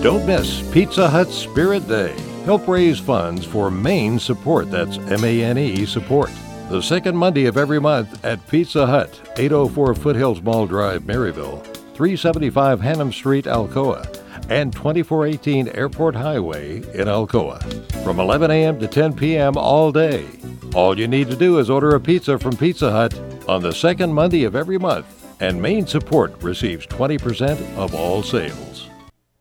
Don't 0.00 0.24
miss 0.24 0.66
Pizza 0.72 1.06
Hut 1.06 1.28
Spirit 1.28 1.86
Day. 1.86 2.16
Help 2.46 2.66
raise 2.66 2.98
funds 2.98 3.44
for 3.44 3.70
Mane 3.70 4.18
support. 4.18 4.70
That's 4.70 4.96
M 4.96 5.22
A 5.22 5.44
N 5.44 5.58
E 5.58 5.84
support. 5.84 6.30
The 6.70 6.80
second 6.80 7.14
Monday 7.14 7.44
of 7.44 7.58
every 7.58 7.78
month 7.78 8.24
at 8.24 8.48
Pizza 8.48 8.86
Hut, 8.86 9.10
804 9.36 9.96
Foothills 9.96 10.40
Mall 10.40 10.66
Drive, 10.66 11.02
Maryville, 11.02 11.62
375 11.92 12.80
Hannum 12.80 13.12
Street, 13.12 13.44
Alcoa, 13.44 14.02
and 14.48 14.72
2418 14.72 15.68
Airport 15.68 16.14
Highway 16.14 16.76
in 16.76 17.08
Alcoa. 17.08 17.62
From 18.04 18.20
11 18.20 18.50
a.m. 18.50 18.78
to 18.78 18.86
10 18.86 19.14
p.m. 19.14 19.56
all 19.56 19.90
day. 19.90 20.26
All 20.74 20.98
you 20.98 21.08
need 21.08 21.28
to 21.30 21.36
do 21.36 21.58
is 21.58 21.70
order 21.70 21.94
a 21.94 22.00
pizza 22.00 22.38
from 22.38 22.56
Pizza 22.56 22.90
Hut 22.90 23.18
on 23.48 23.62
the 23.62 23.72
second 23.72 24.12
Monday 24.12 24.44
of 24.44 24.54
every 24.54 24.78
month, 24.78 25.06
and 25.40 25.60
Mane 25.60 25.86
support 25.86 26.42
receives 26.42 26.86
20% 26.86 27.76
of 27.76 27.94
all 27.94 28.22
sales. 28.22 28.88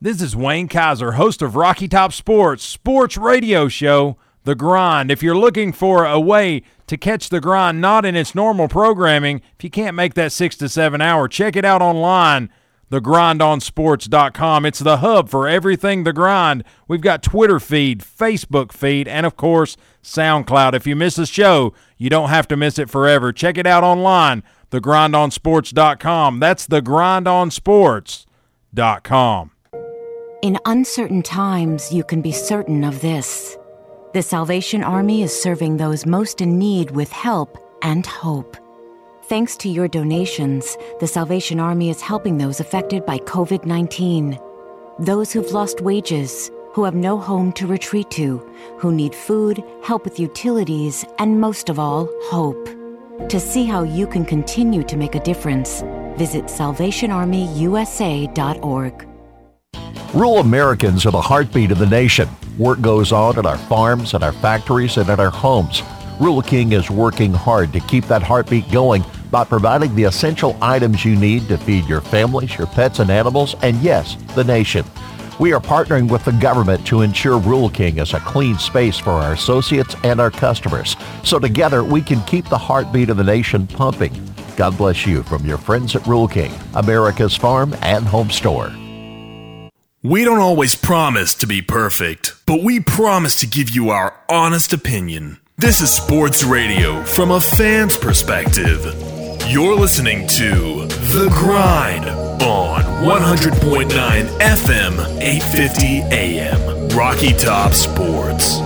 This 0.02 0.22
is 0.22 0.36
Wayne 0.36 0.68
Kaiser, 0.68 1.14
host 1.14 1.42
of 1.42 1.56
Rocky 1.56 1.88
Top 1.88 2.14
Sports, 2.14 2.64
sports 2.64 3.18
radio 3.18 3.68
show, 3.68 4.18
The 4.44 4.56
Grind. 4.56 5.10
If 5.10 5.24
you're 5.24 5.38
looking 5.38 5.72
for 5.72 6.06
a 6.06 6.20
way 6.20 6.64
to 6.88 6.98
catch 6.98 7.30
The 7.30 7.42
Grind 7.42 7.82
not 7.82 8.06
in 8.06 8.16
its 8.16 8.36
normal 8.36 8.68
programming, 8.68 9.42
if 9.58 9.64
you 9.64 9.70
can't 9.70 9.96
make 9.96 10.14
that 10.16 10.32
six 10.32 10.56
to 10.58 10.70
seven 10.70 11.02
hour, 11.02 11.28
check 11.28 11.56
it 11.56 11.66
out 11.66 11.82
online 11.82 12.50
thegrindonsports.com. 12.92 14.66
It's 14.66 14.80
the 14.80 14.98
hub 14.98 15.30
for 15.30 15.48
everything 15.48 16.04
The 16.04 16.14
Grind. 16.14 16.64
We've 16.88 17.02
got 17.02 17.24
Twitter 17.24 17.60
feed, 17.60 18.02
Facebook 18.02 18.72
feed, 18.72 19.08
and 19.08 19.26
of 19.26 19.36
course, 19.36 19.76
SoundCloud. 20.04 20.74
If 20.74 20.86
you 20.86 20.96
miss 20.96 21.18
a 21.18 21.26
show, 21.26 21.74
you 21.98 22.10
don't 22.10 22.30
have 22.30 22.48
to 22.50 22.58
miss 22.58 22.78
it 22.78 22.90
forever. 22.90 23.34
Check 23.34 23.58
it 23.58 23.66
out 23.66 23.84
online, 23.84 24.44
thegrindonsports.com. 24.72 26.40
That's 26.40 26.68
thegrindonsports.com. 26.68 29.52
In 30.42 30.60
uncertain 30.66 31.24
times, 31.24 31.92
you 31.92 32.04
can 32.04 32.22
be 32.22 32.32
certain 32.32 32.84
of 32.84 33.02
this. 33.02 33.58
The 34.14 34.22
Salvation 34.22 34.84
Army 34.84 35.24
is 35.24 35.34
serving 35.34 35.78
those 35.78 36.06
most 36.06 36.40
in 36.40 36.60
need 36.60 36.92
with 36.92 37.12
help 37.12 37.58
and 37.82 38.06
hope. 38.06 38.56
Thanks 39.28 39.58
to 39.58 39.70
your 39.70 39.88
donations, 39.88 40.78
the 41.00 41.08
Salvation 41.08 41.60
Army 41.60 41.90
is 41.90 42.00
helping 42.00 42.38
those 42.38 42.60
affected 42.60 43.08
by 43.08 43.18
COVID 43.18 43.66
19. 43.66 44.38
Those 45.00 45.32
who've 45.32 45.52
lost 45.52 45.82
wages, 45.82 46.52
who 46.74 46.84
have 46.84 46.94
no 46.94 47.18
home 47.18 47.52
to 47.54 47.66
retreat 47.66 48.12
to, 48.12 48.38
who 48.78 48.92
need 48.92 49.16
food, 49.16 49.64
help 49.82 50.06
with 50.06 50.20
utilities, 50.20 51.04
and 51.18 51.42
most 51.42 51.70
of 51.70 51.80
all, 51.80 52.08
hope. 52.26 52.70
To 53.30 53.40
see 53.40 53.66
how 53.66 53.82
you 53.82 54.06
can 54.06 54.26
continue 54.26 54.84
to 54.84 54.96
make 54.96 55.16
a 55.16 55.24
difference, 55.24 55.82
visit 56.18 56.46
SalvationArmyUSA.org. 56.46 59.08
Rural 60.14 60.38
Americans 60.38 61.04
are 61.08 61.12
the 61.12 61.20
heartbeat 61.20 61.72
of 61.72 61.80
the 61.80 61.88
nation. 61.88 62.30
Work 62.60 62.82
goes 62.82 63.12
on 63.12 63.40
at 63.40 63.48
our 63.48 63.58
farms, 63.58 64.14
at 64.14 64.22
our 64.22 64.34
factories, 64.34 64.98
and 64.98 65.10
at 65.10 65.20
our 65.20 65.32
homes. 65.32 65.82
Rural 66.20 66.44
King 66.44 66.74
is 66.74 66.92
working 66.92 67.34
hard 67.34 67.74
to 67.74 67.80
keep 67.82 68.06
that 68.06 68.22
heartbeat 68.22 68.72
going 68.72 69.04
by 69.36 69.44
providing 69.44 69.94
the 69.96 70.04
essential 70.06 70.58
items 70.62 71.04
you 71.04 71.14
need 71.14 71.46
to 71.50 71.58
feed 71.58 71.86
your 71.90 72.00
families, 72.00 72.58
your 72.58 72.68
pets 72.68 73.00
and 73.00 73.10
animals, 73.10 73.54
and 73.64 73.76
yes, 73.82 74.16
the 74.34 74.46
nation. 74.46 74.86
We 75.42 75.52
are 75.52 75.60
partnering 75.60 76.10
with 76.10 76.24
the 76.24 76.32
government 76.32 76.88
to 76.88 77.02
ensure 77.02 77.38
Rural 77.38 77.70
King 77.70 77.98
is 77.98 78.14
a 78.14 78.22
clean 78.22 78.58
space 78.58 78.98
for 78.98 79.10
our 79.10 79.34
associates 79.34 79.94
and 80.06 80.22
our 80.22 80.32
customers. 80.32 80.96
So 81.26 81.38
together 81.38 81.84
we 81.84 82.02
can 82.02 82.22
keep 82.22 82.48
the 82.48 82.58
heartbeat 82.58 83.10
of 83.10 83.18
the 83.18 83.26
nation 83.26 83.68
pumping. 83.68 84.14
God 84.56 84.78
bless 84.78 85.06
you 85.06 85.22
from 85.24 85.46
your 85.46 85.58
friends 85.58 85.98
at 85.98 86.08
Rural 86.08 86.30
King, 86.30 86.54
America's 86.74 87.36
farm 87.36 87.76
and 87.82 88.06
home 88.06 88.30
store. 88.30 88.72
We 90.02 90.24
don't 90.24 90.40
always 90.40 90.76
promise 90.76 91.36
to 91.36 91.46
be 91.46 91.62
perfect, 91.62 92.36
but 92.46 92.64
we 92.64 92.80
promise 92.80 93.36
to 93.42 93.48
give 93.48 93.70
you 93.72 93.90
our 93.90 94.18
honest 94.30 94.72
opinion. 94.72 95.42
This 95.58 95.82
is 95.82 95.90
sports 95.90 96.46
radio 96.46 97.04
from 97.04 97.32
a 97.32 97.42
fan's 97.42 97.98
perspective. 97.98 99.15
You're 99.48 99.76
listening 99.76 100.28
to 100.30 100.86
The 100.88 101.30
Grind 101.30 102.06
on 102.42 102.82
100.9 102.82 103.90
FM, 104.40 105.22
850 105.22 106.02
AM. 106.12 106.90
Rocky 106.90 107.32
Top 107.32 107.74
Sports. 107.74 108.58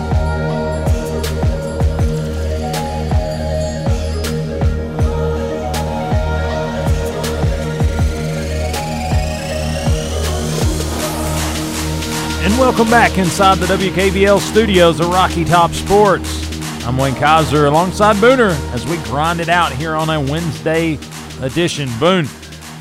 And 12.41 12.57
welcome 12.57 12.89
back 12.89 13.17
inside 13.17 13.57
the 13.57 13.65
WKVL 13.65 14.39
studios 14.39 15.01
of 15.01 15.09
Rocky 15.09 15.43
Top 15.43 15.71
Sports. 15.71 16.48
I'm 16.89 16.97
Wayne 16.97 17.13
Kaiser 17.13 17.67
alongside 17.67 18.15
Booner 18.15 18.49
as 18.73 18.83
we 18.87 18.97
grind 19.03 19.39
it 19.39 19.47
out 19.47 19.71
here 19.71 19.93
on 19.93 20.09
a 20.09 20.19
Wednesday 20.19 20.97
edition. 21.39 21.87
Boone, 21.99 22.27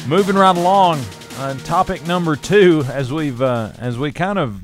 moving 0.07 0.35
right 0.35 0.57
along. 0.57 1.03
Uh, 1.37 1.53
topic 1.65 2.07
number 2.07 2.35
two, 2.35 2.85
as 2.89 3.13
we've 3.13 3.43
uh, 3.43 3.71
as 3.77 3.99
we 3.99 4.11
kind 4.11 4.39
of 4.39 4.63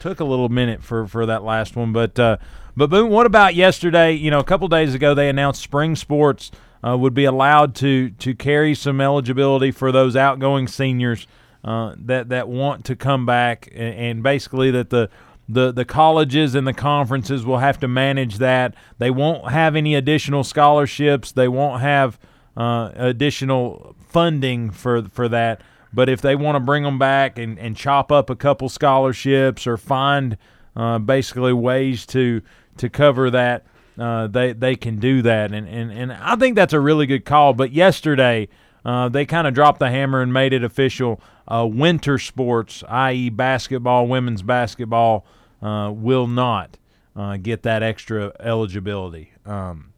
took 0.00 0.20
a 0.20 0.24
little 0.24 0.50
minute 0.50 0.82
for, 0.82 1.06
for 1.06 1.24
that 1.24 1.44
last 1.44 1.76
one, 1.76 1.94
but 1.94 2.18
uh, 2.18 2.36
but 2.76 2.90
Boone, 2.90 3.08
what 3.08 3.24
about 3.24 3.54
yesterday? 3.54 4.12
You 4.12 4.30
know, 4.30 4.38
a 4.38 4.44
couple 4.44 4.68
days 4.68 4.94
ago 4.94 5.14
they 5.14 5.30
announced 5.30 5.62
spring 5.62 5.96
sports 5.96 6.50
uh, 6.86 6.94
would 6.94 7.14
be 7.14 7.24
allowed 7.24 7.74
to 7.76 8.10
to 8.10 8.34
carry 8.34 8.74
some 8.74 9.00
eligibility 9.00 9.70
for 9.70 9.90
those 9.92 10.14
outgoing 10.14 10.68
seniors 10.68 11.26
uh, 11.64 11.94
that 11.96 12.28
that 12.28 12.50
want 12.50 12.84
to 12.84 12.94
come 12.94 13.24
back, 13.24 13.70
and, 13.72 13.94
and 13.94 14.22
basically 14.22 14.70
that 14.72 14.90
the 14.90 15.08
the 15.48 15.72
the 15.72 15.84
colleges 15.84 16.54
and 16.54 16.66
the 16.66 16.74
conferences 16.74 17.44
will 17.44 17.58
have 17.58 17.80
to 17.80 17.88
manage 17.88 18.38
that. 18.38 18.74
They 18.98 19.10
won't 19.10 19.50
have 19.50 19.76
any 19.76 19.94
additional 19.94 20.44
scholarships. 20.44 21.32
They 21.32 21.48
won't 21.48 21.80
have 21.80 22.18
uh, 22.56 22.92
additional 22.94 23.96
funding 24.08 24.70
for 24.70 25.02
for 25.04 25.28
that. 25.28 25.62
But 25.92 26.10
if 26.10 26.20
they 26.20 26.36
want 26.36 26.56
to 26.56 26.60
bring 26.60 26.82
them 26.82 26.98
back 26.98 27.38
and, 27.38 27.58
and 27.58 27.74
chop 27.74 28.12
up 28.12 28.28
a 28.28 28.36
couple 28.36 28.68
scholarships 28.68 29.66
or 29.66 29.78
find 29.78 30.36
uh, 30.76 30.98
basically 30.98 31.54
ways 31.54 32.04
to 32.06 32.42
to 32.76 32.90
cover 32.90 33.30
that, 33.30 33.64
uh, 33.98 34.26
they 34.26 34.52
they 34.52 34.76
can 34.76 34.98
do 34.98 35.22
that. 35.22 35.52
And, 35.52 35.66
and 35.66 35.90
and 35.90 36.12
I 36.12 36.36
think 36.36 36.56
that's 36.56 36.74
a 36.74 36.80
really 36.80 37.06
good 37.06 37.24
call. 37.24 37.54
But 37.54 37.72
yesterday. 37.72 38.48
Uh, 38.84 39.06
they 39.06 39.26
kind 39.26 39.46
of 39.46 39.52
dropped 39.52 39.80
the 39.80 39.90
hammer 39.90 40.22
and 40.22 40.32
made 40.32 40.54
it 40.54 40.64
official. 40.64 41.20
Uh, 41.50 41.66
winter 41.66 42.18
sports, 42.18 42.84
i.e., 42.88 43.30
basketball, 43.30 44.06
women's 44.06 44.42
basketball, 44.42 45.24
uh, 45.62 45.90
will 45.94 46.26
not 46.26 46.76
uh, 47.16 47.36
get 47.38 47.62
that 47.62 47.82
extra 47.82 48.32
eligibility. 48.38 49.32
Um, 49.46 49.92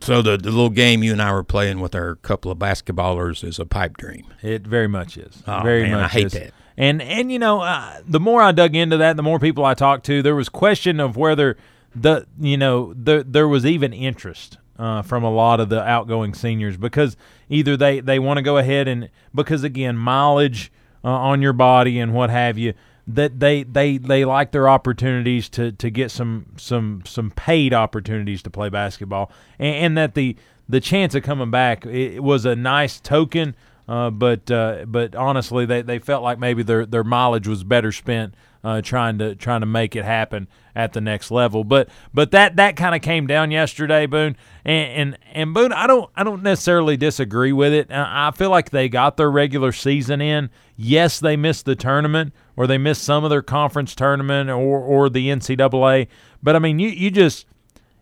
so 0.00 0.22
the, 0.22 0.36
the 0.36 0.50
little 0.50 0.70
game 0.70 1.02
you 1.02 1.12
and 1.12 1.20
I 1.20 1.32
were 1.32 1.42
playing 1.42 1.80
with 1.80 1.94
our 1.94 2.16
couple 2.16 2.50
of 2.50 2.58
basketballers 2.58 3.42
is 3.42 3.58
a 3.58 3.66
pipe 3.66 3.96
dream. 3.96 4.26
It 4.42 4.66
very 4.66 4.88
much 4.88 5.16
is. 5.16 5.42
Oh, 5.46 5.62
very 5.62 5.82
man, 5.82 5.92
much 5.92 6.04
I 6.04 6.08
hate 6.08 6.26
is. 6.26 6.32
that. 6.34 6.54
And 6.76 7.00
and 7.00 7.30
you 7.30 7.38
know, 7.38 7.60
uh, 7.60 8.00
the 8.06 8.20
more 8.20 8.42
I 8.42 8.52
dug 8.52 8.74
into 8.74 8.96
that, 8.98 9.16
the 9.16 9.22
more 9.22 9.38
people 9.38 9.64
I 9.64 9.74
talked 9.74 10.04
to, 10.06 10.22
there 10.22 10.34
was 10.34 10.48
question 10.48 11.00
of 11.00 11.16
whether 11.16 11.56
the 11.94 12.26
you 12.40 12.56
know 12.56 12.92
the, 12.94 13.24
there 13.26 13.48
was 13.48 13.64
even 13.64 13.92
interest 13.92 14.58
uh, 14.78 15.02
from 15.02 15.22
a 15.22 15.30
lot 15.30 15.60
of 15.60 15.68
the 15.68 15.82
outgoing 15.82 16.34
seniors 16.34 16.76
because 16.76 17.16
either 17.48 17.76
they 17.76 18.00
they 18.00 18.18
want 18.18 18.38
to 18.38 18.42
go 18.42 18.58
ahead 18.58 18.88
and 18.88 19.08
because 19.34 19.62
again 19.62 19.96
mileage 19.96 20.72
uh, 21.04 21.08
on 21.08 21.42
your 21.42 21.52
body 21.52 22.00
and 22.00 22.14
what 22.14 22.30
have 22.30 22.56
you 22.58 22.74
that 23.06 23.38
they 23.38 23.62
they 23.64 23.98
they 23.98 24.24
like 24.24 24.50
their 24.52 24.68
opportunities 24.68 25.48
to 25.50 25.72
to 25.72 25.90
get 25.90 26.10
some 26.10 26.46
some 26.56 27.02
some 27.04 27.30
paid 27.30 27.74
opportunities 27.74 28.42
to 28.42 28.50
play 28.50 28.70
basketball. 28.70 29.30
And, 29.58 29.76
and 29.76 29.98
that 29.98 30.14
the 30.14 30.36
the 30.68 30.80
chance 30.80 31.14
of 31.14 31.22
coming 31.22 31.50
back 31.50 31.84
it 31.86 32.22
was 32.22 32.46
a 32.46 32.56
nice 32.56 32.98
token 33.00 33.54
Uh, 33.86 34.08
but 34.10 34.50
uh, 34.50 34.86
but 34.86 35.14
honestly, 35.14 35.66
they, 35.66 35.82
they 35.82 35.98
felt 35.98 36.22
like 36.22 36.38
maybe 36.38 36.62
their 36.62 36.86
their 36.86 37.04
mileage 37.04 37.46
was 37.46 37.64
better 37.64 37.92
spent 37.92 38.34
uh, 38.64 38.80
trying 38.80 39.18
to 39.18 39.34
trying 39.34 39.60
to 39.60 39.66
make 39.66 39.94
it 39.94 40.04
happen 40.04 40.48
at 40.74 40.94
the 40.94 41.00
next 41.00 41.30
level. 41.30 41.62
But 41.62 41.88
but 42.14 42.30
that 42.30 42.56
that 42.56 42.76
kind 42.76 42.94
of 42.94 43.02
came 43.02 43.26
down 43.26 43.50
yesterday, 43.50 44.06
Boone, 44.06 44.36
and, 44.64 44.90
and 44.90 45.18
and 45.32 45.54
Boone. 45.54 45.72
I 45.72 45.86
don't 45.86 46.10
I 46.16 46.24
don't 46.24 46.42
necessarily 46.42 46.96
disagree 46.96 47.52
with 47.52 47.74
it. 47.74 47.88
I 47.90 48.30
feel 48.30 48.50
like 48.50 48.70
they 48.70 48.88
got 48.88 49.18
their 49.18 49.30
regular 49.30 49.70
season 49.70 50.22
in. 50.22 50.48
Yes, 50.76 51.20
they 51.20 51.36
missed 51.36 51.66
the 51.66 51.76
tournament 51.76 52.32
or 52.56 52.66
they 52.66 52.78
missed 52.78 53.04
some 53.04 53.22
of 53.22 53.30
their 53.30 53.42
conference 53.42 53.94
tournament 53.94 54.48
or 54.48 54.80
or 54.80 55.10
the 55.10 55.28
NCAA. 55.28 56.08
But 56.42 56.56
I 56.56 56.58
mean, 56.58 56.78
you 56.78 56.88
you 56.88 57.10
just 57.10 57.46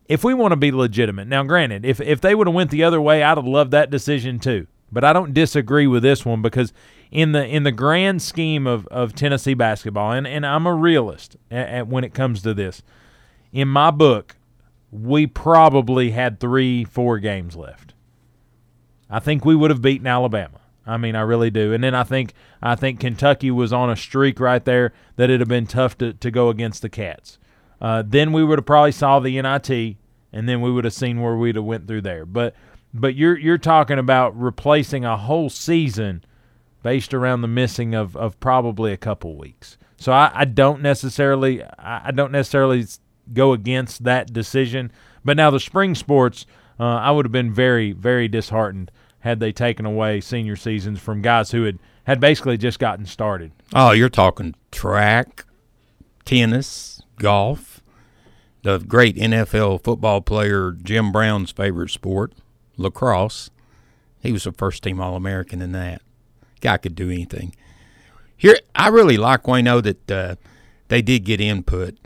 if 0.07 0.23
we 0.23 0.33
want 0.33 0.53
to 0.53 0.57
be 0.57 0.71
legitimate. 0.71 1.27
Now, 1.27 1.43
granted, 1.43 1.85
if 1.85 2.01
if 2.01 2.21
they 2.21 2.37
would 2.37 2.47
have 2.47 2.55
went 2.55 2.71
the 2.71 2.85
other 2.85 3.01
way, 3.01 3.25
I'd 3.25 3.37
have 3.37 3.47
loved 3.47 3.73
that 3.73 3.91
decision 3.91 4.39
too. 4.39 4.69
But 4.93 5.05
I 5.05 5.13
don't 5.13 5.33
disagree 5.33 5.87
with 5.87 6.03
this 6.03 6.25
one 6.25 6.43
because 6.43 6.73
in 7.11 7.33
the 7.33 7.47
in 7.47 7.63
the 7.63 7.73
grand 7.73 8.23
scheme 8.23 8.67
of, 8.67 8.87
of 8.89 9.15
Tennessee 9.15 9.55
basketball, 9.55 10.13
and, 10.13 10.27
and 10.27 10.45
I'm 10.45 10.67
a 10.67 10.75
realist 10.75 11.37
at, 11.51 11.69
at 11.69 11.89
when 11.89 12.05
it 12.05 12.15
comes 12.15 12.43
to 12.43 12.55
this. 12.55 12.83
In 13.53 13.69
my 13.69 13.91
book, 13.91 14.37
we 14.91 15.27
probably 15.27 16.11
had 16.11 16.39
three, 16.39 16.85
four 16.85 17.19
games 17.19 17.57
left. 17.57 17.95
I 19.11 19.19
think 19.19 19.45
we 19.45 19.55
would 19.55 19.71
have 19.71 19.83
beaten 19.83 20.07
Alabama. 20.07 20.61
I 20.87 20.97
mean, 20.97 21.15
I 21.15 21.21
really 21.21 21.51
do. 21.51 21.73
And 21.73 21.83
then 21.83 21.95
I 21.95 22.03
think 22.03 22.35
I 22.61 22.75
think 22.75 23.01
Kentucky 23.01 23.51
was 23.51 23.73
on 23.73 23.91
a 23.91 23.97
streak 23.97 24.41
right 24.41 24.65
there 24.65 24.93
that 25.17 25.25
it'd 25.25 25.41
have 25.41 25.49
been 25.49 25.67
tough 25.67 25.97
to, 25.99 26.13
to 26.15 26.31
go 26.31 26.49
against 26.49 26.83
the 26.83 26.89
Cats. 26.89 27.39
Uh, 27.81 28.03
then 28.07 28.33
we 28.33 28.45
would 28.45 28.59
have 28.59 28.67
probably 28.67 28.93
saw 28.93 29.19
the 29.19 29.41
NIT, 29.41 29.97
and 30.33 30.49
then 30.49 30.61
we 30.61 30.71
would 30.71 30.85
have 30.85 30.95
seen 30.95 31.21
where 31.21 31.37
we'd 31.37 31.57
have 31.57 31.65
went 31.65 31.87
through 31.87 32.03
there. 32.03 32.25
But 32.25 32.55
but 32.95 33.15
you're 33.15 33.39
you're 33.39 33.59
talking 33.59 33.99
about 33.99 34.39
replacing 34.39 35.05
a 35.05 35.17
whole 35.17 35.49
season 35.51 36.25
based 36.83 37.15
around 37.15 37.43
the 37.43 37.49
missing 37.49 37.95
of, 37.95 38.17
of 38.17 38.39
probably 38.41 38.93
a 38.93 38.97
couple 38.97 39.37
weeks. 39.37 39.79
So 39.97 40.13
I, 40.13 40.31
I 40.35 40.45
don't 40.45 40.83
necessarily 40.83 41.63
I 41.79 42.11
don't 42.11 42.33
necessarily 42.33 42.85
go 43.33 43.53
against 43.53 44.05
that 44.05 44.33
decision. 44.33 44.91
But 45.25 45.37
now 45.37 45.51
the 45.51 45.61
spring 45.61 45.95
sports, 45.95 46.45
uh, 46.81 46.85
I 46.85 47.13
would 47.13 47.25
have 47.25 47.33
been 47.33 47.53
very 47.53 47.93
very 47.93 48.29
disheartened 48.29 48.91
had 49.21 49.39
they 49.39 49.53
taken 49.53 49.87
away 49.87 50.21
senior 50.21 50.57
seasons 50.57 50.99
from 50.99 51.23
guys 51.23 51.53
who 51.53 51.63
had 51.63 51.79
had 52.05 52.19
basically 52.21 52.59
just 52.59 52.79
gotten 52.79 53.07
started. 53.07 53.53
Oh, 53.73 53.93
you're 53.93 54.09
talking 54.09 54.55
track, 54.73 55.45
tennis, 56.25 57.01
golf. 57.17 57.81
The 58.63 58.79
great 58.79 59.17
NFL 59.17 59.83
football 59.83 60.21
player 60.21 60.73
Jim 60.73 61.11
Brown's 61.11 61.51
favorite 61.51 61.91
sport, 61.91 62.33
lacrosse. 62.77 63.51
He 64.21 64.33
was 64.33 64.47
a 64.47 64.53
first 64.53 64.83
team 64.83 65.01
All 65.01 65.17
American 65.17 65.61
in 65.61 65.73
that. 65.73 66.03
Guy 66.61 66.77
could 66.77 66.95
do 66.95 67.11
anything. 67.11 67.55
Here, 68.37 68.57
I 68.75 68.89
really 68.89 69.17
like 69.17 69.45
Wayno 69.45 69.83
that 69.83 70.11
uh, 70.11 70.37
they 70.89 71.03
did 71.03 71.25
get 71.25 71.41
input. 71.41 71.97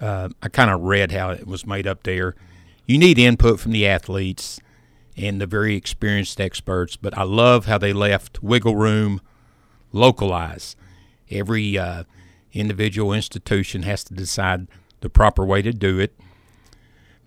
Uh, 0.00 0.30
I 0.42 0.48
kind 0.48 0.70
of 0.70 0.80
read 0.80 1.12
how 1.12 1.30
it 1.30 1.46
was 1.46 1.66
made 1.66 1.86
up 1.86 2.02
there. 2.02 2.34
You 2.86 2.98
need 2.98 3.18
input 3.18 3.60
from 3.60 3.72
the 3.72 3.86
athletes 3.86 4.60
and 5.16 5.40
the 5.40 5.46
very 5.46 5.76
experienced 5.76 6.40
experts, 6.40 6.96
but 6.96 7.16
I 7.16 7.22
love 7.22 7.66
how 7.66 7.78
they 7.78 7.92
left 7.92 8.42
wiggle 8.42 8.76
room 8.76 9.20
localized. 9.92 10.76
Every 11.30 11.78
uh, 11.78 12.04
individual 12.52 13.12
institution 13.12 13.82
has 13.82 14.04
to 14.04 14.14
decide 14.14 14.68
the 15.00 15.08
proper 15.08 15.44
way 15.44 15.62
to 15.62 15.72
do 15.72 15.98
it. 15.98 16.18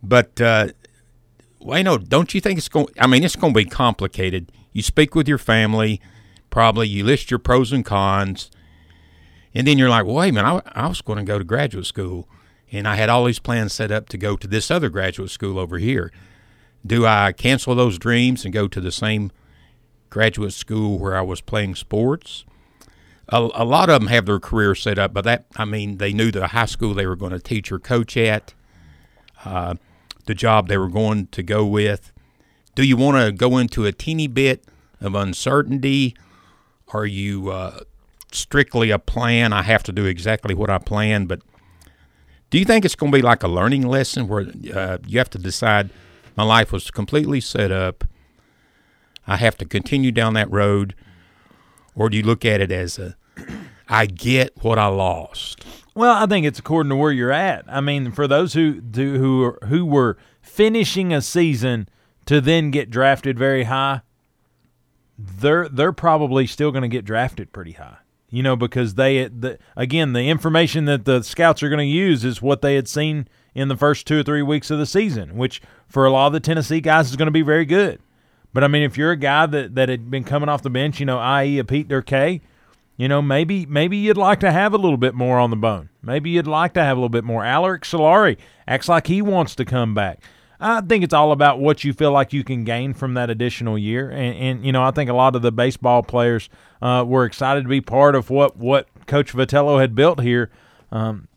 But 0.01 0.39
uh, 0.41 0.69
Wayno, 1.65 2.07
don't 2.07 2.33
you 2.35 2.41
think 2.41 2.59
it's 2.59 2.69
going? 2.69 2.87
I 2.99 3.07
mean, 3.07 3.23
it's 3.23 3.35
going 3.35 3.53
to 3.53 3.57
be 3.57 3.65
complicated. 3.65 4.51
You 4.71 4.83
speak 4.83 5.15
with 5.15 5.27
your 5.27 5.39
family, 5.39 5.99
probably 6.51 6.87
you 6.87 7.03
list 7.03 7.31
your 7.31 7.39
pros 7.39 7.73
and 7.73 7.83
cons, 7.83 8.51
and 9.53 9.65
then 9.65 9.79
you're 9.79 9.89
like, 9.89 10.05
"Wait 10.05 10.29
a 10.29 10.31
minute, 10.31 10.63
I, 10.75 10.83
I 10.83 10.87
was 10.87 11.01
going 11.01 11.17
to 11.17 11.25
go 11.25 11.39
to 11.39 11.43
graduate 11.43 11.87
school, 11.87 12.29
and 12.71 12.87
I 12.87 12.95
had 12.95 13.09
all 13.09 13.25
these 13.25 13.39
plans 13.39 13.73
set 13.73 13.91
up 13.91 14.09
to 14.09 14.17
go 14.17 14.37
to 14.37 14.47
this 14.47 14.69
other 14.69 14.89
graduate 14.89 15.31
school 15.31 15.57
over 15.57 15.79
here. 15.79 16.11
Do 16.85 17.07
I 17.07 17.31
cancel 17.31 17.73
those 17.73 17.97
dreams 17.97 18.45
and 18.45 18.53
go 18.53 18.67
to 18.67 18.79
the 18.79 18.91
same 18.91 19.31
graduate 20.11 20.53
school 20.53 20.99
where 20.99 21.17
I 21.17 21.21
was 21.21 21.41
playing 21.41 21.75
sports?" 21.75 22.45
A, 23.29 23.37
a 23.55 23.65
lot 23.65 23.89
of 23.89 23.99
them 23.99 24.09
have 24.09 24.27
their 24.27 24.39
career 24.39 24.75
set 24.75 24.99
up, 24.99 25.15
but 25.15 25.23
that 25.23 25.45
I 25.57 25.65
mean, 25.65 25.97
they 25.97 26.13
knew 26.13 26.29
the 26.29 26.49
high 26.49 26.67
school 26.67 26.93
they 26.93 27.07
were 27.07 27.15
going 27.15 27.31
to 27.31 27.39
teach 27.39 27.71
or 27.71 27.79
coach 27.79 28.15
at. 28.17 28.53
Uh, 29.43 29.75
the 30.25 30.35
job 30.35 30.67
they 30.67 30.77
were 30.77 30.89
going 30.89 31.27
to 31.27 31.43
go 31.43 31.65
with. 31.65 32.11
Do 32.75 32.83
you 32.83 32.97
want 32.97 33.17
to 33.17 33.31
go 33.31 33.57
into 33.57 33.85
a 33.85 33.91
teeny 33.91 34.27
bit 34.27 34.65
of 34.99 35.15
uncertainty? 35.15 36.15
Are 36.93 37.05
you 37.05 37.49
uh, 37.49 37.81
strictly 38.31 38.91
a 38.91 38.99
plan? 38.99 39.53
I 39.53 39.63
have 39.63 39.83
to 39.83 39.91
do 39.91 40.05
exactly 40.05 40.53
what 40.53 40.69
I 40.69 40.77
plan, 40.77 41.25
but 41.25 41.41
do 42.49 42.59
you 42.59 42.65
think 42.65 42.85
it's 42.85 42.95
going 42.95 43.11
to 43.11 43.17
be 43.17 43.21
like 43.21 43.43
a 43.43 43.47
learning 43.47 43.87
lesson 43.87 44.27
where 44.27 44.45
uh, 44.73 44.97
you 45.05 45.17
have 45.17 45.29
to 45.31 45.39
decide 45.39 45.89
my 46.35 46.43
life 46.43 46.71
was 46.71 46.91
completely 46.91 47.41
set 47.41 47.71
up? 47.71 48.03
I 49.27 49.37
have 49.37 49.57
to 49.57 49.65
continue 49.65 50.11
down 50.11 50.35
that 50.35 50.51
road, 50.51 50.95
or 51.95 52.09
do 52.09 52.17
you 52.17 52.23
look 52.23 52.45
at 52.45 52.61
it 52.61 52.71
as 52.71 52.99
a 52.99 53.15
I 53.87 54.05
get 54.05 54.63
what 54.63 54.79
I 54.79 54.87
lost? 54.87 55.65
Well, 55.95 56.13
I 56.13 56.25
think 56.25 56.45
it's 56.45 56.59
according 56.59 56.89
to 56.89 56.97
where 56.97 57.11
you're 57.11 57.31
at. 57.31 57.63
I 57.69 57.79
mean, 57.79 58.11
for 58.11 58.27
those 58.27 58.53
who 58.53 58.81
do, 58.81 59.17
who 59.17 59.57
who 59.67 59.85
were 59.85 60.17
finishing 60.41 61.13
a 61.13 61.21
season 61.21 61.87
to 62.25 62.41
then 62.41 62.69
get 62.69 62.89
drafted 62.89 63.39
very 63.39 63.63
high, 63.63 64.01
they're 65.17 65.69
they're 65.69 65.93
probably 65.93 66.47
still 66.47 66.71
going 66.71 66.81
to 66.81 66.89
get 66.89 67.05
drafted 67.05 67.53
pretty 67.53 67.71
high. 67.71 67.97
You 68.29 68.43
know, 68.43 68.57
because 68.57 68.95
they 68.95 69.25
the, 69.29 69.57
again 69.77 70.11
the 70.11 70.29
information 70.29 70.83
that 70.85 71.05
the 71.05 71.23
scouts 71.23 71.63
are 71.63 71.69
going 71.69 71.79
to 71.79 71.85
use 71.85 72.25
is 72.25 72.41
what 72.41 72.61
they 72.61 72.75
had 72.75 72.89
seen 72.89 73.29
in 73.53 73.69
the 73.69 73.77
first 73.77 74.05
two 74.05 74.19
or 74.19 74.23
three 74.23 74.41
weeks 74.41 74.69
of 74.69 74.77
the 74.77 74.85
season, 74.85 75.37
which 75.37 75.61
for 75.87 76.05
a 76.05 76.11
lot 76.11 76.27
of 76.27 76.33
the 76.33 76.41
Tennessee 76.41 76.81
guys 76.81 77.09
is 77.09 77.15
going 77.15 77.27
to 77.27 77.31
be 77.31 77.41
very 77.41 77.65
good. 77.65 78.01
But 78.51 78.65
I 78.65 78.67
mean, 78.67 78.83
if 78.83 78.97
you're 78.97 79.11
a 79.11 79.17
guy 79.17 79.45
that 79.45 79.75
that 79.75 79.87
had 79.87 80.11
been 80.11 80.25
coming 80.25 80.49
off 80.49 80.61
the 80.61 80.69
bench, 80.69 80.99
you 80.99 81.05
know, 81.05 81.19
i.e. 81.19 81.57
a 81.57 81.63
Pete 81.63 81.87
Derkay– 81.87 82.41
you 82.97 83.07
know, 83.07 83.21
maybe 83.21 83.65
maybe 83.65 83.97
you'd 83.97 84.17
like 84.17 84.39
to 84.39 84.51
have 84.51 84.73
a 84.73 84.77
little 84.77 84.97
bit 84.97 85.13
more 85.13 85.37
on 85.37 85.49
the 85.49 85.55
bone. 85.55 85.89
Maybe 86.01 86.29
you'd 86.29 86.47
like 86.47 86.73
to 86.73 86.83
have 86.83 86.97
a 86.97 86.99
little 86.99 87.09
bit 87.09 87.23
more. 87.23 87.43
Alerick 87.43 87.81
Soularie 87.81 88.37
acts 88.67 88.87
like 88.87 89.07
he 89.07 89.21
wants 89.21 89.55
to 89.55 89.65
come 89.65 89.93
back. 89.93 90.21
I 90.59 90.81
think 90.81 91.03
it's 91.03 91.13
all 91.13 91.31
about 91.33 91.59
what 91.59 91.83
you 91.83 91.91
feel 91.91 92.11
like 92.11 92.31
you 92.31 92.43
can 92.43 92.63
gain 92.63 92.93
from 92.93 93.13
that 93.15 93.29
additional 93.29 93.77
year. 93.77 94.09
And, 94.09 94.35
and 94.37 94.65
you 94.65 94.71
know, 94.71 94.83
I 94.83 94.91
think 94.91 95.09
a 95.09 95.13
lot 95.13 95.35
of 95.35 95.41
the 95.41 95.51
baseball 95.51 96.01
players 96.01 96.49
uh, 96.81 97.03
were 97.05 97.25
excited 97.25 97.63
to 97.63 97.69
be 97.69 97.81
part 97.81 98.15
of 98.15 98.29
what, 98.29 98.55
what 98.55 98.87
Coach 99.05 99.33
Vitello 99.33 99.81
had 99.81 99.95
built 99.95 100.21
here. 100.21 100.49
Um, 100.91 101.27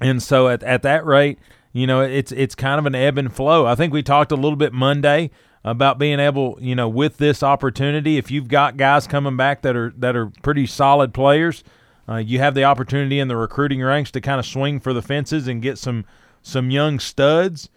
and 0.00 0.22
so 0.22 0.48
at, 0.48 0.62
at 0.62 0.82
that 0.82 1.04
rate, 1.04 1.38
you 1.72 1.86
know, 1.86 2.00
it's 2.00 2.32
it's 2.32 2.54
kind 2.54 2.78
of 2.78 2.86
an 2.86 2.94
ebb 2.94 3.18
and 3.18 3.32
flow. 3.32 3.66
I 3.66 3.74
think 3.74 3.92
we 3.92 4.02
talked 4.02 4.32
a 4.32 4.36
little 4.36 4.56
bit 4.56 4.72
Monday 4.72 5.30
about 5.64 5.98
being 5.98 6.20
able, 6.20 6.58
you 6.60 6.74
know, 6.74 6.88
with 6.88 7.18
this 7.18 7.42
opportunity, 7.42 8.16
if 8.16 8.30
you've 8.30 8.48
got 8.48 8.76
guys 8.76 9.06
coming 9.06 9.36
back 9.36 9.62
that 9.62 9.76
are 9.76 9.92
that 9.98 10.16
are 10.16 10.26
pretty 10.42 10.66
solid 10.66 11.12
players, 11.12 11.62
uh, 12.08 12.16
you 12.16 12.38
have 12.38 12.54
the 12.54 12.64
opportunity 12.64 13.18
in 13.18 13.28
the 13.28 13.36
recruiting 13.36 13.82
ranks 13.82 14.10
to 14.12 14.20
kind 14.20 14.38
of 14.38 14.46
swing 14.46 14.80
for 14.80 14.92
the 14.92 15.02
fences 15.02 15.46
and 15.46 15.62
get 15.62 15.78
some 15.78 16.04
some 16.42 16.70
young 16.70 16.98
studs. 16.98 17.68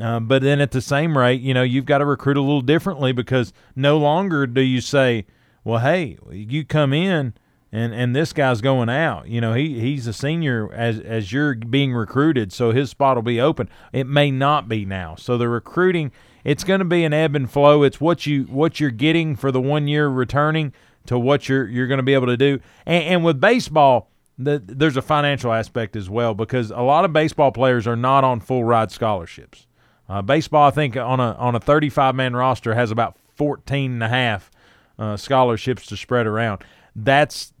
Uh, 0.00 0.18
but 0.18 0.42
then 0.42 0.60
at 0.60 0.72
the 0.72 0.80
same 0.80 1.16
rate, 1.16 1.40
you 1.40 1.54
know, 1.54 1.62
you've 1.62 1.84
got 1.84 1.98
to 1.98 2.04
recruit 2.04 2.36
a 2.36 2.40
little 2.40 2.60
differently 2.60 3.12
because 3.12 3.52
no 3.76 3.96
longer 3.96 4.46
do 4.46 4.60
you 4.60 4.80
say, 4.80 5.26
"Well, 5.64 5.80
hey, 5.80 6.18
you 6.30 6.64
come 6.64 6.92
in." 6.92 7.34
and 7.74 7.92
and 7.92 8.14
this 8.14 8.32
guy's 8.32 8.60
going 8.60 8.88
out. 8.88 9.26
You 9.26 9.40
know, 9.40 9.52
he 9.52 9.80
he's 9.80 10.06
a 10.06 10.12
senior 10.12 10.72
as 10.72 11.00
as 11.00 11.32
you're 11.32 11.56
being 11.56 11.92
recruited, 11.92 12.52
so 12.52 12.70
his 12.70 12.90
spot 12.90 13.16
will 13.16 13.22
be 13.22 13.40
open. 13.40 13.68
It 13.92 14.06
may 14.06 14.30
not 14.30 14.68
be 14.68 14.84
now. 14.84 15.16
So 15.16 15.36
the 15.36 15.48
recruiting 15.48 16.12
it's 16.44 16.62
going 16.62 16.80
to 16.80 16.84
be 16.84 17.04
an 17.04 17.12
ebb 17.12 17.34
and 17.34 17.50
flow. 17.50 17.82
It's 17.82 18.00
what 18.00 18.26
you 18.26 18.44
what 18.44 18.78
you're 18.78 18.90
getting 18.90 19.34
for 19.34 19.50
the 19.50 19.60
one 19.60 19.88
year 19.88 20.08
returning 20.08 20.72
to 21.06 21.18
what 21.18 21.48
you're 21.48 21.66
you're 21.66 21.86
going 21.86 21.98
to 21.98 22.04
be 22.04 22.14
able 22.14 22.26
to 22.26 22.36
do. 22.36 22.60
And, 22.86 23.04
and 23.04 23.24
with 23.24 23.40
baseball, 23.40 24.10
the, 24.38 24.62
there's 24.64 24.96
a 24.96 25.02
financial 25.02 25.52
aspect 25.52 25.96
as 25.96 26.10
well 26.10 26.34
because 26.34 26.70
a 26.70 26.80
lot 26.80 27.04
of 27.04 27.12
baseball 27.12 27.52
players 27.52 27.86
are 27.86 27.96
not 27.96 28.24
on 28.24 28.40
full 28.40 28.64
ride 28.64 28.90
scholarships. 28.90 29.66
Uh, 30.08 30.20
baseball, 30.20 30.68
I 30.68 30.70
think, 30.70 30.96
on 30.96 31.18
a 31.20 31.32
on 31.32 31.54
a 31.54 31.60
35 31.60 32.14
man 32.14 32.36
roster 32.36 32.74
has 32.74 32.90
about 32.90 33.16
14 33.36 33.92
and 33.92 34.02
a 34.02 34.08
half 34.08 34.50
uh, 34.98 35.16
scholarships 35.16 35.86
to 35.86 35.96
spread 35.96 36.26
around. 36.26 36.62
That's 36.94 37.52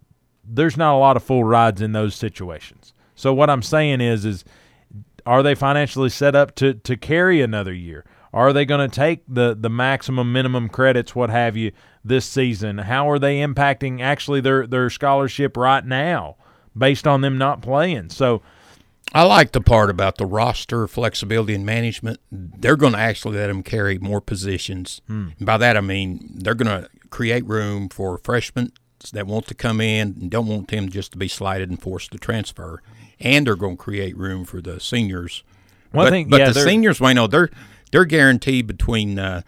there's 0.46 0.76
not 0.76 0.94
a 0.94 0.98
lot 0.98 1.16
of 1.16 1.22
full 1.22 1.44
rides 1.44 1.80
in 1.80 1.92
those 1.92 2.14
situations. 2.14 2.92
So 3.14 3.32
what 3.32 3.48
I'm 3.48 3.62
saying 3.62 4.00
is 4.00 4.24
is 4.24 4.44
are 5.24 5.42
they 5.42 5.54
financially 5.54 6.10
set 6.10 6.34
up 6.34 6.54
to 6.56 6.74
to 6.74 6.96
carry 6.96 7.40
another 7.40 7.72
year? 7.72 8.04
Are 8.34 8.52
they 8.52 8.64
going 8.64 8.90
to 8.90 8.94
take 8.94 9.22
the 9.28 9.54
the 9.58 9.70
maximum 9.70 10.32
minimum 10.32 10.68
credits, 10.68 11.14
what 11.14 11.30
have 11.30 11.56
you, 11.56 11.70
this 12.04 12.26
season? 12.26 12.78
How 12.78 13.08
are 13.08 13.20
they 13.20 13.38
impacting 13.38 14.00
actually 14.02 14.40
their 14.40 14.66
their 14.66 14.90
scholarship 14.90 15.56
right 15.56 15.86
now, 15.86 16.36
based 16.76 17.06
on 17.06 17.22
them 17.22 17.38
not 17.38 17.62
playing? 17.62 18.10
So. 18.10 18.42
I 19.12 19.22
like 19.22 19.52
the 19.52 19.60
part 19.60 19.90
about 19.90 20.16
the 20.16 20.26
roster 20.26 20.88
flexibility 20.88 21.54
and 21.54 21.64
management. 21.64 22.18
They're 22.32 22.74
going 22.74 22.94
to 22.94 22.98
actually 22.98 23.36
let 23.36 23.46
them 23.46 23.62
carry 23.62 23.98
more 23.98 24.20
positions. 24.20 25.00
Hmm. 25.06 25.28
by 25.40 25.56
that 25.58 25.76
I 25.76 25.80
mean 25.82 26.32
they're 26.34 26.54
going 26.54 26.82
to 26.82 26.88
create 27.10 27.46
room 27.46 27.88
for 27.90 28.18
freshmen 28.18 28.72
that 29.12 29.26
want 29.28 29.46
to 29.48 29.54
come 29.54 29.80
in 29.80 30.16
and 30.20 30.30
don't 30.30 30.48
want 30.48 30.68
them 30.68 30.88
just 30.88 31.12
to 31.12 31.18
be 31.18 31.28
slighted 31.28 31.70
and 31.70 31.80
forced 31.80 32.10
to 32.12 32.18
transfer, 32.18 32.82
and 33.20 33.46
they're 33.46 33.54
going 33.54 33.76
to 33.76 33.82
create 33.82 34.16
room 34.16 34.44
for 34.44 34.60
the 34.60 34.80
seniors. 34.80 35.44
Well, 35.92 36.06
I 36.06 36.06
but 36.06 36.10
think- 36.10 36.30
but 36.30 36.40
yeah, 36.40 36.50
the 36.50 36.62
seniors, 36.62 36.98
Wayno, 36.98 37.30
they're 37.30 37.50
they're 37.94 38.04
guaranteed 38.04 38.66
between 38.66 39.20
uh, 39.20 39.42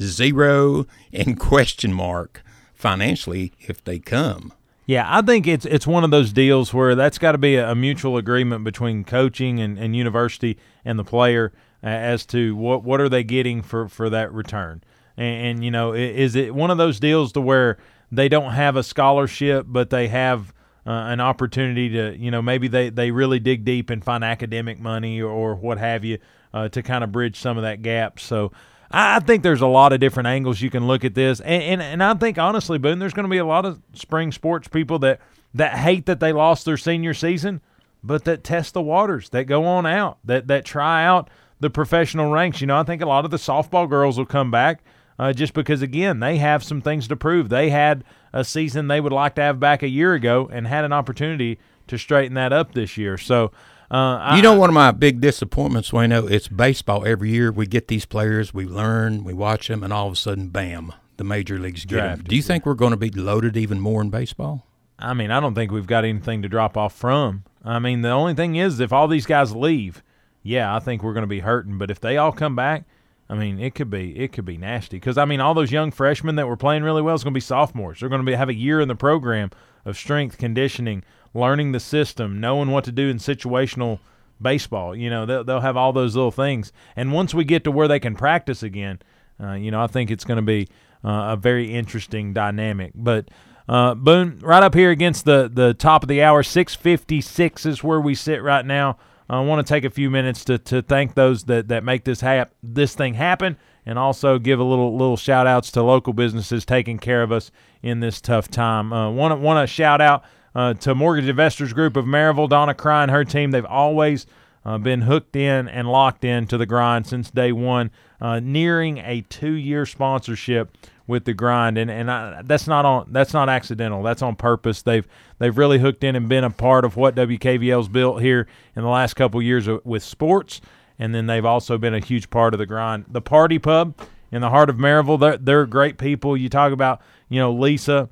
zero 0.00 0.86
and 1.12 1.38
question 1.38 1.92
mark 1.92 2.42
financially 2.72 3.52
if 3.60 3.84
they 3.84 3.98
come. 3.98 4.54
Yeah, 4.86 5.04
I 5.06 5.20
think 5.20 5.46
it's 5.46 5.66
it's 5.66 5.86
one 5.86 6.02
of 6.02 6.10
those 6.10 6.32
deals 6.32 6.72
where 6.72 6.94
that's 6.94 7.18
got 7.18 7.32
to 7.32 7.38
be 7.38 7.56
a, 7.56 7.74
mutual 7.74 8.16
agreement 8.16 8.64
between 8.64 9.04
coaching 9.04 9.60
and, 9.60 9.78
and 9.78 9.94
university 9.94 10.56
and 10.82 10.98
the 10.98 11.04
player 11.04 11.52
uh, 11.84 11.88
as 11.88 12.24
to 12.26 12.56
what 12.56 12.84
what 12.84 13.02
are 13.02 13.10
they 13.10 13.22
getting 13.22 13.60
for, 13.60 13.86
for 13.86 14.08
that 14.08 14.32
return. 14.32 14.82
And, 15.18 15.46
and 15.46 15.64
you 15.64 15.70
know, 15.70 15.92
is 15.92 16.34
it 16.36 16.54
one 16.54 16.70
of 16.70 16.78
those 16.78 17.00
deals 17.00 17.32
to 17.32 17.42
where 17.42 17.76
they 18.10 18.30
don't 18.30 18.52
have 18.52 18.76
a 18.76 18.82
scholarship, 18.82 19.66
but 19.68 19.90
they 19.90 20.08
have 20.08 20.54
uh, 20.86 20.90
an 20.90 21.20
opportunity 21.20 21.90
to, 21.90 22.16
you 22.16 22.30
know, 22.30 22.40
maybe 22.40 22.66
they, 22.66 22.88
they 22.88 23.10
really 23.10 23.40
dig 23.40 23.66
deep 23.66 23.90
and 23.90 24.02
find 24.02 24.24
academic 24.24 24.80
money 24.80 25.20
or, 25.20 25.30
or 25.30 25.54
what 25.54 25.76
have 25.76 26.02
you 26.02 26.16
uh, 26.52 26.68
to 26.68 26.82
kind 26.82 27.04
of 27.04 27.12
bridge 27.12 27.38
some 27.38 27.56
of 27.56 27.62
that 27.62 27.82
gap. 27.82 28.18
So 28.20 28.52
I 28.90 29.20
think 29.20 29.42
there's 29.42 29.60
a 29.60 29.66
lot 29.66 29.92
of 29.92 30.00
different 30.00 30.26
angles 30.26 30.60
you 30.60 30.70
can 30.70 30.86
look 30.86 31.04
at 31.04 31.14
this, 31.14 31.40
and 31.40 31.62
and, 31.62 31.82
and 31.82 32.02
I 32.02 32.14
think 32.14 32.38
honestly, 32.38 32.78
Boone, 32.78 32.98
there's 32.98 33.14
going 33.14 33.24
to 33.24 33.30
be 33.30 33.38
a 33.38 33.44
lot 33.44 33.64
of 33.64 33.80
spring 33.92 34.32
sports 34.32 34.66
people 34.66 34.98
that 35.00 35.20
that 35.54 35.74
hate 35.78 36.06
that 36.06 36.20
they 36.20 36.32
lost 36.32 36.64
their 36.64 36.76
senior 36.76 37.14
season, 37.14 37.60
but 38.02 38.24
that 38.24 38.42
test 38.42 38.74
the 38.74 38.82
waters, 38.82 39.28
that 39.30 39.44
go 39.44 39.64
on 39.64 39.86
out, 39.86 40.18
that 40.24 40.48
that 40.48 40.64
try 40.64 41.04
out 41.04 41.30
the 41.60 41.70
professional 41.70 42.32
ranks. 42.32 42.60
You 42.60 42.66
know, 42.66 42.78
I 42.78 42.82
think 42.82 43.00
a 43.00 43.06
lot 43.06 43.24
of 43.24 43.30
the 43.30 43.36
softball 43.36 43.88
girls 43.88 44.18
will 44.18 44.26
come 44.26 44.50
back 44.50 44.82
uh, 45.20 45.32
just 45.32 45.54
because 45.54 45.82
again 45.82 46.18
they 46.18 46.38
have 46.38 46.64
some 46.64 46.80
things 46.80 47.06
to 47.08 47.16
prove. 47.16 47.48
They 47.48 47.70
had 47.70 48.02
a 48.32 48.44
season 48.44 48.88
they 48.88 49.00
would 49.00 49.12
like 49.12 49.36
to 49.36 49.42
have 49.42 49.60
back 49.60 49.84
a 49.84 49.88
year 49.88 50.14
ago 50.14 50.48
and 50.52 50.66
had 50.66 50.84
an 50.84 50.92
opportunity 50.92 51.60
to 51.86 51.96
straighten 51.96 52.34
that 52.34 52.52
up 52.52 52.74
this 52.74 52.96
year. 52.96 53.16
So. 53.18 53.52
Uh, 53.90 54.34
You 54.36 54.42
know, 54.42 54.54
one 54.58 54.70
of 54.70 54.74
my 54.74 54.92
big 54.92 55.20
disappointments, 55.20 55.90
Wayno, 55.90 56.30
it's 56.30 56.48
baseball. 56.48 57.04
Every 57.04 57.30
year 57.30 57.50
we 57.50 57.66
get 57.66 57.88
these 57.88 58.06
players, 58.06 58.54
we 58.54 58.64
learn, 58.64 59.24
we 59.24 59.34
watch 59.34 59.68
them, 59.68 59.82
and 59.82 59.92
all 59.92 60.06
of 60.06 60.12
a 60.12 60.16
sudden, 60.16 60.48
bam, 60.48 60.92
the 61.16 61.24
major 61.24 61.58
leagues 61.58 61.84
get 61.84 61.96
them. 61.96 62.06
Drafted, 62.06 62.28
Do 62.28 62.36
you 62.36 62.42
think 62.42 62.64
we're 62.64 62.74
going 62.74 62.92
to 62.92 62.96
be 62.96 63.10
loaded 63.10 63.56
even 63.56 63.80
more 63.80 64.00
in 64.00 64.10
baseball? 64.10 64.66
I 64.98 65.14
mean, 65.14 65.30
I 65.30 65.40
don't 65.40 65.54
think 65.54 65.72
we've 65.72 65.86
got 65.86 66.04
anything 66.04 66.42
to 66.42 66.48
drop 66.48 66.76
off 66.76 66.94
from. 66.94 67.44
I 67.64 67.78
mean, 67.78 68.02
the 68.02 68.10
only 68.10 68.34
thing 68.34 68.56
is, 68.56 68.78
if 68.80 68.92
all 68.92 69.08
these 69.08 69.26
guys 69.26 69.54
leave, 69.56 70.02
yeah, 70.42 70.74
I 70.74 70.78
think 70.78 71.02
we're 71.02 71.14
going 71.14 71.22
to 71.22 71.26
be 71.28 71.40
hurting. 71.40 71.78
But 71.78 71.90
if 71.90 72.00
they 72.00 72.16
all 72.16 72.32
come 72.32 72.54
back, 72.54 72.84
I 73.28 73.34
mean, 73.34 73.58
it 73.58 73.74
could 73.74 73.90
be 73.90 74.18
it 74.18 74.32
could 74.32 74.44
be 74.44 74.56
nasty. 74.56 74.96
Because 74.96 75.18
I 75.18 75.24
mean, 75.24 75.40
all 75.40 75.54
those 75.54 75.72
young 75.72 75.90
freshmen 75.90 76.36
that 76.36 76.46
were 76.48 76.56
playing 76.56 76.82
really 76.82 77.02
well 77.02 77.14
is 77.14 77.24
going 77.24 77.32
to 77.32 77.36
be 77.36 77.40
sophomores. 77.40 78.00
They're 78.00 78.08
going 78.08 78.20
to 78.20 78.26
be 78.26 78.34
have 78.34 78.48
a 78.48 78.54
year 78.54 78.80
in 78.80 78.88
the 78.88 78.94
program 78.94 79.50
of 79.84 79.96
strength 79.96 80.38
conditioning, 80.38 81.02
learning 81.34 81.72
the 81.72 81.80
system, 81.80 82.40
knowing 82.40 82.70
what 82.70 82.84
to 82.84 82.92
do 82.92 83.08
in 83.08 83.18
situational 83.18 84.00
baseball. 84.40 84.96
You 84.96 85.10
know, 85.10 85.26
they'll, 85.26 85.44
they'll 85.44 85.60
have 85.60 85.76
all 85.76 85.92
those 85.92 86.16
little 86.16 86.30
things. 86.30 86.72
And 86.96 87.12
once 87.12 87.34
we 87.34 87.44
get 87.44 87.64
to 87.64 87.70
where 87.70 87.88
they 87.88 88.00
can 88.00 88.14
practice 88.14 88.62
again, 88.62 89.00
uh, 89.42 89.52
you 89.52 89.70
know, 89.70 89.82
I 89.82 89.86
think 89.86 90.10
it's 90.10 90.24
going 90.24 90.36
to 90.36 90.42
be 90.42 90.68
uh, 91.04 91.32
a 91.32 91.36
very 91.36 91.72
interesting 91.72 92.32
dynamic. 92.32 92.92
But 92.94 93.28
uh, 93.68 93.94
Boone, 93.94 94.38
right 94.42 94.62
up 94.62 94.74
here 94.74 94.90
against 94.90 95.24
the 95.24 95.50
the 95.52 95.74
top 95.74 96.02
of 96.02 96.08
the 96.08 96.22
hour, 96.22 96.42
six 96.42 96.74
fifty 96.74 97.20
six 97.20 97.64
is 97.64 97.84
where 97.84 98.00
we 98.00 98.14
sit 98.14 98.42
right 98.42 98.66
now. 98.66 98.98
I 99.28 99.40
want 99.40 99.64
to 99.64 99.72
take 99.74 99.84
a 99.84 99.90
few 99.90 100.10
minutes 100.10 100.44
to, 100.46 100.58
to 100.58 100.82
thank 100.82 101.14
those 101.14 101.44
that, 101.44 101.68
that 101.68 101.84
make 101.84 102.02
this 102.02 102.20
hap- 102.20 102.52
this 102.64 102.96
thing 102.96 103.14
happen, 103.14 103.56
and 103.86 103.98
also 103.98 104.38
give 104.38 104.58
a 104.58 104.64
little 104.64 104.96
little 104.96 105.16
shout 105.16 105.46
outs 105.46 105.70
to 105.72 105.82
local 105.82 106.12
businesses 106.12 106.64
taking 106.64 106.98
care 106.98 107.22
of 107.22 107.32
us 107.32 107.50
in 107.82 108.00
this 108.00 108.20
tough 108.20 108.48
time. 108.48 108.92
Uh, 108.92 109.10
want 109.10 109.62
to 109.62 109.72
shout 109.72 110.00
out 110.00 110.24
uh, 110.54 110.74
to 110.74 110.94
Mortgage 110.94 111.28
Investors 111.28 111.72
Group 111.72 111.96
of 111.96 112.04
Maryville, 112.04 112.48
Donna 112.48 112.74
Cry 112.74 113.02
and 113.02 113.10
her 113.10 113.24
team. 113.24 113.50
They've 113.50 113.64
always 113.64 114.26
uh, 114.64 114.78
been 114.78 115.02
hooked 115.02 115.36
in 115.36 115.68
and 115.68 115.88
locked 115.88 116.24
in 116.24 116.46
to 116.48 116.58
the 116.58 116.66
grind 116.66 117.06
since 117.06 117.30
day 117.30 117.52
one, 117.52 117.90
uh, 118.20 118.40
nearing 118.40 118.98
a 118.98 119.22
two-year 119.22 119.86
sponsorship 119.86 120.76
with 121.06 121.24
the 121.24 121.34
grind, 121.34 121.76
and 121.76 121.90
and 121.90 122.10
I, 122.10 122.42
that's 122.42 122.66
not 122.66 122.84
on 122.86 123.08
that's 123.10 123.34
not 123.34 123.48
accidental. 123.48 124.02
That's 124.02 124.22
on 124.22 124.36
purpose. 124.36 124.82
They've 124.82 125.06
they've 125.38 125.56
really 125.56 125.78
hooked 125.78 126.04
in 126.04 126.14
and 126.14 126.28
been 126.28 126.44
a 126.44 126.50
part 126.50 126.84
of 126.84 126.96
what 126.96 127.14
WKVL's 127.16 127.88
built 127.88 128.22
here 128.22 128.46
in 128.76 128.82
the 128.82 128.88
last 128.88 129.14
couple 129.14 129.42
years 129.42 129.68
with 129.84 130.02
sports, 130.02 130.60
and 131.00 131.14
then 131.14 131.26
they've 131.26 131.46
also 131.46 131.78
been 131.78 131.94
a 131.94 131.98
huge 131.98 132.30
part 132.30 132.54
of 132.54 132.58
the 132.58 132.66
grind. 132.66 133.06
The 133.08 133.22
Party 133.22 133.58
Pub 133.58 133.94
in 134.30 134.42
the 134.42 134.50
heart 134.50 134.70
of 134.70 134.76
Maryville, 134.76 135.18
they're, 135.18 135.38
they're 135.38 135.66
great 135.66 135.98
people. 135.98 136.36
You 136.36 136.48
talk 136.48 136.72
about 136.72 137.00
you 137.28 137.40
know 137.40 137.52
Lisa 137.52 138.10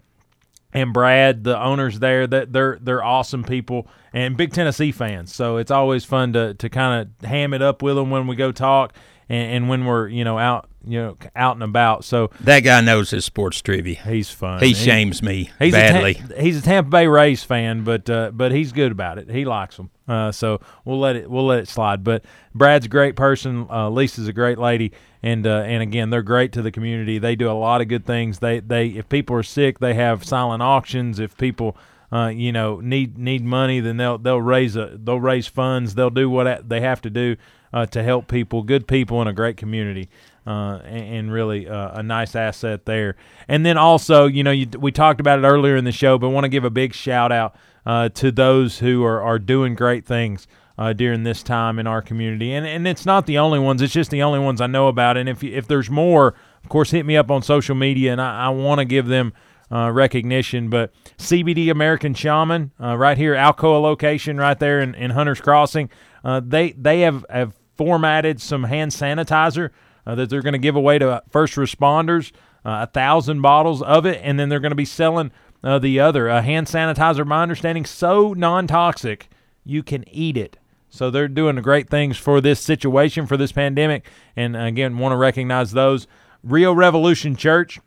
and 0.72 0.92
Brad, 0.92 1.44
the 1.44 1.62
owners 1.62 2.00
there, 2.00 2.26
that 2.26 2.52
they're 2.52 2.78
they're 2.80 3.04
awesome 3.04 3.44
people 3.44 3.86
and 4.12 4.36
big 4.36 4.52
Tennessee 4.52 4.90
fans. 4.90 5.34
So 5.34 5.58
it's 5.58 5.70
always 5.70 6.04
fun 6.04 6.32
to 6.32 6.54
to 6.54 6.68
kind 6.68 7.02
of 7.22 7.28
ham 7.28 7.52
it 7.52 7.62
up 7.62 7.82
with 7.82 7.94
them 7.94 8.10
when 8.10 8.26
we 8.26 8.34
go 8.34 8.50
talk 8.50 8.94
and, 9.28 9.52
and 9.52 9.68
when 9.68 9.84
we're 9.84 10.08
you 10.08 10.24
know 10.24 10.38
out 10.38 10.68
you 10.84 10.98
know 10.98 11.16
out 11.36 11.56
and 11.56 11.62
about. 11.62 12.04
So 12.04 12.30
That 12.40 12.60
guy 12.60 12.80
knows 12.80 13.10
his 13.10 13.24
sports 13.24 13.60
trivia. 13.60 13.96
he's 13.96 14.30
fun. 14.30 14.62
He 14.62 14.74
shames 14.74 15.22
me 15.22 15.50
he's 15.58 15.72
badly. 15.72 16.12
A 16.12 16.28
Ta- 16.28 16.40
he's 16.42 16.58
a 16.58 16.62
Tampa 16.62 16.90
Bay 16.90 17.06
Rays 17.06 17.44
fan, 17.44 17.84
but 17.84 18.08
uh, 18.08 18.30
but 18.32 18.52
he's 18.52 18.72
good 18.72 18.92
about 18.92 19.18
it. 19.18 19.30
He 19.30 19.44
likes 19.44 19.76
them. 19.76 19.90
Uh, 20.06 20.32
so 20.32 20.60
we'll 20.84 20.98
let 20.98 21.16
it 21.16 21.30
we'll 21.30 21.46
let 21.46 21.58
it 21.58 21.68
slide. 21.68 22.02
But 22.04 22.24
Brad's 22.54 22.86
a 22.86 22.88
great 22.88 23.16
person. 23.16 23.66
Uh, 23.70 23.90
Lisa's 23.90 24.28
a 24.28 24.32
great 24.32 24.58
lady, 24.58 24.92
and 25.22 25.46
uh, 25.46 25.62
and 25.66 25.82
again 25.82 26.10
they're 26.10 26.22
great 26.22 26.52
to 26.52 26.62
the 26.62 26.70
community. 26.70 27.18
They 27.18 27.36
do 27.36 27.50
a 27.50 27.52
lot 27.52 27.80
of 27.80 27.88
good 27.88 28.06
things. 28.06 28.38
They 28.38 28.60
they 28.60 28.88
if 28.88 29.08
people 29.08 29.36
are 29.36 29.42
sick, 29.42 29.78
they 29.80 29.94
have 29.94 30.24
silent 30.24 30.62
auctions. 30.62 31.18
If 31.18 31.36
people 31.36 31.76
uh, 32.10 32.28
you 32.28 32.52
know 32.52 32.80
need 32.80 33.18
need 33.18 33.44
money, 33.44 33.80
then 33.80 33.98
they'll 33.98 34.16
they'll 34.16 34.40
raise 34.40 34.76
a 34.76 34.92
they'll 34.94 35.20
raise 35.20 35.46
funds. 35.46 35.94
They'll 35.94 36.08
do 36.08 36.30
what 36.30 36.66
they 36.68 36.80
have 36.80 37.02
to 37.02 37.10
do 37.10 37.36
uh, 37.72 37.86
to 37.86 38.02
help 38.02 38.28
people. 38.28 38.62
Good 38.62 38.86
people 38.86 39.20
in 39.22 39.28
a 39.28 39.32
great 39.32 39.56
community. 39.56 40.08
Uh, 40.46 40.80
and, 40.86 41.14
and 41.14 41.32
really 41.32 41.68
uh, 41.68 41.98
a 41.98 42.02
nice 42.02 42.34
asset 42.34 42.86
there. 42.86 43.16
And 43.48 43.66
then 43.66 43.76
also, 43.76 44.24
you 44.26 44.42
know, 44.42 44.50
you, 44.50 44.66
we 44.78 44.90
talked 44.90 45.20
about 45.20 45.38
it 45.38 45.42
earlier 45.42 45.76
in 45.76 45.84
the 45.84 45.92
show, 45.92 46.16
but 46.16 46.30
want 46.30 46.44
to 46.44 46.48
give 46.48 46.64
a 46.64 46.70
big 46.70 46.94
shout 46.94 47.30
out 47.30 47.54
uh, 47.84 48.08
to 48.10 48.32
those 48.32 48.78
who 48.78 49.04
are, 49.04 49.20
are 49.20 49.38
doing 49.38 49.74
great 49.74 50.06
things 50.06 50.46
uh, 50.78 50.94
during 50.94 51.24
this 51.24 51.42
time 51.42 51.78
in 51.78 51.86
our 51.86 52.00
community. 52.00 52.54
And 52.54 52.66
and 52.66 52.88
it's 52.88 53.04
not 53.04 53.26
the 53.26 53.36
only 53.36 53.58
ones; 53.58 53.82
it's 53.82 53.92
just 53.92 54.10
the 54.10 54.22
only 54.22 54.38
ones 54.38 54.62
I 54.62 54.66
know 54.68 54.88
about. 54.88 55.18
And 55.18 55.28
if 55.28 55.44
if 55.44 55.66
there's 55.66 55.90
more, 55.90 56.28
of 56.62 56.68
course, 56.70 56.92
hit 56.92 57.04
me 57.04 57.16
up 57.16 57.30
on 57.30 57.42
social 57.42 57.74
media, 57.74 58.12
and 58.12 58.20
I, 58.20 58.46
I 58.46 58.48
want 58.48 58.78
to 58.78 58.84
give 58.84 59.06
them. 59.06 59.34
Uh, 59.70 59.90
recognition, 59.90 60.70
but 60.70 60.94
CBD 61.18 61.70
American 61.70 62.14
Shaman, 62.14 62.72
uh, 62.82 62.96
right 62.96 63.18
here, 63.18 63.34
Alcoa 63.34 63.82
location, 63.82 64.38
right 64.38 64.58
there 64.58 64.80
in, 64.80 64.94
in 64.94 65.10
Hunters 65.10 65.42
Crossing. 65.42 65.90
They 66.24 66.72
they 66.72 67.00
have, 67.00 67.26
have 67.28 67.52
formatted 67.78 68.40
some 68.40 68.64
hand 68.64 68.90
sanitizer 68.90 69.70
uh, 70.06 70.14
that 70.16 70.28
they're 70.28 70.42
going 70.42 70.52
to 70.52 70.58
give 70.58 70.76
away 70.76 70.98
to 70.98 71.22
first 71.30 71.54
responders, 71.54 72.32
uh, 72.64 72.80
a 72.82 72.86
thousand 72.86 73.40
bottles 73.40 73.80
of 73.80 74.04
it, 74.04 74.20
and 74.22 74.38
then 74.38 74.48
they're 74.48 74.60
going 74.60 74.72
to 74.72 74.76
be 74.76 74.84
selling 74.84 75.30
uh, 75.62 75.78
the 75.78 75.98
other 75.98 76.28
a 76.28 76.42
hand 76.42 76.66
sanitizer. 76.66 77.26
My 77.26 77.42
understanding, 77.42 77.86
so 77.86 78.34
non-toxic 78.34 79.28
you 79.64 79.82
can 79.82 80.04
eat 80.08 80.36
it. 80.36 80.58
So 80.90 81.10
they're 81.10 81.28
doing 81.28 81.56
great 81.56 81.90
things 81.90 82.16
for 82.16 82.40
this 82.40 82.60
situation, 82.60 83.26
for 83.26 83.36
this 83.36 83.52
pandemic, 83.52 84.06
and 84.34 84.56
again, 84.56 84.98
want 84.98 85.12
to 85.12 85.16
recognize 85.16 85.72
those. 85.72 86.06
Rio 86.42 86.72
Revolution 86.72 87.36
Church, 87.36 87.78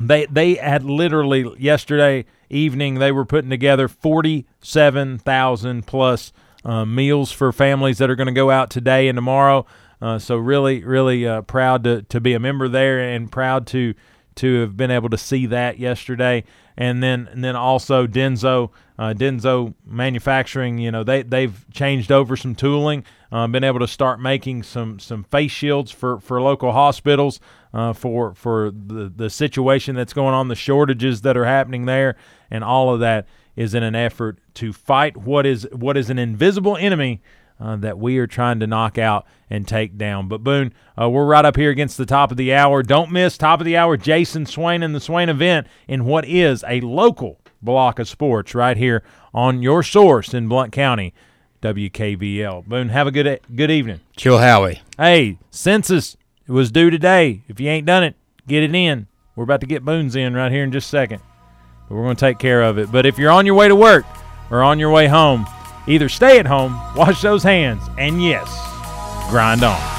they 0.00 0.26
they 0.26 0.54
had 0.56 0.84
literally 0.84 1.46
yesterday 1.58 2.26
evening 2.50 2.96
they 2.96 3.12
were 3.12 3.24
putting 3.24 3.50
together 3.50 3.88
forty 3.88 4.46
seven 4.60 5.18
thousand 5.18 5.86
plus 5.86 6.32
uh, 6.64 6.84
meals 6.84 7.32
for 7.32 7.52
families 7.52 7.98
that 7.98 8.10
are 8.10 8.16
going 8.16 8.26
to 8.26 8.32
go 8.32 8.50
out 8.50 8.70
today 8.70 9.08
and 9.08 9.16
tomorrow. 9.16 9.66
Uh, 10.00 10.18
so 10.18 10.36
really, 10.36 10.84
really 10.84 11.26
uh, 11.26 11.42
proud 11.42 11.84
to, 11.84 12.02
to 12.02 12.20
be 12.20 12.32
a 12.34 12.38
member 12.38 12.68
there 12.68 13.00
and 13.00 13.30
proud 13.30 13.66
to 13.68 13.94
to 14.38 14.60
have 14.60 14.76
been 14.76 14.92
able 14.92 15.08
to 15.10 15.18
see 15.18 15.46
that 15.46 15.80
yesterday. 15.80 16.44
And 16.76 17.02
then 17.02 17.28
and 17.32 17.42
then 17.42 17.56
also 17.56 18.06
Denso 18.06 18.70
uh, 18.96 19.12
Denso 19.12 19.74
Manufacturing. 19.84 20.78
You 20.78 20.92
know 20.92 21.02
they 21.02 21.22
they've 21.22 21.66
changed 21.72 22.12
over 22.12 22.36
some 22.36 22.54
tooling, 22.54 23.04
uh, 23.32 23.48
been 23.48 23.64
able 23.64 23.80
to 23.80 23.88
start 23.88 24.20
making 24.20 24.62
some 24.62 25.00
some 25.00 25.24
face 25.24 25.50
shields 25.50 25.90
for 25.90 26.20
for 26.20 26.40
local 26.40 26.70
hospitals 26.70 27.40
uh, 27.74 27.92
for 27.92 28.32
for 28.34 28.70
the 28.70 29.12
the 29.14 29.28
situation 29.28 29.96
that's 29.96 30.12
going 30.12 30.34
on, 30.34 30.46
the 30.46 30.54
shortages 30.54 31.22
that 31.22 31.36
are 31.36 31.46
happening 31.46 31.86
there, 31.86 32.14
and 32.48 32.62
all 32.62 32.94
of 32.94 33.00
that 33.00 33.26
is 33.58 33.74
in 33.74 33.82
an 33.82 33.96
effort 33.96 34.38
to 34.54 34.72
fight 34.72 35.16
what 35.16 35.44
is 35.44 35.66
what 35.72 35.96
is 35.96 36.08
an 36.10 36.18
invisible 36.18 36.76
enemy 36.76 37.20
uh, 37.58 37.74
that 37.74 37.98
we 37.98 38.16
are 38.18 38.26
trying 38.26 38.60
to 38.60 38.68
knock 38.68 38.96
out 38.98 39.26
and 39.50 39.66
take 39.66 39.98
down. 39.98 40.28
But 40.28 40.44
Boone, 40.44 40.72
uh, 40.98 41.10
we're 41.10 41.26
right 41.26 41.44
up 41.44 41.56
here 41.56 41.70
against 41.70 41.98
the 41.98 42.06
top 42.06 42.30
of 42.30 42.36
the 42.36 42.54
hour. 42.54 42.84
Don't 42.84 43.10
miss 43.10 43.36
top 43.36 43.58
of 43.60 43.66
the 43.66 43.76
hour. 43.76 43.96
Jason 43.96 44.46
Swain 44.46 44.84
and 44.84 44.94
the 44.94 45.00
Swain 45.00 45.28
event 45.28 45.66
in 45.88 46.04
what 46.04 46.24
is 46.24 46.64
a 46.68 46.80
local 46.80 47.40
block 47.60 47.98
of 47.98 48.08
sports 48.08 48.54
right 48.54 48.76
here 48.76 49.02
on 49.34 49.60
your 49.60 49.82
source 49.82 50.32
in 50.32 50.46
Blount 50.46 50.70
County, 50.70 51.12
WKVL. 51.60 52.64
Boone, 52.64 52.90
have 52.90 53.08
a 53.08 53.10
good 53.10 53.40
good 53.56 53.72
evening. 53.72 53.98
Chill 54.16 54.38
Howie. 54.38 54.82
Hey, 54.96 55.36
census 55.50 56.16
was 56.46 56.70
due 56.70 56.90
today. 56.90 57.42
If 57.48 57.58
you 57.58 57.68
ain't 57.68 57.86
done 57.86 58.04
it, 58.04 58.14
get 58.46 58.62
it 58.62 58.72
in. 58.72 59.08
We're 59.34 59.44
about 59.44 59.62
to 59.62 59.66
get 59.66 59.84
Boone's 59.84 60.14
in 60.14 60.34
right 60.34 60.52
here 60.52 60.62
in 60.62 60.70
just 60.70 60.86
a 60.86 60.90
second. 60.90 61.22
But 61.88 61.94
we're 61.94 62.04
going 62.04 62.16
to 62.16 62.20
take 62.20 62.38
care 62.38 62.62
of 62.62 62.78
it. 62.78 62.92
But 62.92 63.06
if 63.06 63.18
you're 63.18 63.30
on 63.30 63.46
your 63.46 63.54
way 63.54 63.68
to 63.68 63.76
work 63.76 64.04
or 64.50 64.62
on 64.62 64.78
your 64.78 64.90
way 64.90 65.06
home, 65.06 65.46
either 65.86 66.08
stay 66.08 66.38
at 66.38 66.46
home, 66.46 66.78
wash 66.94 67.22
those 67.22 67.42
hands, 67.42 67.82
and 67.98 68.22
yes, 68.22 68.48
grind 69.30 69.62
on. 69.62 69.97